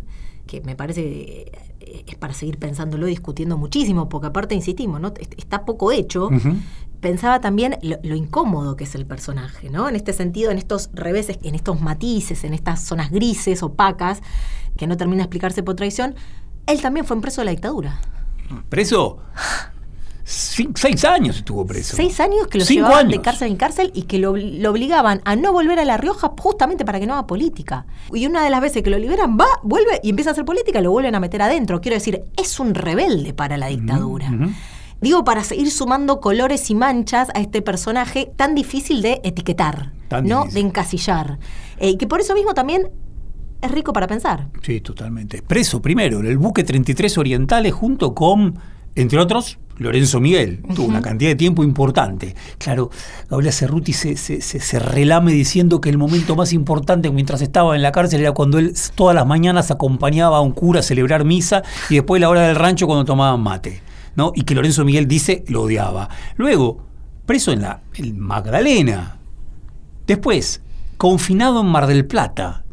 que 0.45 0.61
me 0.61 0.75
parece 0.75 1.01
eh, 1.01 2.03
es 2.05 2.15
para 2.15 2.35
seguir 2.35 2.59
pensándolo 2.59 3.07
y 3.07 3.09
discutiendo 3.09 3.57
muchísimo, 3.57 4.09
porque 4.09 4.27
aparte, 4.27 4.53
insistimos, 4.53 5.01
¿no? 5.01 5.11
Est- 5.19 5.33
está 5.37 5.65
poco 5.65 5.91
hecho. 5.91 6.29
Pensaba 7.01 7.41
también 7.41 7.77
lo, 7.81 7.97
lo 8.03 8.15
incómodo 8.15 8.75
que 8.75 8.83
es 8.83 8.93
el 8.93 9.07
personaje, 9.07 9.71
¿no? 9.71 9.89
En 9.89 9.95
este 9.95 10.13
sentido, 10.13 10.51
en 10.51 10.59
estos 10.59 10.91
reveses, 10.93 11.39
en 11.41 11.55
estos 11.55 11.81
matices, 11.81 12.43
en 12.43 12.53
estas 12.53 12.81
zonas 12.83 13.09
grises, 13.09 13.63
opacas, 13.63 14.21
que 14.77 14.85
no 14.85 14.97
termina 14.97 15.17
de 15.17 15.23
explicarse 15.23 15.63
por 15.63 15.75
traición, 15.75 16.13
él 16.67 16.79
también 16.81 17.07
fue 17.07 17.19
preso 17.21 17.41
de 17.41 17.45
la 17.45 17.51
dictadura. 17.51 17.99
Preso. 18.69 19.17
Seis 20.27 21.05
años 21.05 21.37
estuvo 21.37 21.67
preso. 21.67 21.95
Seis 21.95 22.19
años 22.19 22.47
que 22.47 22.57
lo 22.57 22.65
Cinco 22.65 22.87
llevaban 22.87 23.09
de 23.09 23.21
cárcel 23.21 23.51
en 23.51 23.57
cárcel 23.57 23.91
y 23.93 24.03
que 24.03 24.17
lo, 24.17 24.35
lo 24.35 24.71
obligaban 24.71 25.21
a 25.23 25.35
no 25.35 25.53
volver 25.53 25.77
a 25.77 25.85
La 25.85 25.97
Rioja 25.97 26.31
justamente 26.39 26.83
para 26.83 26.99
que 26.99 27.05
no 27.05 27.13
haga 27.13 27.27
política. 27.27 27.85
Y 28.11 28.25
una 28.25 28.43
de 28.43 28.49
las 28.49 28.59
veces 28.59 28.81
que 28.81 28.89
lo 28.89 28.97
liberan, 28.97 29.37
va, 29.37 29.45
vuelve 29.61 29.99
y 30.01 30.09
empieza 30.09 30.31
a 30.31 30.33
hacer 30.33 30.43
política 30.43 30.79
y 30.79 30.83
lo 30.83 30.89
vuelven 30.89 31.13
a 31.13 31.19
meter 31.19 31.43
adentro. 31.43 31.79
Quiero 31.79 31.93
decir, 31.95 32.23
es 32.41 32.59
un 32.59 32.73
rebelde 32.73 33.33
para 33.33 33.55
la 33.57 33.67
dictadura. 33.67 34.31
Digo, 34.99 35.23
para 35.23 35.43
seguir 35.43 35.69
sumando 35.69 36.19
colores 36.19 36.71
y 36.71 36.75
manchas 36.75 37.29
a 37.35 37.39
este 37.39 37.61
personaje 37.61 38.31
tan 38.35 38.55
difícil 38.55 39.03
de 39.03 39.21
etiquetar, 39.23 39.91
Tan 40.07 40.25
¿no? 40.25 40.39
difícil. 40.45 40.61
De 40.61 40.67
encasillar. 40.67 41.39
Eh, 41.77 41.89
y 41.89 41.97
que 41.97 42.07
por 42.07 42.21
eso 42.21 42.33
mismo 42.33 42.55
también 42.55 42.89
es 43.61 43.71
rico 43.71 43.93
para 43.93 44.07
pensar. 44.07 44.47
Sí, 44.63 44.81
totalmente. 44.81 45.43
Preso 45.43 45.81
primero 45.81 46.19
en 46.21 46.25
el 46.25 46.39
buque 46.39 46.63
33 46.63 47.17
Orientales 47.19 47.73
junto 47.73 48.15
con, 48.15 48.57
entre 48.95 49.19
otros, 49.19 49.57
Lorenzo 49.77 50.19
Miguel. 50.21 50.61
Tuvo 50.73 50.87
una 50.87 51.01
cantidad 51.01 51.29
de 51.31 51.35
tiempo 51.35 51.63
importante. 51.63 52.33
Claro, 52.57 52.89
Gabriela 53.29 53.51
Cerruti 53.51 53.91
se, 53.93 54.15
se, 54.15 54.39
se- 54.41 54.59
se 54.61 54.79
relame 54.79 55.33
diciendo 55.33 55.81
que 55.81 55.89
el 55.89 55.97
momento 55.97 56.35
más 56.35 56.53
importante 56.53 57.11
mientras 57.11 57.41
estaba 57.41 57.75
en 57.75 57.81
la 57.81 57.91
cárcel 57.91 58.21
era 58.21 58.31
cuando 58.31 58.57
él 58.57 58.73
todas 58.95 59.13
las 59.15 59.27
mañanas 59.27 59.71
acompañaba 59.71 60.37
a 60.37 60.41
un 60.41 60.51
cura 60.53 60.79
a 60.79 60.83
celebrar 60.83 61.25
misa 61.25 61.61
y 61.89 61.95
después 61.95 62.21
la 62.21 62.29
hora 62.29 62.41
del 62.47 62.55
rancho 62.55 62.87
cuando 62.87 63.03
tomaban 63.05 63.41
mate. 63.41 63.81
¿no? 64.15 64.31
Y 64.33 64.43
que 64.43 64.55
Lorenzo 64.55 64.85
Miguel 64.85 65.07
dice 65.09 65.43
lo 65.49 65.63
odiaba. 65.63 66.07
Luego, 66.37 66.85
preso 67.25 67.51
en 67.51 67.63
la 67.63 67.81
en 67.95 68.17
Magdalena. 68.17 69.17
Después, 70.07 70.61
confinado 70.97 71.61
en 71.61 71.67
Mar 71.67 71.87
del 71.87 72.05
Plata. 72.05 72.63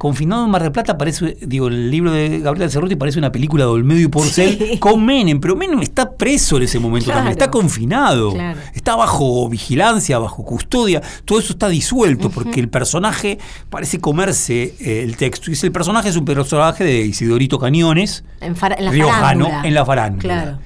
Confinado 0.00 0.46
en 0.46 0.50
Mar 0.50 0.62
del 0.62 0.72
Plata 0.72 0.96
parece, 0.96 1.36
digo, 1.42 1.68
el 1.68 1.90
libro 1.90 2.10
de 2.10 2.38
Gabriela 2.38 2.70
Cerruti 2.70 2.96
parece 2.96 3.18
una 3.18 3.30
película 3.30 3.64
de 3.64 3.70
Olmedo 3.70 4.00
y 4.00 4.08
Porcel 4.08 4.56
Sí. 4.58 4.78
con 4.78 5.04
Menem, 5.04 5.40
pero 5.40 5.56
Menem 5.56 5.80
está 5.82 6.12
preso 6.12 6.56
en 6.56 6.62
ese 6.62 6.78
momento 6.78 7.04
Claro. 7.04 7.18
también, 7.18 7.32
está 7.38 7.50
confinado, 7.50 8.32
Claro. 8.32 8.58
está 8.72 8.96
bajo 8.96 9.46
vigilancia, 9.50 10.18
bajo 10.18 10.42
custodia, 10.42 11.02
todo 11.26 11.38
eso 11.38 11.52
está 11.52 11.68
disuelto 11.68 12.30
porque 12.30 12.60
el 12.60 12.70
personaje 12.70 13.38
parece 13.68 13.98
comerse 14.00 14.74
eh, 14.80 15.02
el 15.04 15.18
texto. 15.18 15.50
Y 15.50 15.54
el 15.62 15.70
personaje 15.70 16.08
es 16.08 16.16
un 16.16 16.24
personaje 16.24 16.82
de 16.82 17.02
Isidorito 17.02 17.58
Cañones, 17.58 18.24
En, 18.40 18.54
la 18.58 18.90
riojano, 18.90 19.20
farándula. 19.20 19.62
en 19.68 19.74
la 19.74 19.84
farándula. 19.84 20.22
Claro. 20.42 20.58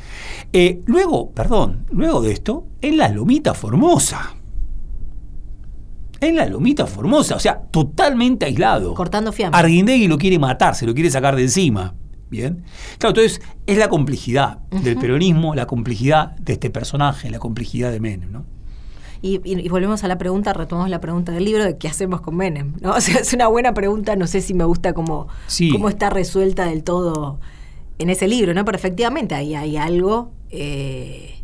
Eh, 0.53 0.79
luego, 0.87 1.33
perdón, 1.33 1.87
luego 1.91 2.23
de 2.23 2.31
esto, 2.31 2.69
en 2.81 2.99
la 2.99 3.09
Lomita 3.09 3.53
Formosa. 3.53 4.33
En 6.25 6.37
la 6.37 6.47
Lomita 6.47 6.87
Formosa, 6.87 7.37
o 7.37 7.39
sea, 7.39 7.61
totalmente 7.71 8.47
aislado. 8.47 8.95
Cortando 8.95 9.33
fiambre. 9.33 9.59
Arguindegui 9.61 10.09
lo 10.09 10.17
quiere 10.19 10.39
matar, 10.39 10.75
se 10.75 10.87
lo 10.87 10.95
quiere 10.95 11.11
sacar 11.11 11.37
de 11.37 11.43
encima. 11.43 11.95
Bien. 12.31 12.65
Claro, 12.99 13.11
entonces 13.17 13.41
es 13.67 13.79
la 13.79 13.89
complejidad 13.89 14.59
del 14.83 14.97
peronismo, 14.97 15.55
la 15.55 15.67
complejidad 15.67 16.35
de 16.39 16.55
este 16.55 16.71
personaje, 16.71 17.31
la 17.31 17.39
complejidad 17.39 17.93
de 17.93 18.01
Menem, 18.01 18.33
¿no? 18.33 18.45
Y, 19.23 19.41
y- 19.45 19.61
y 19.65 19.69
volvemos 19.69 20.03
a 20.05 20.09
la 20.09 20.19
pregunta, 20.19 20.53
retomamos 20.53 20.91
la 20.91 21.01
pregunta 21.01 21.33
del 21.33 21.45
libro 21.45 21.65
de 21.65 21.79
qué 21.79 21.89
hacemos 21.89 22.21
con 22.21 22.37
Menem. 22.37 22.75
¿no? 22.81 22.91
O 22.97 23.01
sea, 23.01 23.17
es 23.21 23.33
una 23.33 23.47
buena 23.47 23.73
pregunta, 23.73 24.17
no 24.17 24.27
sé 24.27 24.41
si 24.41 24.53
me 24.55 24.65
gusta 24.65 24.93
cómo, 24.95 25.29
Sí. 25.47 25.71
cómo 25.71 25.89
está 25.89 26.11
resuelta 26.11 26.65
del 26.67 26.83
todo 26.83 27.39
en 27.99 28.11
ese 28.11 28.27
libro, 28.27 28.53
¿no? 28.53 28.65
Pero 28.65 28.77
efectivamente 28.77 29.35
ahí 29.35 29.55
hay 29.55 29.77
algo 29.77 30.33
eh, 30.51 31.37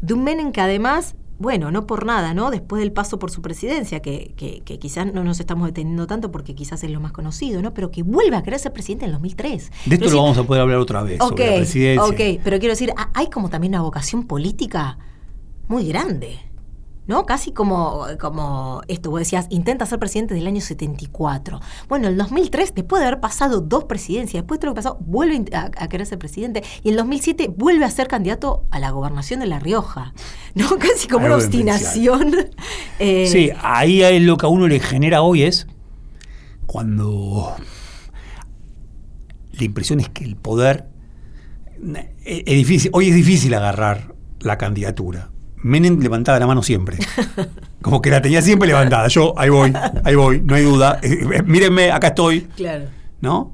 de 0.00 0.14
un 0.14 0.22
Menem 0.24 0.52
que 0.52 0.60
además, 0.60 1.14
bueno, 1.38 1.70
no 1.70 1.86
por 1.86 2.04
nada, 2.04 2.34
¿no? 2.34 2.50
Después 2.50 2.80
del 2.80 2.90
paso 2.92 3.18
por 3.18 3.30
su 3.30 3.40
presidencia, 3.42 4.00
que, 4.00 4.34
que- 4.36 4.60
que 4.64 4.78
quizás 4.78 5.12
no 5.12 5.22
nos 5.22 5.38
estamos 5.40 5.66
deteniendo 5.68 6.06
tanto 6.06 6.30
porque 6.32 6.54
quizás 6.54 6.82
es 6.82 6.90
lo 6.90 7.00
más 7.00 7.12
conocido, 7.12 7.62
¿no? 7.62 7.72
Pero 7.74 7.90
que 7.90 8.02
vuelve 8.02 8.36
a 8.36 8.42
querer 8.42 8.58
ser 8.58 8.72
presidente 8.72 9.04
en 9.04 9.12
2003. 9.12 9.70
De 9.86 9.94
esto 9.94 10.10
lo 10.10 10.22
vamos 10.22 10.36
a 10.38 10.42
poder 10.44 10.62
hablar 10.62 10.78
otra 10.78 11.02
vez, 11.02 11.20
Ok, 11.20 11.28
sobre 11.30 11.46
la 11.50 11.56
presidencia. 11.56 12.04
ok, 12.04 12.40
pero 12.42 12.58
quiero 12.58 12.72
decir, 12.72 12.92
ha- 12.96 13.10
hay 13.14 13.30
como 13.30 13.48
también 13.50 13.72
una 13.74 13.82
vocación 13.82 14.24
política 14.26 14.98
muy 15.68 15.86
grande, 15.86 16.38
¿no? 17.08 17.26
Casi 17.26 17.50
como, 17.50 18.06
como 18.20 18.82
esto, 18.86 19.10
vos 19.10 19.18
decías, 19.18 19.46
intenta 19.50 19.84
ser 19.86 19.98
presidente 19.98 20.34
del 20.34 20.46
año 20.46 20.60
74. 20.60 21.60
Bueno, 21.88 22.06
el 22.06 22.16
2003, 22.16 22.74
después 22.74 23.00
de 23.00 23.08
haber 23.08 23.18
pasado 23.18 23.60
dos 23.60 23.84
presidencias, 23.84 24.42
después 24.44 24.58
de 24.58 24.60
todo 24.60 24.70
lo 24.70 24.74
que 24.74 24.82
pasó, 24.82 24.98
vuelve 25.00 25.44
a, 25.52 25.70
a- 25.76 25.88
querer 25.88 26.06
ser 26.06 26.18
presidente 26.18 26.62
y 26.84 26.90
en 26.90 26.96
2007 26.96 27.48
vuelve 27.56 27.84
a 27.84 27.90
ser 27.90 28.06
candidato 28.06 28.64
a 28.70 28.78
la 28.78 28.90
gobernación 28.90 29.40
de 29.40 29.46
La 29.46 29.58
Rioja, 29.58 30.12
¿no? 30.54 30.68
Casi 30.78 31.08
como 31.08 31.24
una 31.26 31.34
Algo 31.34 31.44
obstinación. 31.46 32.34
eh, 33.00 33.26
Sí, 33.26 33.50
ahí 33.62 34.02
es 34.02 34.22
lo 34.22 34.36
que 34.36 34.46
a 34.46 34.48
uno 34.50 34.68
le 34.68 34.78
genera 34.78 35.22
hoy 35.22 35.42
es 35.42 35.66
cuando 36.66 37.56
la 39.52 39.64
impresión 39.64 40.00
es 40.00 40.08
que 40.08 40.24
el 40.24 40.36
poder 40.36 40.86
es, 42.24 42.42
es 42.46 42.54
difícil, 42.56 42.90
hoy 42.92 43.08
es 43.08 43.14
difícil 43.14 43.54
agarrar 43.54 44.14
la 44.40 44.58
candidatura. 44.58 45.30
Menem 45.62 46.00
levantaba 46.00 46.38
la 46.38 46.46
mano 46.46 46.62
siempre. 46.62 46.98
Como 47.82 48.00
que 48.02 48.10
la 48.10 48.20
tenía 48.22 48.42
siempre 48.42 48.68
levantada. 48.68 49.08
Yo, 49.08 49.34
ahí 49.38 49.48
voy, 49.50 49.72
ahí 50.04 50.14
voy, 50.14 50.40
no 50.44 50.54
hay 50.54 50.62
duda. 50.62 50.98
Eh, 51.02 51.26
eh, 51.34 51.42
mírenme, 51.42 51.90
acá 51.90 52.08
estoy. 52.08 52.42
Claro. 52.56 52.86
¿no? 53.20 53.52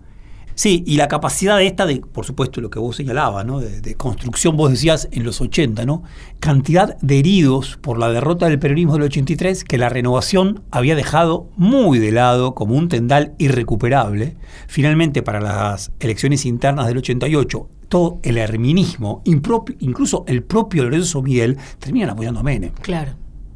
Sí, 0.55 0.85
y 0.87 0.97
la 0.97 1.09
capacidad 1.09 1.57
de 1.57 1.67
esta 1.67 1.87
de, 1.87 2.01
por 2.01 2.25
supuesto, 2.25 2.61
lo 2.61 2.71
que 2.71 2.79
vos 2.79 2.97
señalabas, 2.97 3.45
¿no? 3.45 3.61
De, 3.61 3.81
de 3.81 3.95
construcción, 3.95 4.57
vos 4.57 4.71
decías 4.71 5.09
en 5.11 5.25
los 5.25 5.41
80, 5.41 5.85
¿no? 5.85 6.03
Cantidad 6.41 6.97
de 7.01 7.19
heridos 7.19 7.79
por 7.81 7.99
la 7.99 8.11
derrota 8.11 8.49
del 8.49 8.59
peronismo 8.59 8.95
del 8.95 9.03
83 9.03 9.65
que 9.65 9.79
la 9.79 9.89
renovación 9.89 10.63
había 10.71 10.95
dejado 10.95 11.49
muy 11.57 11.99
de 11.99 12.13
lado 12.13 12.55
como 12.55 12.77
un 12.77 12.89
tendal 12.89 13.35
irrecuperable. 13.39 14.37
Finalmente, 14.69 15.23
para 15.23 15.41
las 15.41 15.93
elecciones 16.01 16.47
internas 16.47 16.87
del 16.87 16.99
88, 16.99 17.69
todo 17.89 18.19
el 18.23 18.39
herminismo, 18.39 19.23
incluso 19.25 20.25
el 20.27 20.43
propio 20.43 20.85
Lorenzo 20.85 21.23
Miguel, 21.23 21.59
terminan 21.79 22.11
apoyando 22.11 22.41
a 22.41 22.43
Menem. 22.43 22.73
Claro. 22.81 23.13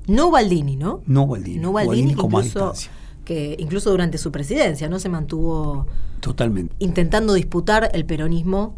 No 0.07 0.31
Baldini, 0.31 0.77
¿no? 0.77 1.03
No 1.07 1.27
Baldini. 1.27 1.59
No 1.59 1.73
Baldini, 1.73 2.15
con 2.15 2.33
más 2.33 2.47
incluso, 2.47 2.73
distancia. 2.73 2.98
Que 3.29 3.57
incluso 3.59 3.91
durante 3.91 4.17
su 4.17 4.33
presidencia, 4.33 4.89
¿no? 4.89 4.99
Se 4.99 5.11
mantuvo 5.11 5.87
Totalmente. 6.21 6.75
intentando 6.79 7.35
disputar 7.35 7.91
el 7.93 8.07
peronismo 8.07 8.75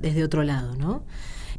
desde 0.00 0.24
otro 0.24 0.42
lado, 0.42 0.74
¿no? 0.74 1.04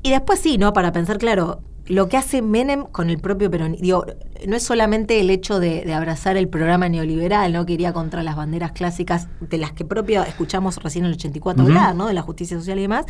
Y 0.04 0.10
después 0.12 0.42
sí, 0.42 0.58
¿no? 0.58 0.74
Para 0.74 0.92
pensar, 0.92 1.18
claro, 1.18 1.62
lo 1.88 2.10
que 2.10 2.18
hace 2.18 2.42
Menem 2.42 2.88
con 2.88 3.10
el 3.10 3.20
propio 3.20 3.50
peronismo, 3.50 3.82
digo, 3.82 4.06
no 4.46 4.58
es 4.58 4.64
solamente 4.64 5.22
el 5.22 5.30
hecho 5.30 5.62
de, 5.62 5.86
de 5.86 5.94
abrazar 5.94 6.36
el 6.36 6.50
programa 6.50 6.90
neoliberal, 6.90 7.54
¿no? 7.54 7.66
Que 7.66 7.72
iría 7.74 7.94
contra 7.94 8.22
las 8.22 8.36
banderas 8.36 8.74
clásicas 8.74 9.30
de 9.40 9.58
las 9.58 9.72
que 9.72 9.86
propio 9.86 10.24
escuchamos 10.24 10.76
recién 10.84 11.06
en 11.06 11.12
el 11.12 11.16
84 11.16 11.64
Ujú. 11.64 11.72
hablar, 11.72 11.96
¿no? 11.96 12.08
De 12.08 12.14
la 12.14 12.22
justicia 12.22 12.58
social 12.58 12.78
y 12.80 12.82
demás, 12.82 13.06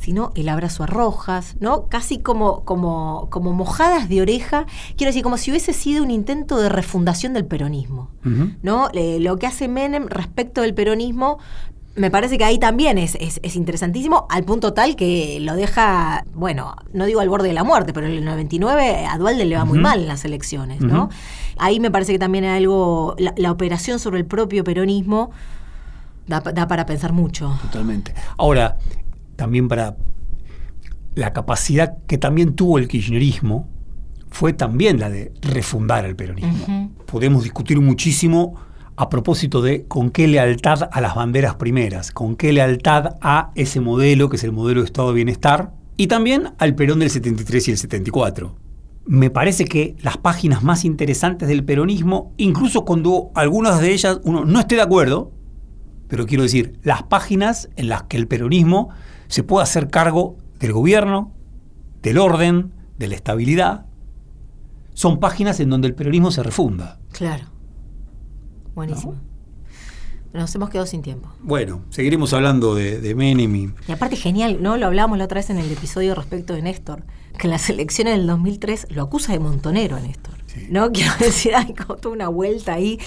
sino 0.00 0.32
el 0.34 0.48
abrazo 0.48 0.82
a 0.82 0.86
Rojas, 0.86 1.56
¿no? 1.60 1.86
Casi 1.88 2.18
como, 2.18 2.64
como, 2.64 3.28
como 3.30 3.52
mojadas 3.52 4.08
de 4.08 4.22
oreja, 4.22 4.66
quiero 4.96 5.10
decir, 5.10 5.22
como 5.22 5.36
si 5.36 5.50
hubiese 5.50 5.72
sido 5.72 6.02
un 6.02 6.10
intento 6.10 6.58
de 6.58 6.68
refundación 6.70 7.32
del 7.34 7.44
peronismo. 7.44 8.08
¿no? 8.62 8.88
Eh, 8.94 9.18
lo 9.20 9.36
que 9.36 9.46
hace 9.46 9.68
Menem 9.68 10.06
respecto 10.08 10.62
del 10.62 10.72
peronismo, 10.74 11.38
me 11.96 12.10
parece 12.10 12.38
que 12.38 12.44
ahí 12.44 12.58
también 12.58 12.96
es, 12.98 13.14
es- 13.20 13.40
es 13.42 13.56
interesantísimo, 13.56 14.26
al 14.30 14.44
punto 14.44 14.72
tal 14.72 14.96
que 14.96 15.38
lo 15.40 15.54
deja, 15.54 16.24
bueno, 16.34 16.76
no 16.94 17.04
digo 17.04 17.20
al 17.20 17.28
borde 17.28 17.48
de 17.48 17.54
la 17.54 17.64
muerte, 17.64 17.92
pero 17.92 18.06
en 18.06 18.12
el 18.14 18.24
99 18.24 19.04
a 19.06 19.18
Dualde 19.18 19.44
le 19.44 19.56
va 19.56 19.64
muy 19.64 19.78
mal 19.80 20.00
en 20.00 20.08
las 20.08 20.24
elecciones, 20.24 20.80
¿no? 20.80 21.10
Ahí 21.58 21.78
me 21.80 21.90
parece 21.90 22.12
que 22.12 22.18
también 22.18 22.44
hay 22.44 22.58
algo, 22.58 23.16
la, 23.18 23.34
la 23.36 23.50
operación 23.52 23.98
sobre 23.98 24.18
el 24.20 24.24
propio 24.24 24.64
peronismo 24.64 25.30
da, 26.26 26.40
da 26.40 26.66
para 26.68 26.86
pensar 26.86 27.12
mucho. 27.12 27.58
Totalmente. 27.62 28.14
Ahora, 28.38 28.76
también 29.40 29.68
para 29.68 29.96
la 31.14 31.32
capacidad 31.32 31.96
que 32.06 32.18
también 32.18 32.52
tuvo 32.52 32.76
el 32.76 32.88
kirchnerismo 32.88 33.70
fue 34.28 34.52
también 34.52 35.00
la 35.00 35.08
de 35.08 35.32
refundar 35.40 36.04
el 36.04 36.14
peronismo. 36.14 36.92
Podemos 37.06 37.42
discutir 37.42 37.80
muchísimo 37.80 38.56
a 38.96 39.08
propósito 39.08 39.62
de 39.62 39.86
con 39.86 40.10
qué 40.10 40.28
lealtad 40.28 40.90
a 40.92 41.00
las 41.00 41.14
banderas 41.14 41.54
primeras, 41.54 42.10
con 42.10 42.36
qué 42.36 42.52
lealtad 42.52 43.16
a 43.22 43.50
ese 43.54 43.80
modelo 43.80 44.28
que 44.28 44.36
es 44.36 44.44
el 44.44 44.52
modelo 44.52 44.82
de 44.82 44.86
Estado 44.86 45.08
de 45.08 45.14
Bienestar 45.14 45.72
y 45.96 46.08
también 46.08 46.52
al 46.58 46.74
Perón 46.74 46.98
del 46.98 47.08
73 47.08 47.68
y 47.68 47.70
el 47.70 47.78
74. 47.78 48.54
Me 49.06 49.30
parece 49.30 49.64
que 49.64 49.96
las 50.02 50.18
páginas 50.18 50.62
más 50.62 50.84
interesantes 50.84 51.48
del 51.48 51.64
peronismo, 51.64 52.34
incluso 52.36 52.84
cuando 52.84 53.30
algunas 53.34 53.80
de 53.80 53.90
ellas 53.90 54.20
uno 54.22 54.44
no 54.44 54.60
esté 54.60 54.74
de 54.74 54.82
acuerdo, 54.82 55.32
pero 56.08 56.26
quiero 56.26 56.42
decir, 56.42 56.78
las 56.82 57.04
páginas 57.04 57.70
en 57.76 57.88
las 57.88 58.02
que 58.02 58.18
el 58.18 58.26
peronismo 58.26 58.90
se 59.30 59.44
puede 59.44 59.62
hacer 59.62 59.88
cargo 59.88 60.36
del 60.58 60.72
gobierno, 60.72 61.32
del 62.02 62.18
orden, 62.18 62.72
de 62.98 63.06
la 63.06 63.14
estabilidad, 63.14 63.86
son 64.92 65.20
páginas 65.20 65.60
en 65.60 65.70
donde 65.70 65.86
el 65.86 65.94
peronismo 65.94 66.32
se 66.32 66.42
refunda. 66.42 66.98
Claro. 67.12 67.46
Buenísimo. 68.74 69.14
Nos 70.32 70.54
hemos 70.54 70.68
quedado 70.70 70.86
sin 70.86 71.02
tiempo. 71.02 71.30
Bueno, 71.42 71.82
seguiremos 71.90 72.32
hablando 72.32 72.74
de, 72.74 73.00
de 73.00 73.14
Menem 73.14 73.54
y, 73.54 73.70
Y 73.88 73.92
aparte 73.92 74.16
genial, 74.16 74.58
¿no? 74.60 74.76
Lo 74.76 74.86
hablábamos 74.86 75.16
la 75.16 75.24
otra 75.24 75.36
vez 75.36 75.48
en 75.50 75.58
el 75.58 75.70
episodio 75.70 76.14
respecto 76.14 76.54
de 76.54 76.62
Néstor, 76.62 77.04
que 77.38 77.46
en 77.46 77.52
las 77.52 77.70
elecciones 77.70 78.16
del 78.16 78.26
2003 78.26 78.88
lo 78.90 79.02
acusa 79.02 79.32
de 79.32 79.38
montonero 79.38 79.96
a 79.96 80.00
Néstor. 80.00 80.34
¿No? 80.68 80.90
Quiero 80.92 81.12
decir, 81.18 81.54
hay 81.54 81.72
como 81.74 81.96
toda 81.96 82.14
una 82.14 82.28
vuelta 82.28 82.74
ahí, 82.74 82.98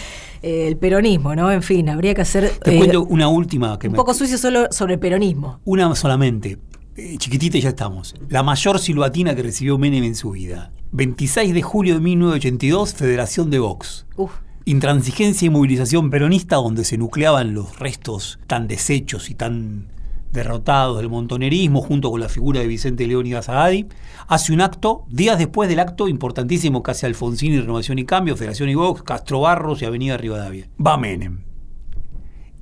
eh, 0.41 0.67
el 0.67 0.77
peronismo, 0.77 1.35
¿no? 1.35 1.51
En 1.51 1.61
fin, 1.61 1.89
habría 1.89 2.13
que 2.13 2.21
hacer 2.21 2.49
Te 2.63 2.75
eh, 2.75 2.77
cuento 2.77 3.03
una 3.03 3.27
última 3.27 3.77
que 3.77 3.87
un 3.87 3.93
me, 3.93 3.97
poco 3.97 4.13
sucio 4.13 4.37
solo 4.37 4.67
sobre 4.71 4.95
el 4.95 4.99
peronismo. 4.99 5.59
Una 5.65 5.93
solamente. 5.95 6.57
Eh, 6.95 7.17
chiquitita 7.17 7.57
y 7.57 7.61
ya 7.61 7.69
estamos. 7.69 8.15
La 8.29 8.43
mayor 8.43 8.79
silbatina 8.79 9.35
que 9.35 9.43
recibió 9.43 9.77
Menem 9.77 10.03
en 10.03 10.15
su 10.15 10.31
vida. 10.31 10.71
26 10.91 11.53
de 11.53 11.61
julio 11.61 11.95
de 11.95 12.01
1982, 12.01 12.93
Federación 12.93 13.49
de 13.49 13.59
Vox. 13.59 14.05
Uf, 14.15 14.31
Intransigencia 14.65 15.45
y 15.45 15.49
movilización 15.49 16.09
peronista 16.09 16.55
donde 16.55 16.85
se 16.85 16.97
nucleaban 16.97 17.53
los 17.53 17.79
restos 17.79 18.39
tan 18.47 18.67
deshechos 18.69 19.29
y 19.29 19.35
tan 19.35 19.87
derrotados 20.33 20.97
del 20.97 21.09
montonerismo 21.09 21.81
junto 21.81 22.11
con 22.11 22.19
la 22.19 22.27
figura 22.27 22.59
de 22.59 22.67
Vicente 22.67 23.07
León 23.07 23.25
y 23.27 23.33
Azagadi, 23.33 23.87
hace 24.27 24.51
un 24.51 24.61
acto, 24.61 25.05
días 25.09 25.37
después 25.37 25.69
del 25.69 25.79
acto 25.79 26.07
importantísimo 26.07 26.83
que 26.83 26.91
hace 26.91 27.05
Alfonsín 27.05 27.53
y 27.53 27.61
Renovación 27.61 27.99
y 27.99 28.05
Cambio, 28.05 28.35
Federación 28.35 28.69
y 28.69 28.75
Vox, 28.75 29.03
Castro 29.03 29.41
Barros 29.41 29.81
y 29.81 29.85
Avenida 29.85 30.17
Rivadavia. 30.17 30.67
Va 30.85 30.97
Menem. 30.97 31.43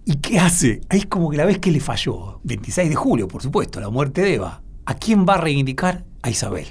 ¿Y 0.06 0.16
qué 0.18 0.40
hace? 0.40 0.82
Ahí 0.90 1.00
es 1.00 1.06
como 1.06 1.30
que 1.30 1.38
la 1.38 1.46
vez 1.46 1.60
que 1.60 1.72
le 1.72 1.80
falló, 1.80 2.42
26 2.44 2.90
de 2.90 2.96
julio, 2.96 3.28
por 3.28 3.42
supuesto, 3.42 3.80
la 3.80 3.90
muerte 3.90 4.22
de 4.22 4.36
Eva. 4.36 4.62
¿A 4.86 4.96
quién 4.96 5.26
va 5.28 5.36
a 5.36 5.38
reivindicar? 5.38 6.04
A 6.24 6.30
Isabel. 6.30 6.68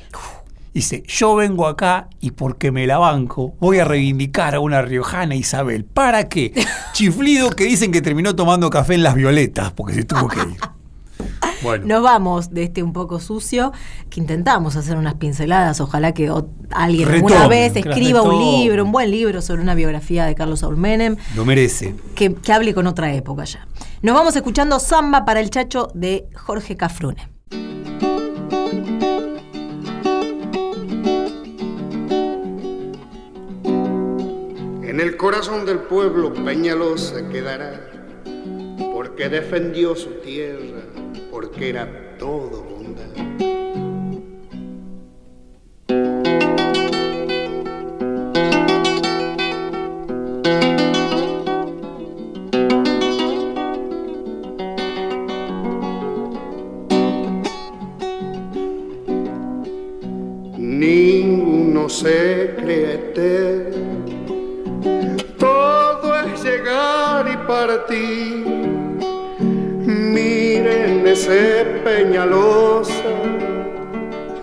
Dice, 0.74 1.02
yo 1.06 1.34
vengo 1.34 1.66
acá 1.66 2.08
y 2.20 2.32
porque 2.32 2.70
me 2.70 2.86
la 2.86 2.98
banco, 2.98 3.54
voy 3.58 3.78
a 3.78 3.84
reivindicar 3.84 4.54
a 4.54 4.60
una 4.60 4.82
riojana 4.82 5.34
Isabel. 5.34 5.84
¿Para 5.84 6.28
qué? 6.28 6.52
Chiflido 6.92 7.50
que 7.50 7.64
dicen 7.64 7.90
que 7.90 8.02
terminó 8.02 8.36
tomando 8.36 8.70
café 8.70 8.94
en 8.94 9.02
las 9.02 9.14
violetas, 9.14 9.72
porque 9.72 9.94
se 9.94 10.04
tuvo 10.04 10.28
que 10.28 10.40
ir. 10.40 10.79
Bueno, 11.62 11.86
Nos 11.86 12.02
vamos 12.02 12.50
de 12.50 12.64
este 12.64 12.82
un 12.82 12.92
poco 12.92 13.20
sucio, 13.20 13.72
que 14.08 14.20
intentamos 14.20 14.76
hacer 14.76 14.96
unas 14.96 15.14
pinceladas. 15.14 15.80
Ojalá 15.80 16.12
que 16.12 16.32
alguien 16.70 17.08
alguna 17.08 17.48
vez 17.48 17.76
escriba 17.76 18.22
un 18.22 18.38
libro, 18.38 18.84
un 18.84 18.92
buen 18.92 19.10
libro 19.10 19.42
sobre 19.42 19.62
una 19.62 19.74
biografía 19.74 20.24
de 20.26 20.34
Carlos 20.34 20.60
Saúl 20.60 20.76
Menem, 20.76 21.16
lo 21.34 21.44
merece. 21.44 21.94
que, 22.14 22.34
que 22.34 22.52
hable 22.52 22.74
con 22.74 22.86
otra 22.86 23.12
época 23.14 23.44
ya. 23.44 23.66
Nos 24.02 24.14
vamos 24.14 24.34
escuchando 24.36 24.80
Samba 24.80 25.24
para 25.24 25.40
el 25.40 25.50
Chacho 25.50 25.88
de 25.94 26.28
Jorge 26.34 26.76
Cafrune. 26.76 27.28
En 34.82 34.98
el 35.00 35.16
corazón 35.16 35.64
del 35.66 35.78
pueblo 35.80 36.32
Peñalosa 36.32 37.28
quedará, 37.28 37.80
porque 38.92 39.28
defendió 39.28 39.94
su 39.94 40.10
tierra, 40.20 40.82
porque 41.40 41.70
era 41.70 41.88
todo 42.18 42.62
bondad. 42.64 43.06
Ninguno 60.58 61.88
se 61.88 62.54
cree 62.58 62.94
eterno 62.94 63.80
todo 65.38 66.20
es 66.20 66.44
llegar 66.44 67.26
y 67.32 67.36
partir. 67.46 68.59
Ese 70.90 71.64
Peñalosa 71.84 73.14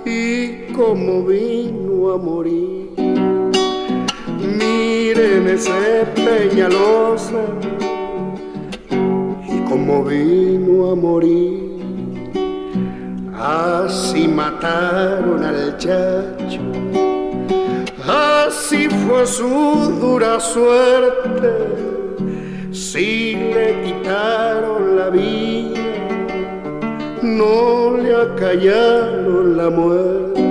y 0.05 0.71
cómo 0.73 1.23
vino 1.23 2.11
a 2.13 2.17
morir. 2.17 2.89
Miren 4.57 5.47
ese 5.47 6.05
Peñalosa 6.15 7.43
y 9.47 9.69
cómo 9.69 10.03
vino 10.03 10.91
a 10.91 10.95
morir. 10.95 11.67
Así 13.33 14.27
mataron 14.27 15.43
al 15.43 15.77
chacho 15.77 16.61
Así 18.07 18.87
fue 18.89 19.27
su 19.27 19.97
dura 19.99 20.39
suerte, 20.39 21.51
si 22.71 23.35
le 23.35 23.81
quitaron 23.83 24.95
la 24.95 25.09
vida, 25.09 25.56
no 27.37 27.97
le 27.97 28.15
acallaron 28.15 29.57
la 29.57 29.69
muerte. 29.69 30.41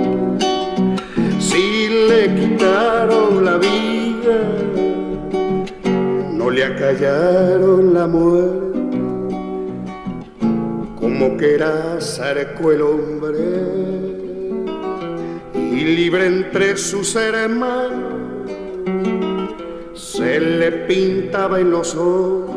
Si 1.39 1.89
le 2.09 2.33
quitaron 2.33 3.43
la 3.43 3.57
vida, 3.57 4.37
no 6.31 6.49
le 6.49 6.63
acallaron 6.63 7.93
la 7.93 8.07
muerte. 8.07 8.89
Como 10.95 11.37
que 11.37 11.55
era 11.55 11.99
zarco 11.99 12.71
el 12.71 12.81
hombre 12.81 13.37
y 15.53 15.83
libre 15.83 16.25
entre 16.25 16.77
sus 16.77 17.15
hermanos, 17.15 18.49
se 19.93 20.39
le 20.39 20.71
pintaba 20.71 21.59
en 21.59 21.71
los 21.71 21.95
ojos 21.95 22.56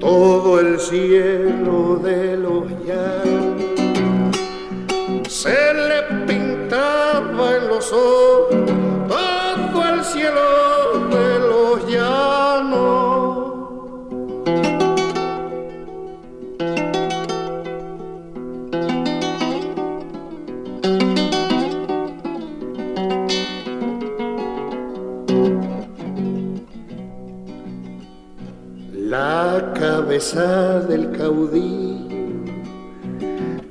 todo 0.00 0.58
el 0.58 0.80
cielo 0.80 2.00
de 2.02 2.36
los 2.36 2.64
llanos. 2.84 4.36
Se 5.28 5.74
le 5.74 6.02
pintaba 6.26 7.56
en 7.56 7.68
los 7.68 7.92
ojos 7.92 8.48
todo 9.08 9.84
el 9.94 10.02
cielo 10.02 11.08
de 11.10 11.38
los 11.38 11.86
llanos. 11.86 12.59
Cabeza 30.10 30.80
del 30.88 31.12
caudillo 31.12 32.42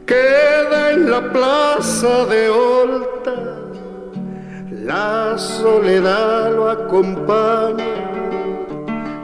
queda 0.06 0.92
en 0.92 1.12
la 1.12 1.34
plaza 1.34 2.26
de 2.28 2.48
Horta, 2.48 3.36
la 4.72 5.38
soledad 5.38 6.56
lo 6.56 6.70
acompaña, 6.70 7.84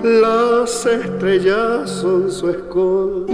las 0.04 0.86
estrellas 0.86 1.90
son 1.90 2.30
su 2.30 2.50
escolta, 2.50 3.34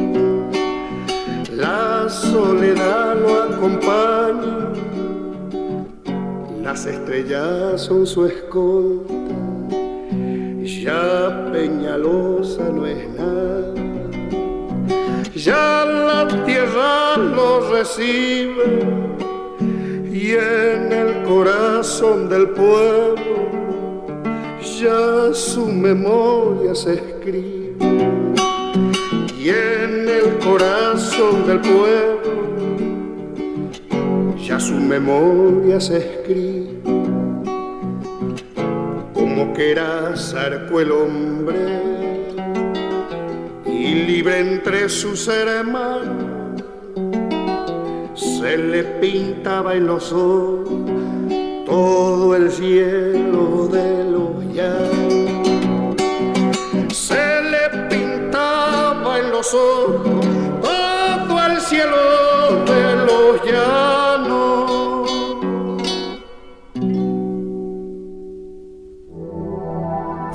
la 1.52 2.08
soledad 2.08 3.16
lo 3.16 3.34
acompaña, 3.46 4.74
las 6.62 6.86
estrellas 6.86 7.82
son 7.82 8.06
su 8.06 8.28
escolta. 8.28 9.21
Ya 10.84 11.52
Peñalosa 11.54 12.64
no 12.72 12.88
es 12.88 13.08
nada, 13.10 13.72
ya 15.36 15.86
la 15.86 16.28
tierra 16.44 17.18
lo 17.18 17.70
recibe 17.70 18.80
y 20.12 20.32
en 20.32 20.92
el 20.92 21.22
corazón 21.22 22.30
del 22.30 22.50
pueblo 22.50 23.36
ya 24.80 25.32
su 25.34 25.68
memoria 25.68 26.74
se 26.74 26.94
escribe. 26.96 27.76
Y 29.40 29.50
en 29.50 30.10
el 30.10 30.40
corazón 30.44 31.46
del 31.46 31.60
pueblo 31.60 32.32
ya 34.44 34.60
su 34.60 34.74
memoria 34.74 35.80
se 35.80 35.98
escribe 36.00 36.81
como 39.42 39.54
que 39.54 39.72
era 39.72 40.14
el 40.14 40.92
hombre 40.92 41.82
y 43.66 43.94
libre 44.06 44.40
entre 44.40 44.88
sus 44.88 45.28
hermanos 45.28 46.62
se 48.14 48.56
le 48.56 48.84
pintaba 49.02 49.74
en 49.74 49.88
los 49.88 50.12
ojos 50.12 50.68
todo 51.66 52.36
el 52.36 52.52
cielo 52.52 53.68
de 53.72 54.04
los 54.12 54.46
llanos. 54.54 55.96
Se 56.94 57.42
le 57.42 57.70
pintaba 57.90 59.18
en 59.18 59.32
los 59.32 59.52
ojos 59.56 60.26
todo 60.62 61.46
el 61.48 61.60
cielo 61.62 62.64
de 62.66 62.96
los 63.08 63.44
llanos. 63.44 63.91